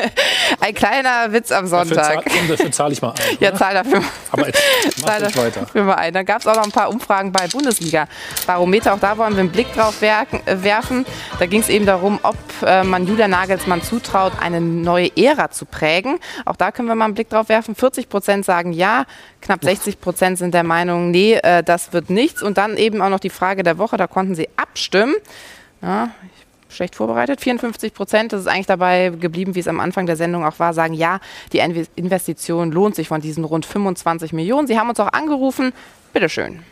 [0.60, 2.24] ein kleiner Witz am Sonntag.
[2.24, 3.36] Dafür, zahl, dafür zahle ich mal ein.
[3.40, 6.14] Ja, zahl dafür, Aber jetzt, zahl dafür mal ein.
[6.14, 8.94] Dann gab es auch noch ein paar Umfragen bei Bundesliga-Barometer.
[8.94, 11.04] Auch da wollen wir einen Blick drauf werfen.
[11.38, 15.66] Da ging es eben darum, ob äh, man Julia Nagelsmann zutraut, eine neue Ära zu
[15.66, 16.20] prägen.
[16.44, 17.74] Auch da können wir mal einen Blick drauf werfen.
[17.74, 19.06] 40 Prozent sagen ja,
[19.42, 22.42] knapp 60 Prozent sind der Meinung, nee, äh, das wird nichts.
[22.42, 25.16] Und dann eben auch noch die Frage der Woche, da konnten sie abstimmen.
[25.82, 26.10] Ja,
[26.68, 27.40] schlecht vorbereitet.
[27.40, 30.72] 54 Prozent, das ist eigentlich dabei geblieben, wie es am Anfang der Sendung auch war,
[30.72, 31.18] sagen ja,
[31.52, 31.58] die
[31.96, 34.68] Investition lohnt sich von diesen rund 25 Millionen.
[34.68, 35.72] Sie haben uns auch angerufen.
[36.12, 36.62] Bitteschön.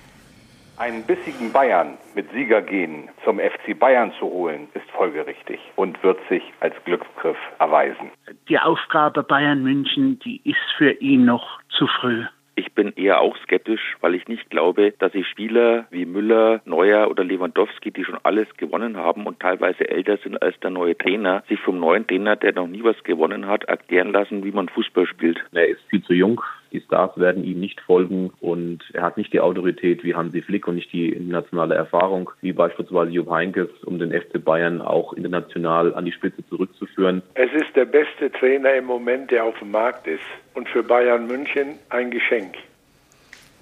[0.78, 6.42] Einen bissigen Bayern mit Siegergehen zum FC Bayern zu holen, ist folgerichtig und wird sich
[6.60, 8.12] als Glücksgriff erweisen.
[8.48, 12.24] Die Aufgabe Bayern München, die ist für ihn noch zu früh.
[12.55, 17.10] Ich bin eher auch skeptisch, weil ich nicht glaube, dass sich Spieler wie Müller, Neuer
[17.10, 21.42] oder Lewandowski, die schon alles gewonnen haben und teilweise älter sind als der neue Trainer,
[21.48, 25.06] sich vom neuen Trainer, der noch nie was gewonnen hat, erklären lassen, wie man Fußball
[25.06, 25.40] spielt.
[25.52, 26.40] Er ist viel zu jung
[26.72, 30.66] die Stars werden ihm nicht folgen und er hat nicht die Autorität wie Hansi Flick
[30.68, 35.94] und nicht die internationale Erfahrung wie beispielsweise Jupp Heynckes, um den FC Bayern auch international
[35.94, 37.22] an die Spitze zurückzuführen.
[37.34, 40.24] Es ist der beste Trainer im Moment, der auf dem Markt ist
[40.54, 42.54] und für Bayern München ein Geschenk.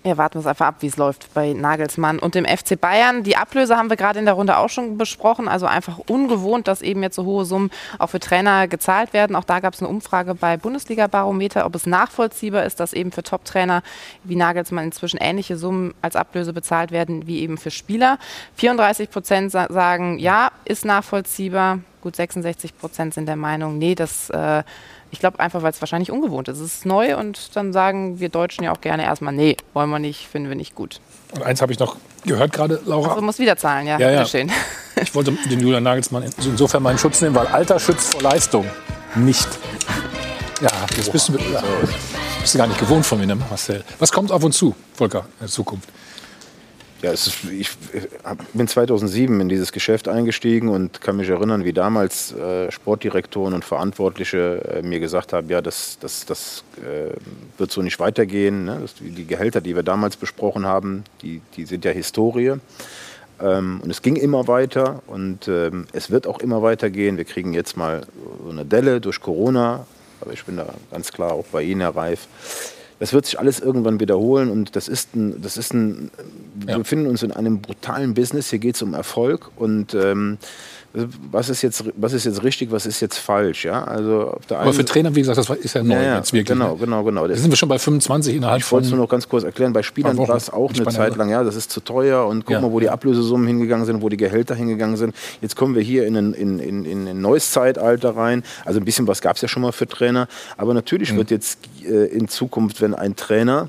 [0.07, 3.25] Ja, warten wir es einfach ab, wie es läuft bei Nagelsmann und dem FC Bayern.
[3.25, 5.49] Die Ablöse haben wir gerade in der Runde auch schon besprochen.
[5.49, 9.35] Also einfach ungewohnt, dass eben jetzt so hohe Summen auch für Trainer gezahlt werden.
[9.35, 13.25] Auch da gab es eine Umfrage bei Bundesliga-Barometer, ob es nachvollziehbar ist, dass eben für
[13.25, 13.83] Top-Trainer
[14.23, 18.21] wie Nagelsmann inzwischen ähnliche Summen als Ablöse bezahlt werden wie eben für Spieler.
[18.55, 21.81] 34 Prozent sagen, ja, ist nachvollziehbar.
[22.01, 24.63] Gut 66 Prozent sind der Meinung, nee, das äh,
[25.11, 26.59] ich glaube einfach, weil es wahrscheinlich ungewohnt ist.
[26.59, 29.99] Es ist neu und dann sagen wir Deutschen ja auch gerne erstmal, nee, wollen wir
[29.99, 31.01] nicht, finden wir nicht gut.
[31.35, 33.11] Und eins habe ich noch gehört gerade, Laura.
[33.11, 33.99] Also muss wieder zahlen, ja.
[33.99, 34.27] ja, ja.
[35.03, 38.65] Ich wollte den Julian Nagelsmann insofern meinen Schutz nehmen, weil Alter schützt vor Leistung.
[39.15, 39.49] Nicht.
[40.63, 41.63] Ja, das bist du, ja,
[42.41, 43.85] bist du gar nicht gewohnt von mir, ne, Marcel.
[43.99, 45.89] Was kommt auf uns zu, Volker, in der Zukunft?
[47.03, 47.71] Ja, ist, ich
[48.55, 53.67] bin 2007 in dieses Geschäft eingestiegen und kann mich erinnern, wie damals äh, Sportdirektoren und
[53.67, 57.15] Verantwortliche äh, mir gesagt haben, ja, das, das, das äh,
[57.59, 58.65] wird so nicht weitergehen.
[58.65, 58.79] Ne?
[58.81, 62.55] Das, die Gehälter, die wir damals besprochen haben, die, die sind ja Historie.
[63.41, 67.19] Ähm, und es ging immer weiter und ähm, es wird auch immer weitergehen.
[67.19, 68.07] Wir kriegen jetzt mal
[68.43, 69.87] so eine Delle durch Corona,
[70.23, 72.27] aber ich bin da ganz klar auch bei Ihnen, Herr Reif
[72.99, 76.11] das wird sich alles irgendwann wiederholen und das ist ein, das ist ein,
[76.61, 76.69] ja.
[76.69, 80.39] wir befinden uns in einem brutalen Business, hier geht es um Erfolg und ähm,
[81.31, 83.85] was ist jetzt, was ist jetzt richtig, was ist jetzt falsch, ja?
[83.85, 86.47] Also Aber für Trainer, wie gesagt, das ist ja neu ja, ja, jetzt wirklich.
[86.47, 86.79] Genau, ne?
[86.79, 87.27] genau, genau.
[87.27, 89.73] Da sind wir schon bei 25 innerhalb Ich wollte es nur noch ganz kurz erklären.
[89.73, 92.55] Bei Spielern war es auch eine Zeit lang, ja, das ist zu teuer und guck
[92.55, 92.61] ja.
[92.61, 95.15] mal, wo die Ablösesummen hingegangen sind, wo die Gehälter hingegangen sind.
[95.41, 98.43] Jetzt kommen wir hier in ein, in, in, in ein neues Zeitalter rein.
[98.65, 100.29] Also ein bisschen was gab es ja schon mal für Trainer.
[100.57, 101.19] Aber natürlich mhm.
[101.19, 103.69] wird jetzt äh, in Zukunft, wenn ein Trainer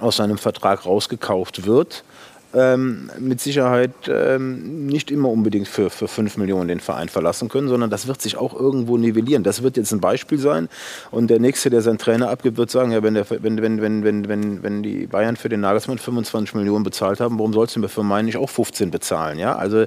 [0.00, 2.04] aus seinem Vertrag rausgekauft wird,
[2.54, 7.68] ähm, mit Sicherheit ähm, nicht immer unbedingt für, für 5 Millionen den Verein verlassen können,
[7.68, 9.42] sondern das wird sich auch irgendwo nivellieren.
[9.42, 10.68] Das wird jetzt ein Beispiel sein.
[11.10, 14.04] Und der Nächste, der seinen Trainer abgibt, wird sagen, ja, wenn, der, wenn, wenn, wenn,
[14.04, 17.80] wenn, wenn, wenn die Bayern für den Nagelsmann 25 Millionen bezahlt haben, warum sollst du
[17.80, 19.38] mir für meinen nicht auch 15 bezahlen?
[19.38, 19.56] Ja?
[19.56, 19.86] Also ja.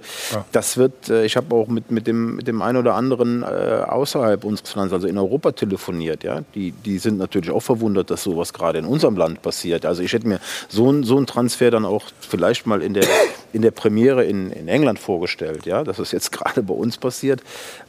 [0.51, 3.45] das wird, äh, ich habe auch mit, mit, dem, mit dem einen oder anderen äh,
[3.45, 6.23] außerhalb unseres Landes, also in Europa telefoniert.
[6.23, 6.41] Ja?
[6.53, 9.85] Die, die sind natürlich auch verwundert, dass sowas gerade in unserem Land passiert.
[9.85, 10.39] Also ich hätte mir
[10.69, 13.05] so, so einen Transfer dann auch vielleicht vielleicht mal in der,
[13.53, 15.65] in der Premiere in, in England vorgestellt.
[15.65, 15.83] Ja?
[15.83, 17.41] Dass das jetzt gerade bei uns passiert,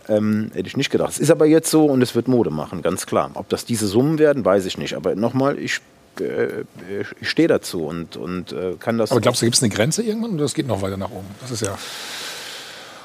[0.08, 1.10] ähm, hätte ich nicht gedacht.
[1.10, 3.30] Es ist aber jetzt so und es wird Mode machen, ganz klar.
[3.34, 4.94] Ob das diese Summen werden, weiß ich nicht.
[4.94, 5.80] Aber nochmal, ich
[6.20, 6.64] äh,
[7.20, 9.10] ich stehe dazu und, und äh, kann das.
[9.10, 11.26] Aber glaubst du, gibt es eine Grenze irgendwann oder das geht noch weiter nach oben?
[11.40, 11.76] Das ist ja.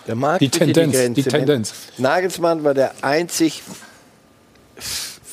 [0.07, 1.73] Der Markt die Tendenz, die, Grenze, die Tendenz.
[1.97, 3.63] Nagelsmann war der einzig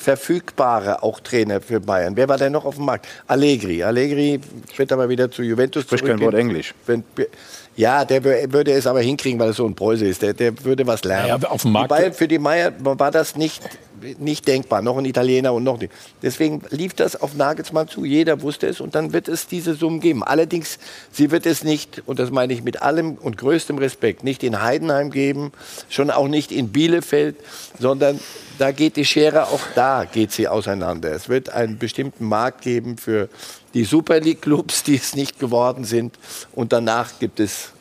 [0.04, 2.14] verfügbare auch Trainer für Bayern.
[2.16, 3.08] Wer war denn noch auf dem Markt?
[3.26, 3.82] Allegri.
[3.82, 4.38] Allegri
[4.76, 6.74] wird aber wieder zu Juventus Spricht kein Wort Englisch.
[7.76, 10.22] Ja, der würde es aber hinkriegen, weil er so ein Preuße ist.
[10.22, 11.40] Der, der würde was lernen.
[11.42, 11.88] Ja, auf dem Markt.
[11.88, 13.60] Bayern für die Meier war das nicht
[14.18, 14.82] nicht denkbar.
[14.82, 15.92] Noch ein Italiener und noch nicht.
[16.22, 18.04] Deswegen lief das auf Nagelsmann zu.
[18.04, 20.22] Jeder wusste es und dann wird es diese Summen geben.
[20.22, 20.78] Allerdings,
[21.10, 24.62] sie wird es nicht, und das meine ich mit allem und größtem Respekt, nicht in
[24.62, 25.52] Heidenheim geben,
[25.88, 27.36] schon auch nicht in Bielefeld,
[27.78, 28.20] sondern
[28.58, 31.10] da geht die Schere, auch da geht sie auseinander.
[31.12, 33.28] Es wird einen bestimmten Markt geben für
[33.74, 36.16] die Super League-Clubs, die es nicht geworden sind.
[36.52, 37.72] Und danach gibt es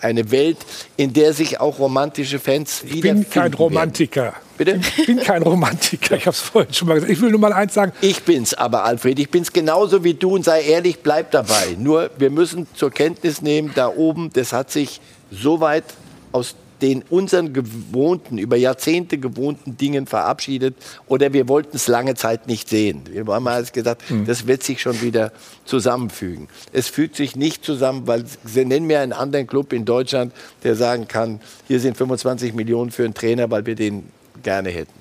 [0.00, 0.58] eine Welt,
[0.96, 4.22] in der sich auch romantische Fans Ich bin kein Romantiker.
[4.22, 4.34] Werden.
[4.56, 4.80] Bitte?
[4.98, 6.16] Ich bin kein Romantiker.
[6.16, 7.12] Ich habe es vorhin schon mal gesagt.
[7.12, 7.92] Ich will nur mal eins sagen.
[8.00, 9.18] Ich bin's aber, Alfred.
[9.18, 11.76] Ich bin's genauso wie du und sei ehrlich, bleib dabei.
[11.78, 15.00] Nur wir müssen zur Kenntnis nehmen, da oben, das hat sich
[15.30, 15.84] so weit
[16.32, 20.74] aus den unseren gewohnten, über Jahrzehnte gewohnten Dingen verabschiedet
[21.06, 23.02] oder wir wollten es lange Zeit nicht sehen.
[23.10, 24.26] Wir haben alles gesagt, mhm.
[24.26, 25.32] das wird sich schon wieder
[25.64, 26.48] zusammenfügen.
[26.72, 30.32] Es fügt sich nicht zusammen, weil sie nennen mir einen anderen Club in Deutschland,
[30.62, 34.04] der sagen kann, hier sind 25 Millionen für einen Trainer, weil wir den
[34.42, 34.92] gerne hätten.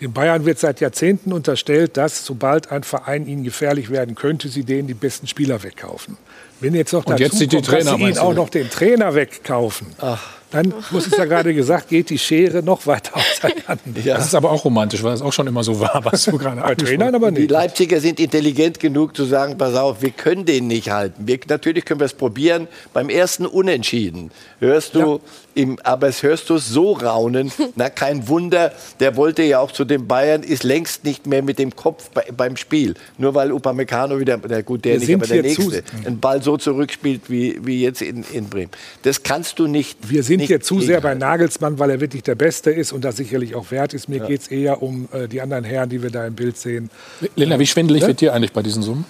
[0.00, 4.64] Den Bayern wird seit Jahrzehnten unterstellt, dass sobald ein Verein ihnen gefährlich werden könnte, sie
[4.64, 6.16] denen die besten Spieler wegkaufen.
[6.58, 9.14] Wenn jetzt noch dazu jetzt kommt, die Trainer, dass sie ihnen auch noch den Trainer
[9.14, 13.62] wegkaufen, Ach dann, muss ich ja gerade gesagt, geht die Schere noch weiter auseinander.
[14.04, 14.16] Ja.
[14.16, 16.60] Das ist aber auch romantisch, weil es auch schon immer so war, was du gerade
[16.98, 17.42] Nein, aber nicht.
[17.42, 21.26] Die Leipziger sind intelligent genug zu sagen, pass auf, wir können den nicht halten.
[21.26, 22.68] Wir, natürlich können wir es probieren.
[22.92, 25.18] Beim ersten Unentschieden hörst du, ja.
[25.54, 27.52] im, aber es hörst du so raunen.
[27.76, 31.58] Na, kein Wunder, der wollte ja auch zu den Bayern, ist längst nicht mehr mit
[31.58, 32.94] dem Kopf bei, beim Spiel.
[33.18, 36.56] Nur weil Upamecano wieder, na gut, der wir nicht, aber der Nächste, einen Ball so
[36.56, 38.70] zurückspielt wie, wie jetzt in, in Bremen.
[39.02, 39.98] Das kannst du nicht.
[40.10, 43.16] Wir sind hier zu sehr bei Nagelsmann, weil er wirklich der Beste ist und das
[43.16, 44.08] sicherlich auch wert ist.
[44.08, 44.26] Mir ja.
[44.26, 46.90] geht es eher um äh, die anderen Herren, die wir da im Bild sehen.
[47.36, 48.08] Lena, wie schwindelig ne?
[48.08, 49.04] wird dir eigentlich bei diesen Summen?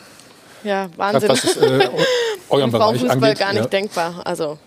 [0.65, 1.29] Ja, Wahnsinn.
[1.29, 1.89] Was ist äh,
[2.49, 3.39] euren Bereich angeht?
[3.39, 3.69] gar nicht ja.
[3.69, 4.23] denkbar.
[4.25, 4.59] Also,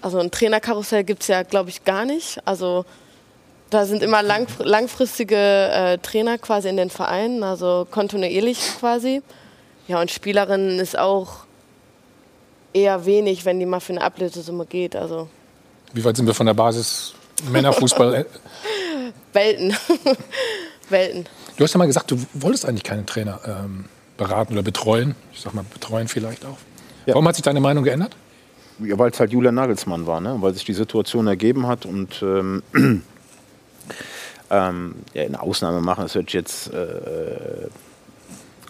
[0.00, 2.38] also ein Trainerkarussell gibt es ja, glaube ich, gar nicht.
[2.44, 2.84] Also
[3.70, 9.22] da sind immer lang, langfristige äh, Trainer quasi in den Vereinen, also kontinuierlich quasi.
[9.88, 11.44] Ja, und Spielerinnen ist auch
[12.72, 14.96] eher wenig, wenn die mal für eine Ablösesumme geht.
[14.96, 15.28] Also.
[15.92, 17.14] Wie weit sind wir von der Basis
[17.50, 18.26] Männerfußball?
[19.32, 19.76] Welten.
[20.88, 21.26] Welten.
[21.56, 23.84] Du hast ja mal gesagt, du wolltest eigentlich keinen Trainer ähm,
[24.16, 25.14] beraten oder betreuen.
[25.32, 26.58] Ich sag mal, betreuen vielleicht auch.
[27.06, 27.14] Ja.
[27.14, 28.16] Warum hat sich deine Meinung geändert?
[28.78, 30.36] Ja, weil es halt Julian Nagelsmann war, ne?
[30.40, 32.62] weil sich die Situation ergeben hat und ähm,
[34.50, 36.02] ähm, ja, eine Ausnahme machen.
[36.04, 37.68] Das hört jetzt äh,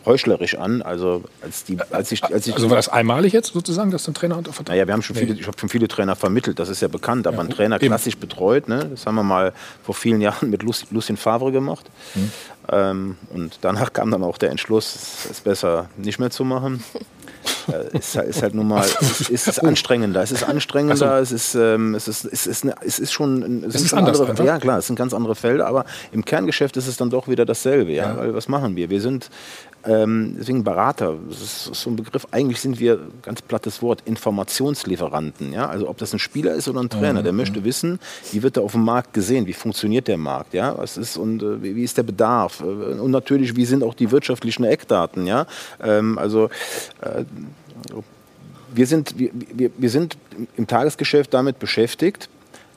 [0.07, 0.83] heuchlerisch an.
[0.83, 4.15] Also als die, als ich, als ich also war das einmalig jetzt sozusagen, dass einen
[4.15, 4.75] Trainer unter Vertrag?
[4.75, 6.59] Naja, wir haben schon viele, ich habe schon viele Trainer vermittelt.
[6.59, 7.27] Das ist ja bekannt.
[7.27, 8.21] Aber ja, einen Trainer klassisch eben.
[8.21, 8.87] betreut, ne?
[8.91, 9.53] das haben wir mal
[9.83, 11.91] vor vielen Jahren mit Lucien Favre gemacht.
[12.15, 12.33] Mhm.
[12.73, 16.85] Ähm, und danach kam dann auch der Entschluss, es besser nicht mehr zu machen.
[17.73, 20.23] äh, ist, ist, halt nun mal, ist, ist, anstrengender.
[20.23, 21.07] Es ist anstrengender, so.
[21.07, 23.65] es, ist, ähm, es, ist, es, ist, es ist schon.
[23.65, 24.21] Es, es ist anders.
[24.21, 27.29] Andere, ja, klar, es sind ganz andere Felder, aber im Kerngeschäft ist es dann doch
[27.29, 27.93] wieder dasselbe.
[27.93, 28.11] Ja?
[28.11, 28.17] ja.
[28.19, 28.91] Weil was machen wir?
[28.91, 29.31] Wir sind
[29.85, 32.27] ähm, deswegen Berater, das ist so ein Begriff.
[32.31, 35.53] Eigentlich sind wir, ganz plattes Wort, Informationslieferanten.
[35.53, 35.69] Ja?
[35.69, 37.25] Also ob das ein Spieler ist oder ein Trainer, mhm.
[37.25, 37.99] der möchte wissen,
[38.33, 40.77] wie wird er auf dem Markt gesehen, wie funktioniert der Markt, ja?
[40.77, 44.11] was ist und äh, wie, ist der Bedarf äh, und natürlich, wie sind auch die
[44.11, 45.27] wirtschaftlichen Eckdaten.
[45.27, 45.47] Ja?
[45.83, 46.51] Ähm, also
[47.01, 47.25] äh,
[48.73, 50.17] wir sind, wir, wir, wir sind
[50.57, 52.29] im Tagesgeschäft damit beschäftigt,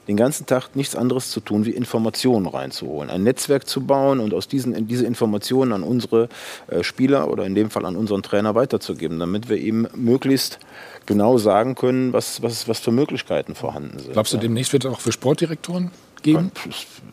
[0.07, 4.33] den ganzen Tag nichts anderes zu tun, wie Informationen reinzuholen, ein Netzwerk zu bauen und
[4.33, 6.29] aus diesen diese Informationen an unsere
[6.67, 10.59] äh, Spieler oder in dem Fall an unseren Trainer weiterzugeben, damit wir ihm möglichst
[11.05, 14.13] genau sagen können, was, was, was für Möglichkeiten vorhanden sind.
[14.13, 16.51] Glaubst du, demnächst wird es auch für Sportdirektoren geben?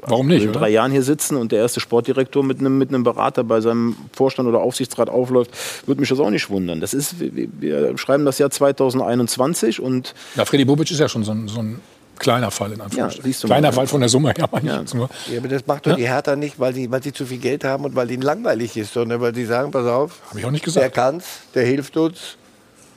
[0.03, 0.45] Warum nicht?
[0.45, 3.61] In drei Jahren hier sitzen und der erste Sportdirektor mit einem, mit einem Berater bei
[3.61, 5.51] seinem Vorstand oder Aufsichtsrat aufläuft,
[5.87, 6.81] würde mich das auch nicht wundern.
[6.81, 10.15] Das ist, wir, wir schreiben das Jahr 2021 und.
[10.37, 11.81] Ja, Freddy Bobic ist ja schon so ein, so ein
[12.21, 13.33] kleiner Fall in Anführungsstrichen.
[13.33, 14.49] Ja, kleiner Fall von der Summe her.
[14.63, 14.85] Ja.
[14.95, 15.11] Nur.
[15.31, 17.65] ja, aber das macht doch die Hertha nicht, weil, die, weil sie zu viel Geld
[17.65, 20.51] haben und weil ihnen langweilig ist, sondern weil sie sagen, pass auf, Hab ich auch
[20.51, 20.85] nicht gesagt.
[20.85, 21.25] der kann's,
[21.55, 22.37] der hilft uns.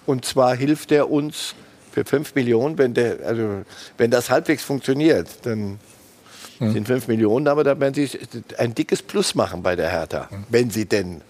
[0.05, 1.55] Und zwar hilft er uns
[1.91, 3.63] für 5 Millionen, wenn, der, also,
[3.97, 5.79] wenn das halbwegs funktioniert, dann
[6.59, 6.73] hm.
[6.73, 8.09] sind 5 Millionen, aber da werden sie
[8.57, 10.43] ein dickes Plus machen bei der Hertha, hm.
[10.49, 11.21] wenn sie denn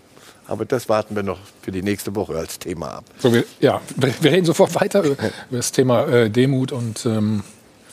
[0.46, 3.06] aber das warten wir noch für die nächste Woche als Thema ab.
[3.20, 5.16] So, wir, ja, wir reden sofort weiter über
[5.52, 7.44] das Thema äh, Demut und ähm,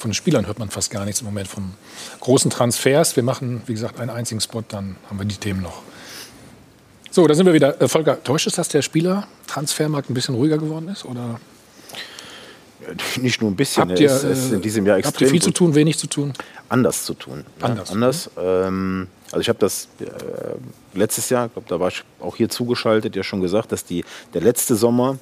[0.01, 1.75] von den Spielern hört man fast gar nichts im Moment von
[2.21, 3.17] großen Transfers.
[3.17, 5.83] Wir machen, wie gesagt, einen einzigen Spot, dann haben wir die Themen noch.
[7.11, 7.81] So, da sind wir wieder.
[7.81, 11.05] Äh, Volker, täuscht es, dass der Spieler-Transfermarkt ein bisschen ruhiger geworden ist?
[11.05, 11.39] Oder?
[13.21, 13.91] Nicht nur ein bisschen.
[13.91, 16.07] Habt ihr, ist, ist in diesem Jahr extrem habt ihr viel zu tun, wenig zu
[16.07, 16.33] tun?
[16.69, 17.45] Anders zu tun.
[17.61, 17.89] Anders.
[17.91, 18.31] Ja, anders.
[18.39, 20.07] Ähm, also ich habe das äh,
[20.95, 24.41] letztes Jahr, glaube da war ich auch hier zugeschaltet, ja schon gesagt, dass die, der
[24.41, 25.19] letzte Sommer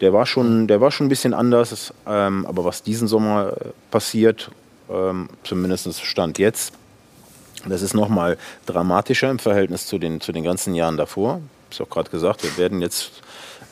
[0.00, 1.92] der war schon, der war schon ein bisschen anders.
[2.06, 4.50] Ähm, aber was diesen Sommer äh, passiert,
[4.90, 6.74] ähm, zumindest Stand jetzt,
[7.66, 11.40] Das ist nochmal dramatischer im Verhältnis zu den, zu den ganzen Jahren davor.
[11.70, 13.22] Ich habe auch gerade gesagt, wir werden jetzt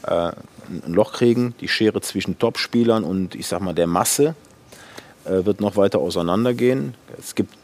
[0.06, 0.32] äh,
[0.68, 1.54] ein Loch kriegen.
[1.60, 4.34] Die Schere zwischen Topspielern und ich sag mal der Masse
[5.24, 6.94] äh, wird noch weiter auseinandergehen.
[7.18, 7.54] Es gibt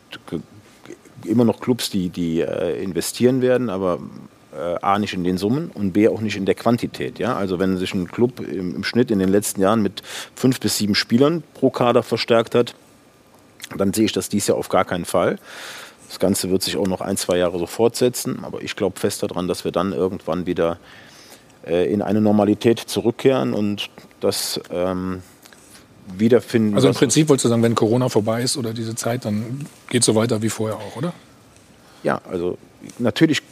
[1.24, 3.98] immer noch Clubs, die, die äh, investieren werden, aber
[4.60, 7.18] A nicht in den Summen und B auch nicht in der Quantität.
[7.18, 7.36] Ja?
[7.36, 10.02] Also wenn sich ein Club im, im Schnitt in den letzten Jahren mit
[10.34, 12.74] fünf bis sieben Spielern pro Kader verstärkt hat,
[13.76, 15.38] dann sehe ich das dies Jahr auf gar keinen Fall.
[16.08, 19.22] Das Ganze wird sich auch noch ein, zwei Jahre so fortsetzen, aber ich glaube fest
[19.22, 20.78] daran, dass wir dann irgendwann wieder
[21.66, 23.90] äh, in eine Normalität zurückkehren und
[24.20, 25.22] das ähm,
[26.16, 26.74] wiederfinden.
[26.74, 30.00] Also im Prinzip wolltest du sagen, wenn Corona vorbei ist oder diese Zeit, dann geht
[30.00, 31.12] es so weiter wie vorher auch, oder?
[32.02, 32.56] Ja, also
[32.98, 33.42] natürlich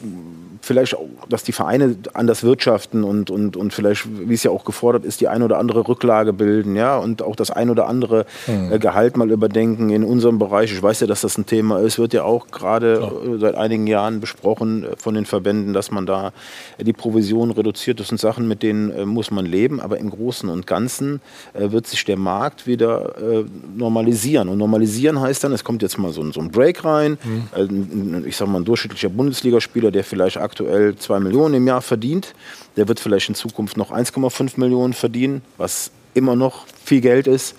[0.66, 4.64] vielleicht auch, dass die Vereine anders wirtschaften und, und, und vielleicht, wie es ja auch
[4.64, 8.26] gefordert ist, die eine oder andere Rücklage bilden, ja, und auch das ein oder andere
[8.46, 8.72] mhm.
[8.72, 10.72] äh, Gehalt mal überdenken in unserem Bereich.
[10.72, 13.38] Ich weiß ja, dass das ein Thema ist, wird ja auch gerade ja.
[13.38, 16.32] seit einigen Jahren besprochen äh, von den Verbänden, dass man da
[16.78, 18.00] äh, die Provision reduziert.
[18.00, 21.20] Das sind Sachen, mit denen äh, muss man leben, aber im Großen und Ganzen
[21.54, 23.44] äh, wird sich der Markt wieder äh,
[23.76, 24.48] normalisieren.
[24.48, 28.24] Und normalisieren heißt dann, es kommt jetzt mal so, so ein Break rein, mhm.
[28.26, 32.34] ich sag mal, ein durchschnittlicher Bundesligaspieler, der vielleicht aktuell 2 Millionen im Jahr verdient,
[32.76, 37.54] der wird vielleicht in Zukunft noch 1,5 Millionen verdienen, was immer noch viel Geld ist.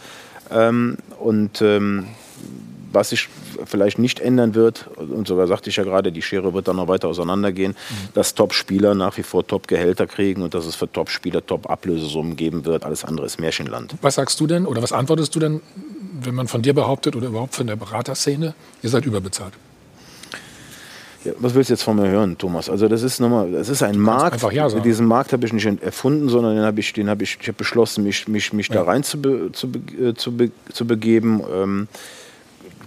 [0.52, 2.08] Ähm, und ähm,
[2.92, 3.30] was sich
[3.66, 6.88] vielleicht nicht ändern wird, und sogar sagte ich ja gerade, die Schere wird dann noch
[6.88, 8.10] weiter auseinandergehen, mhm.
[8.14, 12.86] dass Top-Spieler nach wie vor Top-Gehälter kriegen und dass es für Top-Spieler Top-Ablösesummen geben wird.
[12.86, 13.96] Alles andere ist Märchenland.
[14.02, 15.62] Was sagst du denn oder was antwortest du denn,
[16.22, 19.54] wenn man von dir behauptet oder überhaupt von der Beraterszene, ihr seid überbezahlt?
[21.40, 22.70] Was willst du jetzt von mir hören, Thomas?
[22.70, 24.34] Also das ist nochmal, das ist ein Markt.
[24.34, 24.84] Einfach ja sagen.
[24.84, 27.58] Diesen Markt habe ich nicht erfunden, sondern den habe ich, den habe ich, ich habe
[27.58, 28.76] beschlossen, mich, mich, mich ja.
[28.76, 31.42] da rein zu, be, zu, be, zu, be, zu begeben.
[31.54, 31.88] Ähm,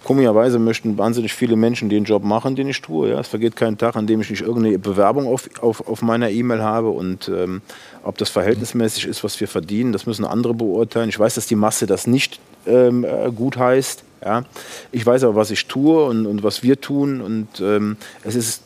[0.05, 3.11] komischerweise möchten wahnsinnig viele Menschen den Job machen, den ich tue.
[3.11, 3.21] Ja.
[3.21, 6.63] Es vergeht kein Tag, an dem ich nicht irgendeine Bewerbung auf, auf, auf meiner E-Mail
[6.63, 6.91] habe.
[6.91, 7.63] Und ähm,
[8.03, 11.09] ob das verhältnismäßig ist, was wir verdienen, das müssen andere beurteilen.
[11.09, 14.05] Ich weiß, dass die Masse das nicht ähm, äh, gut heißt.
[14.25, 14.45] Ja?
[14.93, 17.21] Ich weiß aber, was ich tue und, und was wir tun.
[17.21, 18.63] Und ähm, es ist,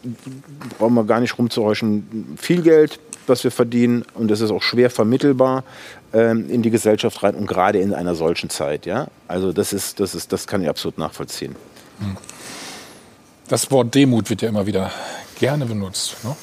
[0.78, 4.04] brauchen wir gar nicht rumzuhäuschen, viel Geld, was wir verdienen.
[4.14, 5.64] Und es ist auch schwer vermittelbar
[6.12, 8.86] ähm, in die Gesellschaft rein und gerade in einer solchen Zeit.
[8.86, 9.08] Ja?
[9.28, 11.56] Also das, ist, das, ist, das kann ich absolut nachvollziehen.
[13.48, 14.90] Das Wort Demut wird ja immer wieder
[15.38, 16.16] gerne benutzt.
[16.24, 16.34] Ne?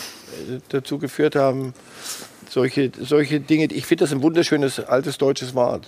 [0.69, 1.73] dazu geführt haben,
[2.51, 3.73] solche, solche Dinge.
[3.73, 5.87] Ich finde das ein wunderschönes altes deutsches Wort.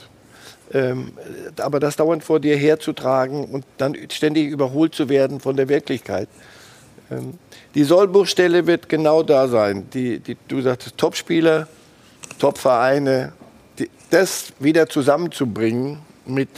[0.72, 1.12] Ähm,
[1.58, 6.28] aber das dauernd vor dir herzutragen und dann ständig überholt zu werden von der Wirklichkeit.
[7.10, 7.34] Ähm,
[7.74, 9.88] die Sollbruchstelle wird genau da sein.
[9.94, 11.68] Die, die, du sagtest Topspieler,
[12.38, 13.32] Topvereine,
[14.10, 16.50] das wieder zusammenzubringen mit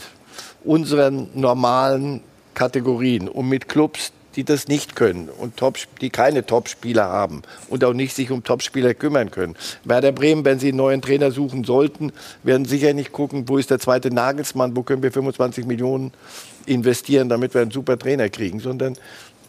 [0.63, 2.21] unseren normalen
[2.53, 7.83] Kategorien und mit Clubs, die das nicht können und Top, die keine Topspieler haben und
[7.85, 9.55] auch nicht sich um Topspieler kümmern können.
[9.85, 12.11] Werder Bremen, wenn sie einen neuen Trainer suchen sollten,
[12.43, 16.11] werden sicher nicht gucken, wo ist der zweite Nagelsmann, wo können wir 25 Millionen
[16.65, 18.97] investieren, damit wir einen super Trainer kriegen, sondern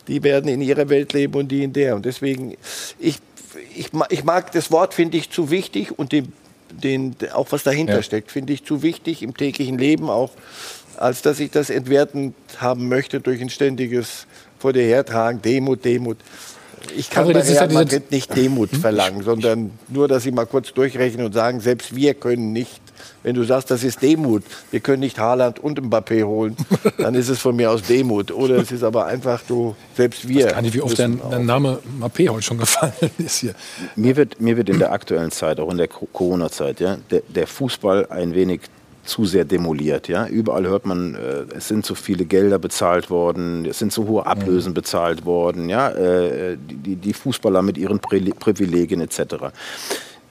[0.09, 1.97] die werden in ihrer Welt leben und die in der.
[1.97, 2.57] Und deswegen,
[2.99, 3.19] ich,
[3.75, 6.33] ich, ich mag das Wort, finde ich zu wichtig und den,
[6.71, 8.03] den, auch was dahinter ja.
[8.03, 10.31] steckt, finde ich zu wichtig im täglichen Leben auch,
[10.97, 14.27] als dass ich das entwertend haben möchte durch ein ständiges
[14.59, 16.19] vor dir hertragen, Demut, Demut.
[16.97, 21.27] Ich kann bei Real Madrid nicht Demut verlangen, sondern nur, dass sie mal kurz durchrechnen
[21.27, 22.81] und sagen, selbst wir können nicht
[23.23, 26.57] wenn du sagst, das ist Demut, wir können nicht Haaland und Mbappé holen,
[26.99, 28.31] dann ist es von mir aus Demut.
[28.31, 30.39] Oder es ist aber einfach, du, selbst wir.
[30.39, 33.55] Ich weiß gar nicht, wie oft der, der Name Mbappé heute schon gefallen ist hier.
[33.97, 37.47] Mir wird, mir wird in der aktuellen Zeit, auch in der Corona-Zeit, ja, der, der
[37.47, 38.61] Fußball ein wenig
[39.07, 40.09] zu sehr demoliert.
[40.09, 40.27] Ja?
[40.27, 44.27] Überall hört man, äh, es sind zu viele Gelder bezahlt worden, es sind zu hohe
[44.27, 44.75] Ablösen mhm.
[44.75, 45.91] bezahlt worden, ja?
[45.91, 49.53] Äh, die, die Fußballer mit ihren Privilegien etc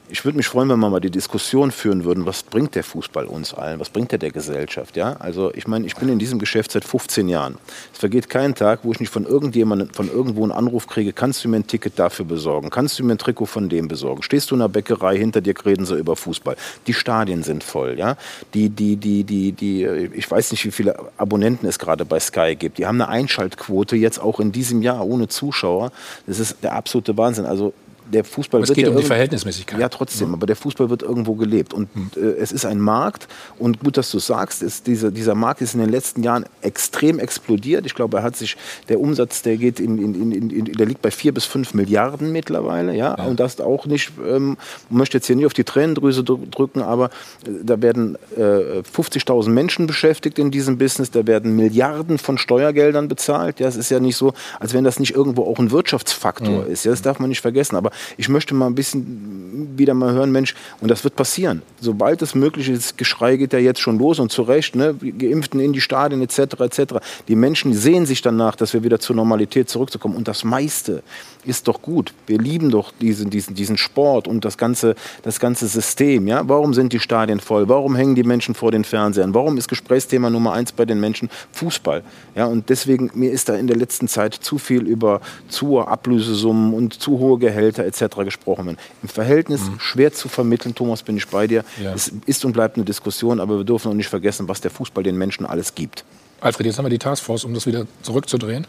[0.09, 3.25] ich würde mich freuen, wenn wir mal die Diskussion führen würden, was bringt der Fußball
[3.25, 4.95] uns allen, was bringt er der Gesellschaft.
[4.95, 5.13] Ja?
[5.13, 7.57] Also ich meine, ich bin in diesem Geschäft seit 15 Jahren.
[7.91, 11.43] Es vergeht kein Tag, wo ich nicht von irgendjemandem, von irgendwo einen Anruf kriege, kannst
[11.43, 14.51] du mir ein Ticket dafür besorgen, kannst du mir ein Trikot von dem besorgen, stehst
[14.51, 16.55] du in der Bäckerei, hinter dir reden sie über Fußball.
[16.85, 17.97] Die Stadien sind voll.
[17.97, 18.17] Ja?
[18.53, 22.55] Die, die, die, die, die, ich weiß nicht, wie viele Abonnenten es gerade bei Sky
[22.55, 22.77] gibt.
[22.77, 25.91] Die haben eine Einschaltquote jetzt auch in diesem Jahr ohne Zuschauer.
[26.27, 27.45] Das ist der absolute Wahnsinn.
[27.45, 27.73] Also
[28.11, 29.79] der Fußball aber es geht ja um die Verhältnismäßigkeit.
[29.79, 30.33] Ja, trotzdem, ja.
[30.33, 32.11] aber der Fußball wird irgendwo gelebt und hm.
[32.15, 33.27] äh, es ist ein Markt
[33.59, 37.19] und gut, dass du sagst, ist dieser, dieser Markt ist in den letzten Jahren extrem
[37.19, 37.85] explodiert.
[37.85, 38.57] Ich glaube, er hat sich
[38.89, 42.31] der Umsatz, der geht in, in, in, in der liegt bei vier bis fünf Milliarden
[42.31, 43.23] mittlerweile, ja, ja.
[43.25, 44.11] und das auch nicht.
[44.25, 44.57] Ähm,
[44.89, 49.87] möchte jetzt hier nicht auf die Tränendrüse drücken, aber äh, da werden äh, 50.000 Menschen
[49.87, 53.59] beschäftigt in diesem Business, da werden Milliarden von Steuergeldern bezahlt.
[53.59, 56.71] Ja, es ist ja nicht so, als wenn das nicht irgendwo auch ein Wirtschaftsfaktor mhm.
[56.71, 56.85] ist.
[56.85, 57.75] Ja, das darf man nicht vergessen.
[57.75, 61.61] Aber ich möchte mal ein bisschen wieder mal hören, Mensch, und das wird passieren.
[61.79, 65.59] Sobald es möglich ist, Geschrei geht ja jetzt schon los und zu Recht, ne, Geimpften
[65.59, 66.39] in die Stadien etc.
[66.59, 66.95] etc.
[67.27, 70.15] Die Menschen sehen sich danach, dass wir wieder zur Normalität zurückzukommen.
[70.15, 71.03] Und das meiste
[71.45, 72.13] ist doch gut.
[72.27, 76.27] Wir lieben doch diesen, diesen, diesen Sport und das ganze, das ganze System.
[76.27, 76.47] Ja?
[76.47, 77.69] Warum sind die Stadien voll?
[77.69, 79.33] Warum hängen die Menschen vor den Fernsehern?
[79.33, 82.03] Warum ist Gesprächsthema Nummer eins bei den Menschen Fußball?
[82.35, 85.87] Ja, und deswegen, mir ist da in der letzten Zeit zu viel über zu hohe
[85.87, 88.17] Ablösesummen und zu hohe Gehälter etc.
[88.23, 88.77] gesprochen.
[89.01, 89.79] Im Verhältnis mhm.
[89.79, 91.63] schwer zu vermitteln, Thomas, bin ich bei dir.
[91.81, 91.93] Ja.
[91.93, 95.03] Es ist und bleibt eine Diskussion, aber wir dürfen auch nicht vergessen, was der Fußball
[95.03, 96.03] den Menschen alles gibt.
[96.41, 98.67] Alfred, jetzt haben wir die Taskforce, um das wieder zurückzudrehen.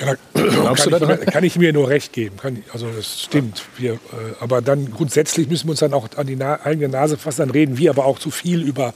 [0.00, 2.36] Ja, da kann, ich, kann, ich, mir nur recht geben.
[2.36, 3.62] Kann, also das stimmt.
[3.76, 3.96] Wir, äh,
[4.40, 7.42] aber dann grundsätzlich müssen wir uns dann auch an die Na eigene Nase fassen.
[7.42, 8.94] Dann reden wir aber auch zu viel über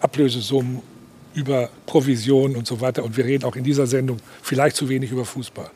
[0.00, 0.82] Ablösesummen,
[1.34, 3.04] über Provisionen und so weiter.
[3.04, 5.70] Und wir reden auch in dieser Sendung vielleicht zu wenig über Fußball.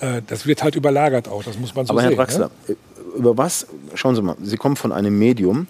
[0.00, 2.12] Äh, das wird halt überlagert auch, das muss man so aber sehen.
[2.12, 2.76] Aber Herr Draxler, ne?
[3.16, 5.66] über was, schauen Sie mal, Sie kommen von einem Medium,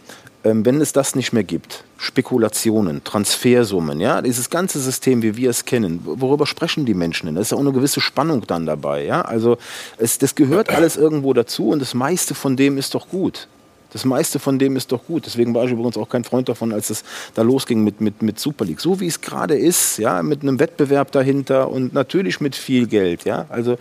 [0.55, 5.65] wenn es das nicht mehr gibt, Spekulationen, Transfersummen, ja, dieses ganze System, wie wir es
[5.65, 7.35] kennen, worüber sprechen die Menschen denn?
[7.35, 9.23] Da ist ja auch eine gewisse Spannung dann dabei, ja.
[9.23, 9.59] Also
[9.97, 13.49] es, das gehört alles irgendwo dazu und das meiste von dem ist doch gut.
[13.91, 15.25] Das meiste von dem ist doch gut.
[15.25, 17.05] Deswegen war ich übrigens auch kein Freund davon, als es
[17.35, 18.81] da losging mit, mit, mit Super League.
[18.81, 23.25] So wie es gerade ist, ja, mit einem Wettbewerb dahinter und natürlich mit viel Geld,
[23.25, 23.47] ja.
[23.49, 23.79] Also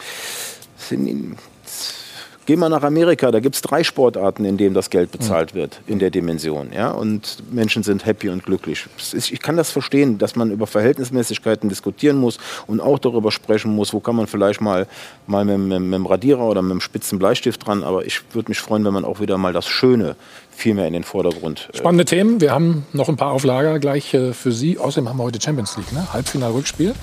[0.78, 1.38] sind,
[2.48, 5.82] Geh mal nach Amerika, da gibt es drei Sportarten, in denen das Geld bezahlt wird,
[5.86, 6.72] in der Dimension.
[6.74, 6.92] Ja?
[6.92, 8.86] Und Menschen sind happy und glücklich.
[9.14, 13.92] Ich kann das verstehen, dass man über Verhältnismäßigkeiten diskutieren muss und auch darüber sprechen muss,
[13.92, 14.88] wo kann man vielleicht mal,
[15.28, 17.84] mal mit, mit, mit dem Radierer oder mit dem spitzen Bleistift dran.
[17.84, 20.16] Aber ich würde mich freuen, wenn man auch wieder mal das Schöne
[20.50, 21.68] viel mehr in den Vordergrund.
[21.74, 22.40] Äh, Spannende Themen.
[22.40, 24.78] Wir haben noch ein paar Auflager gleich äh, für Sie.
[24.80, 26.14] Außerdem haben wir heute Champions League, ne?
[26.14, 26.96] Halbfinal-Rückspiel.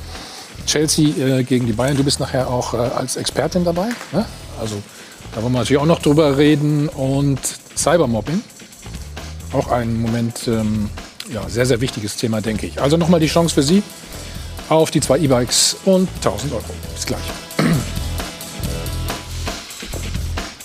[0.64, 1.98] Chelsea äh, gegen die Bayern.
[1.98, 3.88] Du bist nachher auch äh, als Expertin dabei.
[4.12, 4.24] Ne?
[4.58, 4.76] Also
[5.34, 6.88] da wollen wir natürlich auch noch drüber reden.
[6.88, 7.40] Und
[7.76, 8.40] Cybermobbing,
[9.52, 10.88] auch ein Moment, ähm,
[11.32, 12.80] ja, sehr, sehr wichtiges Thema, denke ich.
[12.80, 13.82] Also nochmal die Chance für Sie
[14.68, 16.62] auf die zwei E-Bikes und 1000 Euro.
[16.94, 17.20] Bis gleich.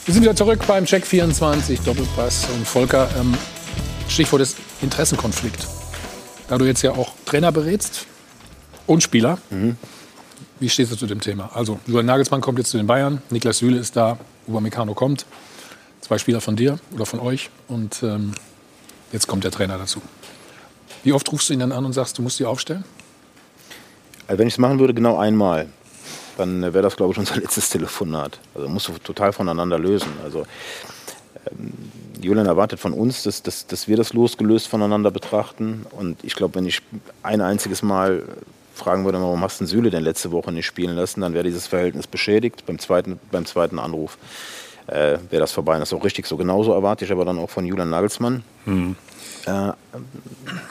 [0.06, 2.48] Wir sind wieder zurück beim Check 24 Doppelpass.
[2.56, 3.36] Und Volker, ähm,
[4.08, 5.68] Stichwort ist Interessenkonflikt.
[6.48, 8.08] Da du jetzt ja auch Trainer berätst
[8.88, 9.78] und Spieler, mhm.
[10.60, 11.52] wie stehst du zu dem Thema?
[11.54, 14.18] Also, Julian Nagelsmann kommt jetzt zu den Bayern, Niklas Süle ist da,
[14.50, 15.26] Upamecano kommt.
[16.02, 17.50] Zwei Spieler von dir oder von euch.
[17.68, 18.34] Und ähm,
[19.12, 20.02] jetzt kommt der Trainer dazu.
[21.04, 22.84] Wie oft rufst du ihn dann an und sagst, du musst die aufstellen?
[24.28, 25.68] Also wenn ich es machen würde, genau einmal.
[26.38, 28.40] Dann wäre das, glaube ich, unser letztes Telefonat.
[28.56, 30.10] Also musst du total voneinander lösen.
[30.24, 30.46] Also
[31.52, 31.74] ähm,
[32.22, 35.86] Julian erwartet von uns, dass, dass, dass wir das losgelöst voneinander betrachten.
[35.92, 36.82] Und ich glaube, wenn ich
[37.24, 38.24] ein einziges Mal
[38.80, 41.68] fragen würde, warum hast du Süle denn letzte Woche nicht spielen lassen, dann wäre dieses
[41.68, 42.66] Verhältnis beschädigt.
[42.66, 44.18] Beim zweiten, beim zweiten Anruf
[44.88, 45.78] äh, wäre das vorbei.
[45.78, 46.38] das ist auch richtig so.
[46.38, 48.44] Genauso erwarte ich aber dann auch von Julian Nagelsmann.
[48.66, 48.96] Mhm.
[49.46, 49.72] Äh,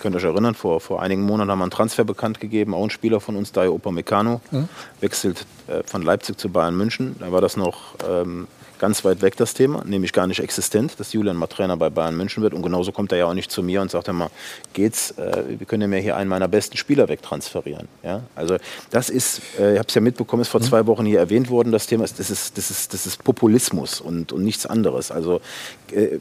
[0.03, 2.85] könnt ihr euch erinnern, vor, vor einigen Monaten haben wir einen Transfer bekannt gegeben, auch
[2.85, 4.69] ein Spieler von uns, Dayo Upamecano, mhm.
[5.01, 7.17] wechselt äh, von Leipzig zu Bayern München.
[7.19, 8.47] Da war das noch ähm,
[8.79, 12.17] ganz weit weg das Thema, nämlich gar nicht existent, dass Julian mal Trainer bei Bayern
[12.17, 12.55] München wird.
[12.55, 14.31] Und genauso kommt er ja auch nicht zu mir und sagt mal,
[14.73, 17.89] geht's, äh, wir können ja hier einen meiner besten Spieler wegtransferieren.
[18.03, 18.23] Ja?
[18.35, 18.57] Also
[18.91, 20.65] das ist, äh, ich habe es ja mitbekommen, ist vor mhm.
[20.65, 24.33] zwei Wochen hier erwähnt worden, das Thema das ist, das ist, das ist Populismus und,
[24.33, 25.11] und nichts anderes.
[25.11, 25.41] Also
[25.93, 26.19] äh,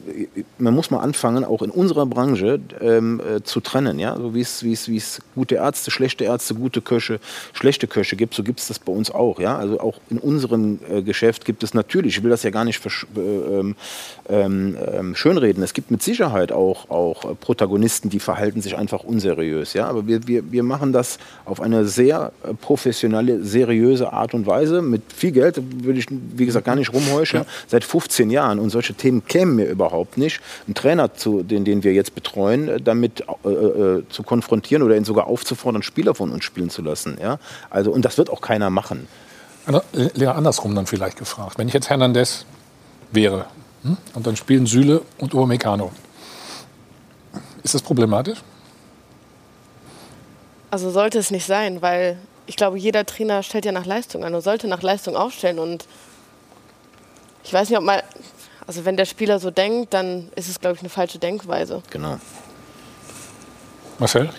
[0.58, 3.98] man muss mal anfangen, auch in unserer Branche ähm, äh, zu trennen.
[3.98, 4.16] Ja?
[4.16, 7.20] So wie es gute Ärzte, schlechte Ärzte, gute Köche,
[7.52, 9.40] schlechte Köche gibt, so gibt es das bei uns auch.
[9.40, 9.56] Ja?
[9.56, 12.84] Also auch in unserem äh, Geschäft gibt es natürlich, ich will das ja gar nicht
[12.84, 13.76] äh, ähm,
[14.28, 19.72] ähm, ähm, schönreden, es gibt mit Sicherheit auch, auch Protagonisten, die verhalten sich einfach unseriös.
[19.72, 19.86] Ja?
[19.86, 24.82] Aber wir, wir, wir machen das auf eine sehr äh, professionelle, seriöse Art und Weise.
[24.82, 27.40] Mit viel Geld würde ich, wie gesagt, gar nicht rumheuschen.
[27.40, 27.46] Ja.
[27.66, 28.58] Seit 15 Jahren.
[28.58, 32.68] Und solche Themen kämen mir überhaupt nicht, einen Trainer, zu, den, den wir jetzt betreuen,
[32.68, 36.82] äh, damit äh, äh, zu konfrontieren oder ihn sogar aufzufordern, Spieler von uns spielen zu
[36.82, 37.18] lassen.
[37.20, 37.38] Ja?
[37.70, 39.06] Also, und das wird auch keiner machen.
[39.92, 41.58] Lea, andersrum dann vielleicht gefragt.
[41.58, 42.46] Wenn ich jetzt Hernandez
[43.12, 43.46] wäre
[43.82, 43.96] hm?
[44.14, 45.92] und dann spielen Süle und Upamecano,
[47.62, 48.38] ist das problematisch?
[50.70, 54.34] Also sollte es nicht sein, weil ich glaube, jeder Trainer stellt ja nach Leistung an
[54.34, 55.86] und sollte nach Leistung aufstellen und
[57.44, 58.00] ich weiß nicht, ob man,
[58.66, 61.82] also wenn der Spieler so denkt, dann ist es, glaube ich, eine falsche Denkweise.
[61.90, 62.18] Genau.
[63.98, 64.30] Marcel?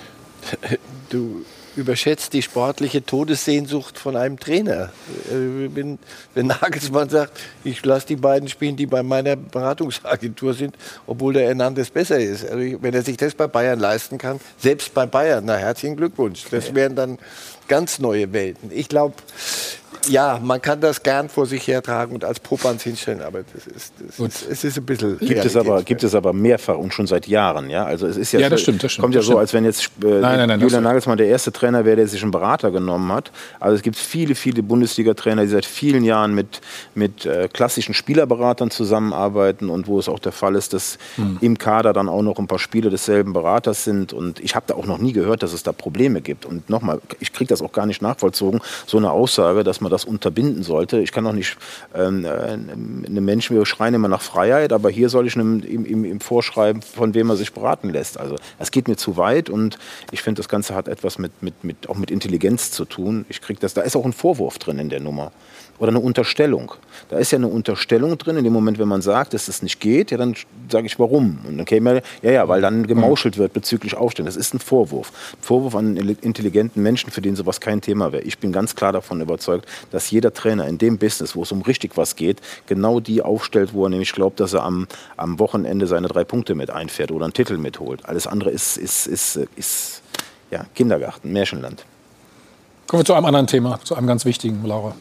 [1.10, 1.44] Du
[1.80, 4.92] überschätzt die sportliche Todessehnsucht von einem Trainer.
[5.30, 5.98] Äh, wenn,
[6.36, 10.76] wenn Nagelsmann sagt, ich lasse die beiden spielen, die bei meiner Beratungsagentur sind,
[11.08, 12.48] obwohl der Hernandez besser ist.
[12.48, 16.44] Also wenn er sich das bei Bayern leisten kann, selbst bei Bayern, na herzlichen Glückwunsch.
[16.52, 17.18] Das wären dann
[17.68, 18.72] ganz neue Welten.
[18.74, 19.16] Ich glaube,
[20.08, 23.94] ja, man kann das gern vor sich hertragen und als Popanz hinstellen, aber das ist,
[24.00, 25.20] das ist, es ist ein bisschen.
[25.20, 27.70] Gibt es, aber, gibt es aber mehrfach und schon seit Jahren.
[27.70, 29.04] Ja, also es ist ja, ja das stimmt, das stimmt.
[29.04, 29.42] Kommt ja das so, stimmt.
[29.42, 32.22] als wenn jetzt äh, nein, nein, nein, Julian Nagelsmann der erste Trainer wäre, der sich
[32.22, 33.32] einen Berater genommen hat.
[33.60, 36.62] Also es gibt viele, viele Bundesliga-Trainer, die seit vielen Jahren mit,
[36.96, 41.38] mit äh, klassischen Spielerberatern zusammenarbeiten und wo es auch der Fall ist, dass hm.
[41.42, 44.14] im Kader dann auch noch ein paar Spieler desselben Beraters sind.
[44.14, 46.46] Und ich habe da auch noch nie gehört, dass es da Probleme gibt.
[46.46, 50.06] Und nochmal, ich kriege das auch gar nicht nachvollzogen, so eine Aussage, dass man das
[50.06, 51.00] unterbinden sollte.
[51.00, 51.58] Ich kann auch nicht
[51.94, 56.06] ähm, äh, einem Menschen, wir schreien immer nach Freiheit, aber hier soll ich ihm, ihm,
[56.06, 58.20] ihm, vorschreiben, von wem er sich beraten lässt.
[58.20, 59.78] Also das geht mir zu weit und
[60.12, 63.26] ich finde, das Ganze hat etwas mit, mit, mit, auch mit Intelligenz zu tun.
[63.30, 65.32] Ich krieg das, da ist auch ein Vorwurf drin in der Nummer
[65.80, 66.74] oder eine Unterstellung.
[67.10, 68.38] Da ist ja eine Unterstellung drin.
[68.38, 70.36] In dem Moment, wenn man sagt, dass das nicht geht, ja, dann
[70.70, 71.40] sage ich, warum.
[71.48, 74.26] Und dann käme ja, ja, weil dann gemauschelt wird bezüglich Aufstellen.
[74.26, 75.12] Das ist ein Vorwurf.
[75.34, 78.24] Ein Vorwurf an einen intelligenten Menschen, für den sowas kein Thema wäre.
[78.24, 81.62] Ich bin ganz klar davon überzeugt, dass jeder Trainer in dem Business, wo es um
[81.62, 84.88] richtig was geht, genau die aufstellt, wo er nämlich glaubt, dass er am,
[85.18, 88.06] am Wochenende seine drei Punkte mit einfährt oder einen Titel mitholt.
[88.06, 90.02] Alles andere ist, ist, ist, ist
[90.52, 91.86] ja, Kindergarten, Märchenland.
[92.88, 94.96] Kommen wir zu einem anderen Thema, zu einem ganz wichtigen, Laura.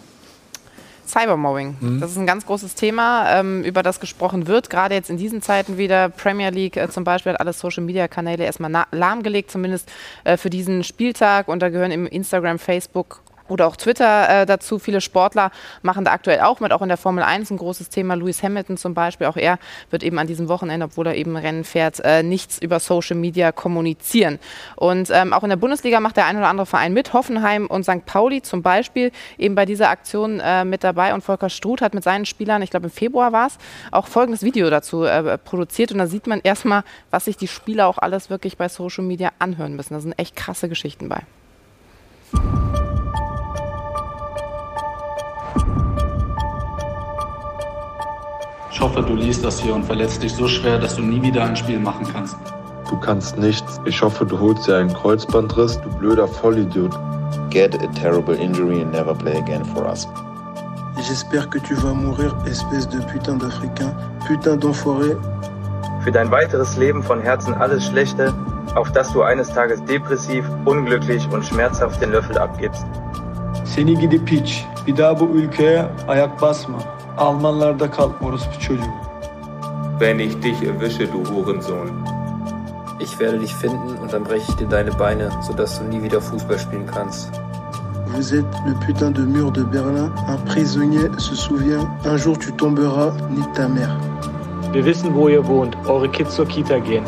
[1.08, 1.76] Cybermobbing.
[1.80, 2.00] Mhm.
[2.00, 4.70] Das ist ein ganz großes Thema, ähm, über das gesprochen wird.
[4.70, 6.08] Gerade jetzt in diesen Zeiten wieder.
[6.08, 9.90] Premier League äh, zum Beispiel hat alle Social-Media-Kanäle erstmal lahmgelegt, zumindest
[10.24, 11.48] äh, für diesen Spieltag.
[11.48, 13.20] Und da gehören im Instagram, Facebook
[13.50, 14.78] oder auch Twitter äh, dazu.
[14.78, 15.50] Viele Sportler
[15.82, 18.14] machen da aktuell auch mit, auch in der Formel 1 ein großes Thema.
[18.14, 19.58] Lewis Hamilton zum Beispiel, auch er
[19.90, 23.52] wird eben an diesem Wochenende, obwohl er eben Rennen fährt, äh, nichts über Social Media
[23.52, 24.38] kommunizieren.
[24.76, 27.12] Und ähm, auch in der Bundesliga macht der ein oder andere Verein mit.
[27.12, 28.04] Hoffenheim und St.
[28.06, 31.14] Pauli zum Beispiel eben bei dieser Aktion äh, mit dabei.
[31.14, 33.58] Und Volker Struth hat mit seinen Spielern, ich glaube im Februar war es,
[33.90, 35.92] auch folgendes Video dazu äh, produziert.
[35.92, 39.30] Und da sieht man erstmal, was sich die Spieler auch alles wirklich bei Social Media
[39.38, 39.94] anhören müssen.
[39.94, 41.22] Da sind echt krasse Geschichten bei.
[48.78, 51.42] Ich hoffe, du liest das hier und verletzt dich so schwer, dass du nie wieder
[51.42, 52.36] ein Spiel machen kannst.
[52.88, 53.80] Du kannst nichts.
[53.86, 56.96] Ich hoffe, du holst dir einen Kreuzbandriss, du blöder Vollidiot.
[57.50, 60.06] Get a terrible injury and never play again for us.
[61.08, 63.92] J'espère que tu vas mourir, espèce de putain d'Africain,
[64.28, 65.16] putain d'enfoiré.
[66.04, 68.32] Für dein weiteres Leben von Herzen alles Schlechte,
[68.76, 72.86] auf dass du eines Tages depressiv, unglücklich und schmerzhaft den Löffel abgibst.
[73.64, 76.97] Seni gidi piç, bir daha bu ülkeye ayak basma.
[77.18, 78.82] Almanlarda kal orospu çocuğu.
[80.00, 81.90] Wenn ich dich erwische, du Hurensohn.
[83.00, 86.20] Ich werde dich finden und dann breche ich dir deine Beine, sodass du nie wieder
[86.20, 87.30] Fußball spielen kannst.
[88.06, 90.10] Vous êtes le putain de mur de Berlin.
[90.28, 93.96] Un prisonnier se souvient, un jour tu tomberas, nique ta mère.
[94.72, 95.76] Wir wissen, wo ihr wohnt.
[95.88, 97.04] Eure Kids zur Kita gehen.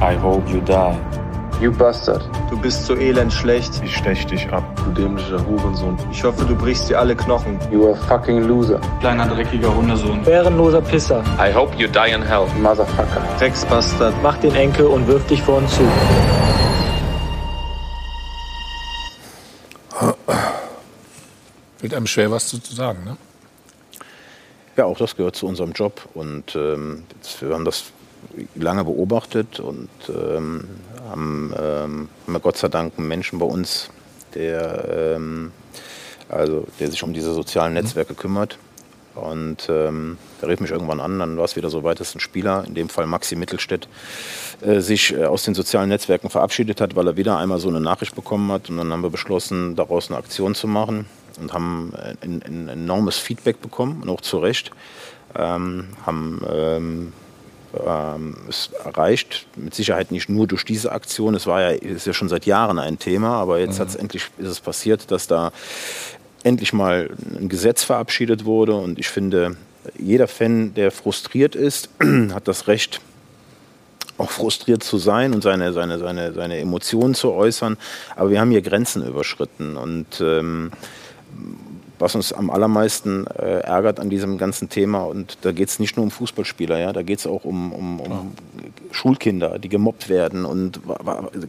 [0.00, 1.21] I hope you die.
[1.60, 2.28] You bastard.
[2.50, 3.80] Du bist so elend schlecht.
[3.84, 5.96] Ich stech dich ab, du dämlicher Hurensohn.
[6.10, 7.58] Ich hoffe, du brichst dir alle Knochen.
[7.70, 8.80] You are fucking loser.
[9.00, 10.22] Kleiner dreckiger Hundesohn.
[10.24, 11.22] Bärenloser Pisser.
[11.38, 12.46] I hope you die in hell.
[12.60, 13.22] Motherfucker.
[13.38, 14.14] Drecksbastard.
[14.22, 15.82] Mach den Enkel und wirf dich vor uns zu.
[21.78, 23.16] Fällt einem schwer, was zu, zu sagen, ne?
[24.76, 26.08] Ja, auch das gehört zu unserem Job.
[26.14, 27.04] Und ähm,
[27.40, 27.92] wir haben das
[28.54, 30.68] lange beobachtet und ähm,
[31.12, 33.90] haben, ähm, haben Gott sei Dank einen Menschen bei uns,
[34.34, 35.52] der, ähm,
[36.28, 38.58] also, der sich um diese sozialen Netzwerke kümmert.
[39.14, 42.20] Und ähm, der rief mich irgendwann an, dann war es wieder so weit, dass ein
[42.20, 43.86] Spieler, in dem Fall Maxi Mittelstädt,
[44.62, 47.80] äh, sich äh, aus den sozialen Netzwerken verabschiedet hat, weil er wieder einmal so eine
[47.80, 48.70] Nachricht bekommen hat.
[48.70, 51.04] Und dann haben wir beschlossen, daraus eine Aktion zu machen
[51.38, 54.70] und haben ein, ein enormes Feedback bekommen und auch zu Recht.
[55.34, 57.12] Ähm, haben ähm,
[57.86, 62.12] ähm, es erreicht, mit Sicherheit nicht nur durch diese Aktion, es war ja, ist ja
[62.12, 63.82] schon seit Jahren ein Thema, aber jetzt mhm.
[63.82, 65.52] hat's endlich, ist es passiert, dass da
[66.42, 69.56] endlich mal ein Gesetz verabschiedet wurde und ich finde,
[69.98, 71.88] jeder Fan, der frustriert ist,
[72.32, 73.00] hat das Recht,
[74.18, 77.76] auch frustriert zu sein und seine, seine, seine, seine Emotionen zu äußern.
[78.14, 80.70] Aber wir haben hier Grenzen überschritten und ähm,
[82.02, 85.04] was uns am allermeisten äh, ärgert an diesem ganzen Thema.
[85.04, 88.00] Und da geht es nicht nur um Fußballspieler, ja, da geht es auch um, um,
[88.00, 88.32] um
[88.90, 90.44] Schulkinder, die gemobbt werden.
[90.44, 90.80] Und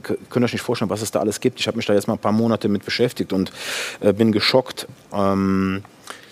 [0.04, 1.60] könnt ihr euch nicht vorstellen, was es da alles gibt.
[1.60, 3.52] Ich habe mich da jetzt mal ein paar Monate mit beschäftigt und
[4.00, 4.88] äh, bin geschockt.
[5.12, 5.84] Ähm,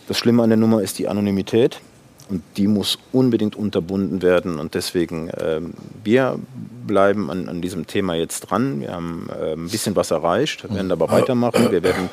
[0.07, 1.81] das Schlimme an der Nummer ist die Anonymität.
[2.29, 4.57] Und die muss unbedingt unterbunden werden.
[4.57, 5.59] Und deswegen, äh,
[6.01, 6.39] wir
[6.87, 8.79] bleiben an, an, diesem Thema jetzt dran.
[8.79, 11.71] Wir haben äh, ein bisschen was erreicht, werden aber weitermachen.
[11.71, 12.09] Wir werden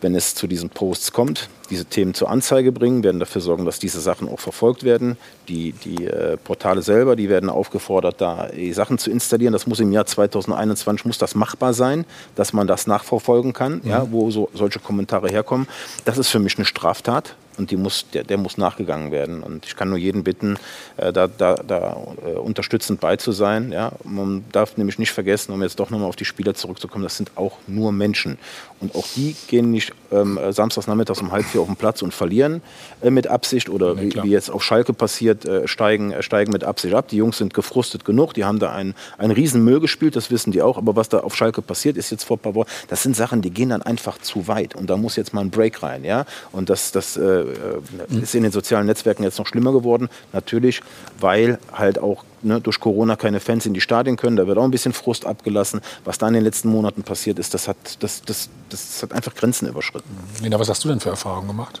[0.00, 3.78] wenn es zu diesen Posts kommt, diese Themen zur Anzeige bringen, werden dafür sorgen, dass
[3.78, 5.16] diese Sachen auch verfolgt werden.
[5.48, 9.52] Die, die äh, Portale selber, die werden aufgefordert, da die Sachen zu installieren.
[9.52, 12.04] Das muss im Jahr 2021 muss das machbar sein,
[12.34, 13.90] dass man das nachverfolgen kann, mhm.
[13.90, 15.66] ja, wo so, solche Kommentare herkommen.
[16.04, 19.42] Das ist für mich eine Straftat und die muss, der, der muss nachgegangen werden.
[19.42, 20.56] Und ich kann nur jeden bitten,
[20.96, 23.72] äh, da, da, da äh, unterstützend bei zu sein.
[23.72, 23.92] Ja?
[24.04, 27.32] Man darf nämlich nicht vergessen, um jetzt doch nochmal auf die Spieler zurückzukommen, das sind
[27.36, 28.38] auch nur Menschen.
[28.80, 32.12] Und auch die gehen nicht ähm, samstags nachmittags um halb vier auf den Platz und
[32.12, 32.60] verlieren
[33.00, 36.64] äh, mit Absicht oder wie, wie, jetzt auf Schalke passiert, äh, steigen, äh, steigen mit
[36.64, 37.08] Absicht ab.
[37.08, 40.52] Die Jungs sind gefrustet genug, die haben da einen, einen riesen Müll gespielt, das wissen
[40.52, 40.76] die auch.
[40.76, 43.42] Aber was da auf Schalke passiert ist jetzt vor ein paar Wochen, das sind Sachen,
[43.42, 44.74] die gehen dann einfach zu weit.
[44.74, 46.04] Und da muss jetzt mal ein Break rein.
[46.04, 46.26] Ja?
[46.52, 47.16] Und das, das
[47.52, 50.08] äh, ist in den sozialen Netzwerken jetzt noch schlimmer geworden.
[50.32, 50.82] Natürlich,
[51.20, 54.36] weil halt auch ne, durch Corona keine Fans in die Stadien können.
[54.36, 55.80] Da wird auch ein bisschen Frust abgelassen.
[56.04, 59.34] Was da in den letzten Monaten passiert ist, das hat, das, das, das hat einfach
[59.34, 60.10] Grenzen überschritten.
[60.42, 61.80] Lena, was hast du denn für Erfahrungen gemacht?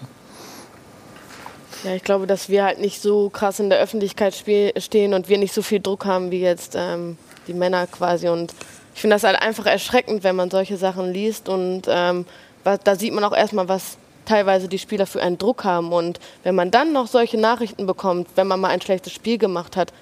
[1.84, 5.36] Ja, ich glaube, dass wir halt nicht so krass in der Öffentlichkeit stehen und wir
[5.36, 8.28] nicht so viel Druck haben wie jetzt ähm, die Männer quasi.
[8.28, 8.54] Und
[8.94, 11.48] ich finde das halt einfach erschreckend, wenn man solche Sachen liest.
[11.48, 12.24] Und ähm,
[12.62, 15.92] da sieht man auch erstmal, was teilweise die Spieler für einen Druck haben.
[15.92, 19.76] Und wenn man dann noch solche Nachrichten bekommt, wenn man mal ein schlechtes Spiel gemacht
[19.76, 19.92] hat,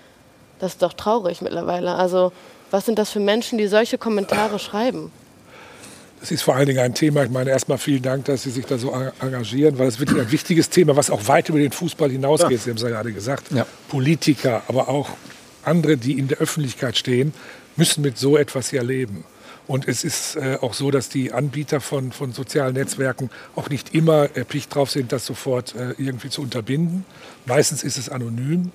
[0.59, 1.95] das ist doch traurig mittlerweile.
[1.95, 2.33] Also
[2.71, 5.13] was sind das für Menschen, die solche Kommentare schreiben?
[6.21, 7.25] Das ist vor allen Dingen ein Thema.
[7.25, 10.31] Ich meine, erstmal vielen Dank, dass Sie sich da so engagieren, weil es wirklich ein
[10.31, 12.53] wichtiges Thema, was auch weit über den Fußball hinausgeht.
[12.53, 12.59] Ja.
[12.59, 13.51] Sie haben es ja gerade gesagt.
[13.51, 13.67] Ja.
[13.89, 15.11] Politiker, aber auch
[15.65, 17.35] andere, die in der Öffentlichkeit stehen,
[17.77, 19.25] müssen mit so etwas hier leben.
[19.67, 23.95] Und es ist äh, auch so, dass die Anbieter von, von sozialen Netzwerken auch nicht
[23.95, 27.05] immer erpicht drauf sind, das sofort äh, irgendwie zu unterbinden.
[27.47, 28.73] Meistens ist es anonym.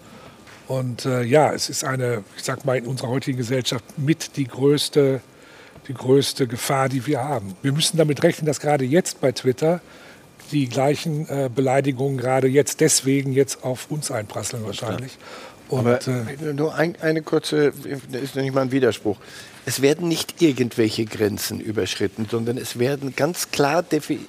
[0.68, 4.46] Und äh, ja, es ist eine, ich sag mal, in unserer heutigen Gesellschaft mit die
[4.46, 5.22] größte,
[5.88, 7.56] die größte Gefahr, die wir haben.
[7.62, 9.82] Wir müssen damit rechnen, dass gerade jetzt bei Twitter
[10.52, 15.18] die gleichen äh, Beleidigungen gerade jetzt deswegen jetzt auf uns einprasseln wahrscheinlich.
[15.70, 17.74] Und, Aber äh, nur ein, eine kurze,
[18.12, 19.18] das ist nicht mal ein Widerspruch
[19.68, 23.84] es werden nicht irgendwelche Grenzen überschritten, sondern es werden ganz klar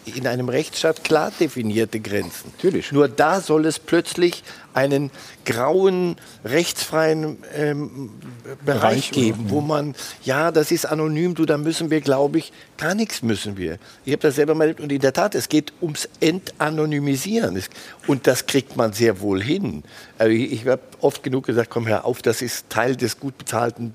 [0.05, 2.51] in einem Rechtsstaat klar definierte Grenzen.
[2.57, 2.91] Natürlich.
[2.91, 4.43] Nur da soll es plötzlich
[4.75, 5.13] einen
[5.45, 8.11] grauen, rechtsfreien ähm,
[8.43, 9.95] Bereich, Bereich geben, wo man,
[10.25, 13.79] ja, das ist anonym, du, da müssen wir, glaube ich, gar nichts müssen wir.
[14.05, 17.63] Ich habe das selber mal erlebt und in der Tat, es geht ums Entanonymisieren.
[18.09, 19.85] Und das kriegt man sehr wohl hin.
[20.19, 23.39] Also ich, ich habe oft genug gesagt, komm hör auf, das ist Teil des gut
[23.39, 23.95] bezahlten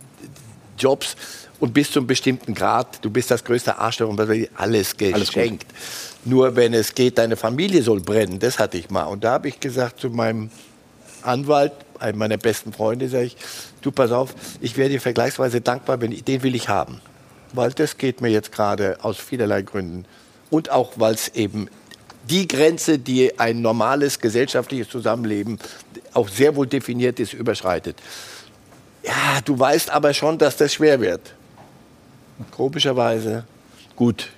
[0.77, 1.15] Jobs
[1.59, 4.19] und bis zu einem bestimmten Grad, du bist das größte Arschloch und
[4.55, 5.65] alles geschenkt.
[5.71, 9.03] Alles Nur wenn es geht, deine Familie soll brennen, das hatte ich mal.
[9.03, 10.49] Und da habe ich gesagt zu meinem
[11.21, 13.37] Anwalt, einem meiner besten Freunde, sage ich,
[13.81, 17.01] du pass auf, ich wäre dir vergleichsweise dankbar, wenn ich, den will ich haben.
[17.53, 20.05] Weil das geht mir jetzt gerade aus vielerlei Gründen.
[20.49, 21.69] Und auch, weil es eben
[22.29, 25.59] die Grenze, die ein normales gesellschaftliches Zusammenleben
[26.13, 27.97] auch sehr wohl definiert ist, überschreitet.
[29.03, 31.33] Ja, du weißt aber schon, dass das schwer wird.
[32.51, 33.43] Komischerweise.
[33.95, 34.29] Gut,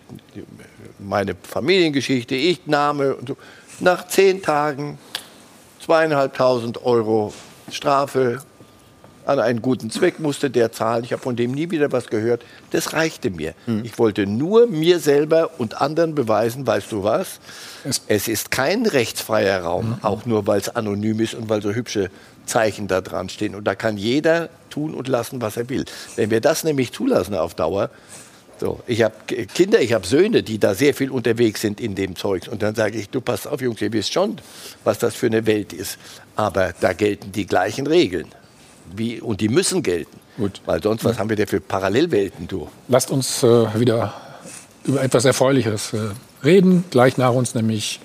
[0.99, 3.15] meine Familiengeschichte, ich Name.
[3.15, 3.37] Und so.
[3.79, 4.97] Nach zehn Tagen
[5.83, 7.33] zweieinhalbtausend Euro
[7.71, 8.41] Strafe
[9.25, 11.03] an einen guten Zweck musste der zahlen.
[11.03, 12.43] Ich habe von dem nie wieder was gehört.
[12.71, 13.53] Das reichte mir.
[13.65, 13.83] Hm.
[13.83, 17.39] Ich wollte nur mir selber und anderen beweisen, weißt du was?
[17.83, 20.03] Es, es ist kein rechtsfreier Raum, hm.
[20.03, 22.11] auch nur weil es anonym ist und weil so hübsche
[22.45, 23.55] Zeichen da dran stehen.
[23.55, 25.85] Und da kann jeder tun und lassen, was er will.
[26.15, 27.89] Wenn wir das nämlich zulassen auf Dauer,
[28.57, 29.13] so, ich habe
[29.53, 32.47] Kinder, ich habe Söhne, die da sehr viel unterwegs sind in dem Zeug.
[32.49, 34.37] Und dann sage ich, du pass auf, Jungs, ihr wisst schon,
[34.85, 35.97] was das für eine Welt ist.
[36.37, 38.27] Aber da gelten die gleichen Regeln.
[38.95, 40.19] Wie, und die müssen gelten.
[40.37, 40.61] Gut.
[40.65, 42.69] Weil sonst, was haben wir denn für Parallelwelten, du?
[42.87, 44.13] Lasst uns äh, wieder
[44.85, 46.11] über etwas Erfreuliches äh,
[46.43, 46.85] reden.
[46.91, 47.99] Gleich nach uns nämlich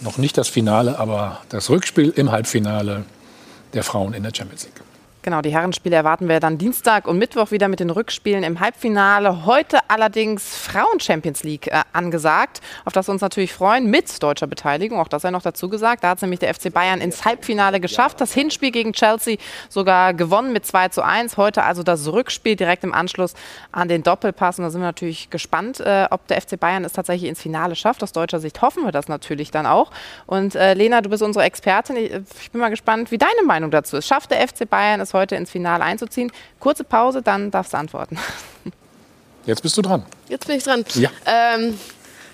[0.00, 3.04] noch nicht das Finale, aber das Rückspiel im Halbfinale
[3.72, 4.87] der Frauen in der Champions League.
[5.28, 9.44] Genau, die Herrenspiele erwarten wir dann Dienstag und Mittwoch wieder mit den Rückspielen im Halbfinale.
[9.44, 14.98] Heute allerdings Frauen-Champions League äh, angesagt, auf das wir uns natürlich freuen, mit deutscher Beteiligung.
[14.98, 16.02] Auch das sei noch dazu gesagt.
[16.02, 18.22] Da hat es nämlich der FC Bayern ins Halbfinale geschafft.
[18.22, 19.36] Das Hinspiel gegen Chelsea
[19.68, 21.36] sogar gewonnen mit 2 zu 1.
[21.36, 23.34] Heute also das Rückspiel direkt im Anschluss
[23.70, 24.58] an den Doppelpass.
[24.58, 27.76] Und da sind wir natürlich gespannt, äh, ob der FC Bayern es tatsächlich ins Finale
[27.76, 28.02] schafft.
[28.02, 29.90] Aus deutscher Sicht hoffen wir das natürlich dann auch.
[30.24, 31.96] Und äh, Lena, du bist unsere Expertin.
[31.96, 34.06] Ich, ich bin mal gespannt, wie deine Meinung dazu ist.
[34.06, 36.32] Schafft der FC Bayern es es heute ins Finale einzuziehen.
[36.60, 38.18] Kurze Pause, dann darfst du antworten.
[39.46, 40.04] Jetzt bist du dran.
[40.28, 40.84] Jetzt bin ich dran.
[40.94, 41.10] Ja.
[41.26, 41.78] Ähm,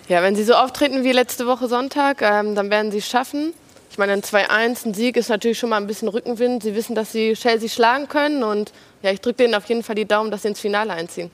[0.09, 3.55] ja, wenn Sie so auftreten wie letzte Woche Sonntag, ähm, dann werden Sie es schaffen.
[3.95, 6.65] Ich meine, ein 2-1, ein Sieg ist natürlich schon mal ein bisschen Rückenwind.
[6.65, 9.95] Sie wissen, dass sie Chelsea schlagen können und ja, ich drücke denen auf jeden Fall
[9.95, 11.31] die Daumen, dass sie ins Finale einziehen.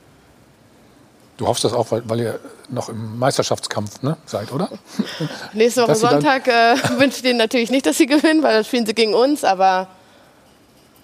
[1.37, 4.69] Du hoffst das auch, weil, weil ihr noch im Meisterschaftskampf ne, seid, oder?
[5.53, 8.85] Nächste Woche Sonntag äh, wünsche ich denen natürlich nicht, dass sie gewinnen, weil dann spielen
[8.85, 9.87] sie gegen uns, aber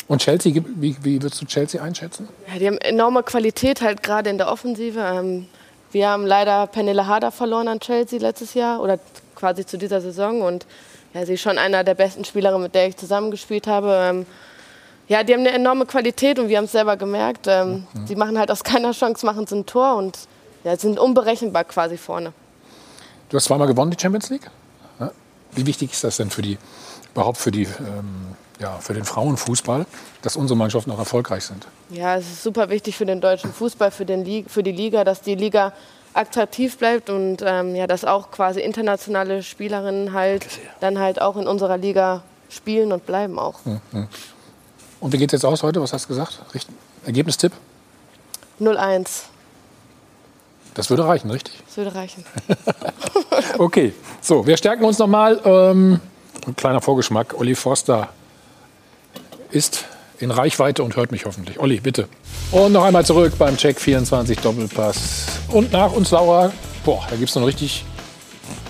[0.07, 2.29] und Chelsea, wie, wie würdest du Chelsea einschätzen?
[2.51, 4.99] Ja, die haben enorme Qualität, halt gerade in der Offensive.
[4.99, 5.47] Ähm,
[5.91, 8.99] wir haben leider Penela Harder verloren an Chelsea letztes Jahr oder
[9.35, 10.41] quasi zu dieser Saison.
[10.41, 10.65] Und
[11.13, 13.99] ja, sie ist schon einer der besten Spielerinnen, mit der ich zusammengespielt habe.
[14.01, 14.25] Ähm,
[15.09, 17.47] ja, die haben eine enorme Qualität und wir haben es selber gemerkt.
[17.47, 18.07] Ähm, mhm.
[18.07, 20.17] Sie machen halt aus keiner Chance machen sie ein Tor und
[20.63, 22.33] ja, sind unberechenbar quasi vorne.
[23.29, 24.49] Du hast zweimal gewonnen, die Champions League.
[25.53, 26.57] Wie wichtig ist das denn für die,
[27.13, 29.85] überhaupt für die ähm, ja, für den Frauenfußball,
[30.21, 31.67] dass unsere Mannschaften auch erfolgreich sind.
[31.89, 35.03] Ja, es ist super wichtig für den deutschen Fußball, für, den Liga, für die Liga,
[35.03, 35.73] dass die Liga
[36.13, 40.47] attraktiv bleibt und ähm, ja, dass auch quasi internationale Spielerinnen halt
[40.79, 43.63] dann halt auch in unserer Liga spielen und bleiben auch.
[43.65, 44.07] Mhm.
[44.99, 45.81] Und wie geht es jetzt aus heute?
[45.81, 46.41] Was hast du gesagt?
[46.55, 46.67] Richt
[47.05, 47.53] Ergebnistipp?
[48.59, 49.23] 0-1.
[50.73, 51.61] Das würde reichen, richtig?
[51.65, 52.25] Das würde reichen.
[53.57, 55.39] okay, so, wir stärken uns nochmal.
[55.43, 55.99] Ähm,
[56.45, 57.35] ein kleiner Vorgeschmack.
[57.37, 58.09] Olli Forster
[59.51, 59.85] ist
[60.19, 61.59] in Reichweite und hört mich hoffentlich.
[61.59, 62.07] Olli, bitte.
[62.51, 65.25] Und noch einmal zurück beim Check 24 Doppelpass.
[65.49, 66.51] Und nach uns Laura.
[66.85, 67.85] Boah, da gibt es noch richtig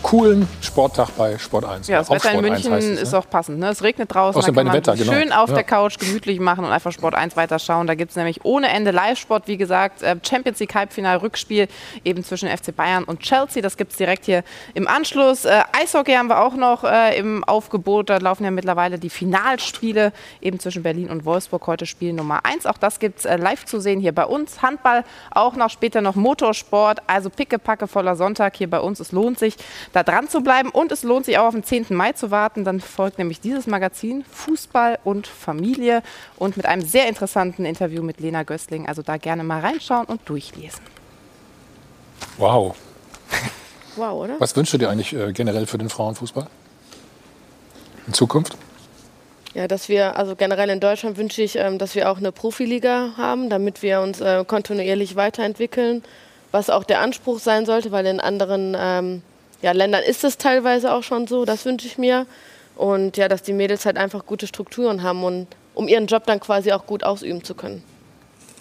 [0.07, 1.89] coolen Sporttag bei Sport 1.
[1.89, 3.17] Ja, das Wetter in München es, ist ne?
[3.19, 3.59] auch passend.
[3.59, 3.67] Ne?
[3.67, 5.11] Es regnet draußen, da kann man Wetter, genau.
[5.11, 5.55] schön auf ja.
[5.55, 7.87] der Couch gemütlich machen und einfach Sport 1 weiterschauen.
[7.87, 11.67] Da gibt es nämlich ohne Ende Live-Sport, wie gesagt, äh, Champions League Halbfinal, Rückspiel
[12.05, 13.61] eben zwischen FC Bayern und Chelsea.
[13.61, 15.43] Das gibt es direkt hier im Anschluss.
[15.43, 18.09] Äh, Eishockey haben wir auch noch äh, im Aufgebot.
[18.09, 21.67] Da laufen ja mittlerweile die Finalspiele eben zwischen Berlin und Wolfsburg.
[21.67, 22.65] Heute Spiel Nummer 1.
[22.65, 24.61] Auch das gibt es äh, live zu sehen hier bei uns.
[24.61, 27.01] Handball auch noch, später noch Motorsport.
[27.07, 29.01] Also pickepacke voller Sonntag hier bei uns.
[29.01, 29.57] Es lohnt sich
[29.96, 30.69] da dran zu bleiben.
[30.69, 31.87] Und es lohnt sich auch auf den 10.
[31.89, 32.63] Mai zu warten.
[32.63, 36.03] Dann folgt nämlich dieses Magazin Fußball und Familie
[36.37, 38.87] und mit einem sehr interessanten Interview mit Lena Gößling.
[38.87, 40.81] Also da gerne mal reinschauen und durchlesen.
[42.37, 42.75] Wow.
[43.97, 44.35] Wow, oder?
[44.37, 46.45] Was wünschst du dir eigentlich äh, generell für den Frauenfußball?
[48.05, 48.55] In Zukunft?
[49.53, 53.13] Ja, dass wir, also generell in Deutschland wünsche ich, ähm, dass wir auch eine Profiliga
[53.17, 56.03] haben, damit wir uns äh, kontinuierlich weiterentwickeln,
[56.51, 59.23] was auch der Anspruch sein sollte, weil in anderen ähm,
[59.61, 62.25] ja, Ländern ist es teilweise auch schon so, das wünsche ich mir.
[62.75, 66.39] Und ja, dass die Mädels halt einfach gute Strukturen haben, und, um ihren Job dann
[66.39, 67.83] quasi auch gut ausüben zu können.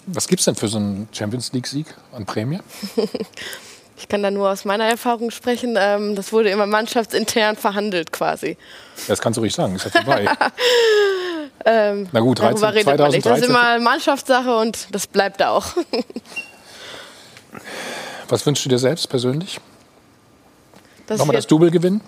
[0.07, 2.59] Was gibt es denn für so einen Champions League-Sieg an Prämie?
[3.97, 5.77] ich kann da nur aus meiner Erfahrung sprechen.
[5.77, 8.57] Ähm, das wurde immer mannschaftsintern verhandelt quasi.
[9.07, 10.27] Das kannst du ruhig sagen, ist ja vorbei.
[11.65, 13.21] ähm, Na gut, 13, darüber 2013.
[13.21, 15.65] Das ist immer Mannschaftssache und das bleibt da auch.
[18.29, 19.59] Was wünschst du dir selbst persönlich?
[21.09, 22.01] Nochmal das Double gewinnen?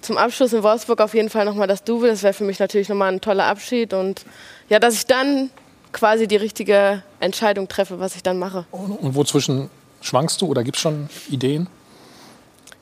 [0.00, 2.08] Zum Abschluss in Wolfsburg auf jeden Fall nochmal das Double.
[2.08, 3.92] Das wäre für mich natürlich nochmal ein toller Abschied.
[3.92, 4.24] Und
[4.68, 5.50] ja, dass ich dann
[5.92, 8.64] quasi die richtige Entscheidung treffe, was ich dann mache.
[8.70, 9.70] Und, und wozwischen
[10.00, 11.68] schwankst du oder gibt es schon Ideen?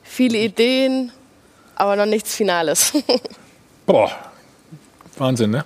[0.03, 1.11] Viele Ideen,
[1.75, 2.93] aber noch nichts Finales.
[3.85, 4.11] Boah,
[5.17, 5.65] Wahnsinn, ne?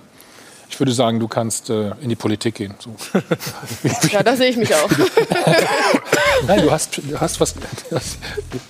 [0.74, 2.74] Ich würde sagen, du kannst äh, in die Politik gehen.
[2.80, 2.90] So.
[4.10, 4.90] ja, da sehe ich mich auch.
[6.48, 7.54] Nein, du hast, du hast was,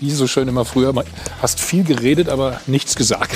[0.00, 0.92] wie so schön immer früher,
[1.40, 3.34] hast viel geredet, aber nichts gesagt.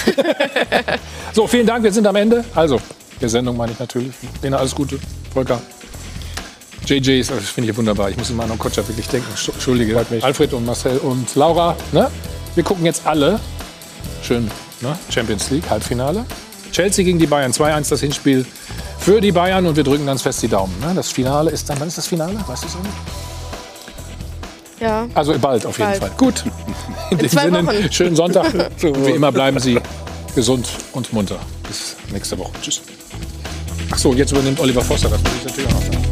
[1.33, 2.45] so, vielen Dank, wir sind am Ende.
[2.55, 2.79] Also,
[3.23, 4.13] der Sendung meine ich natürlich.
[4.43, 4.99] Lena, alles Gute.
[5.33, 5.63] Volker.
[6.85, 8.11] JJ das finde ich wunderbar.
[8.11, 9.31] Ich muss immer an Kotscher wirklich denken.
[9.31, 10.23] Entschuldige halt mich.
[10.23, 11.75] Alfred und Marcel und Laura.
[11.93, 12.11] Ne?
[12.55, 13.41] Wir gucken jetzt alle.
[14.23, 14.51] Schön,
[14.83, 14.99] ne?
[15.09, 16.27] Champions League, Halbfinale.
[16.73, 18.47] Chelsea gegen die Bayern, 2-1 das Hinspiel
[18.99, 20.75] für die Bayern und wir drücken ganz fest die Daumen.
[20.81, 20.93] Ne?
[20.95, 22.35] Das Finale ist dann, wann ist das Finale?
[22.47, 22.87] Weißt du es nicht?
[24.81, 25.09] Ja.
[25.15, 26.01] Also bald auf jeden bald.
[26.01, 26.11] Fall.
[26.17, 26.45] Gut.
[27.11, 27.93] In, In dem Sinne, Wochen.
[27.93, 28.53] schönen Sonntag.
[28.81, 29.81] wie immer bleiben Sie
[30.35, 31.39] gesund und munter.
[31.67, 32.53] Bis nächste Woche.
[32.63, 32.81] Tschüss.
[33.91, 35.09] Ach so, jetzt übernimmt Oliver Foster.
[35.09, 36.08] Das muss ich natürlich auch noch sagen.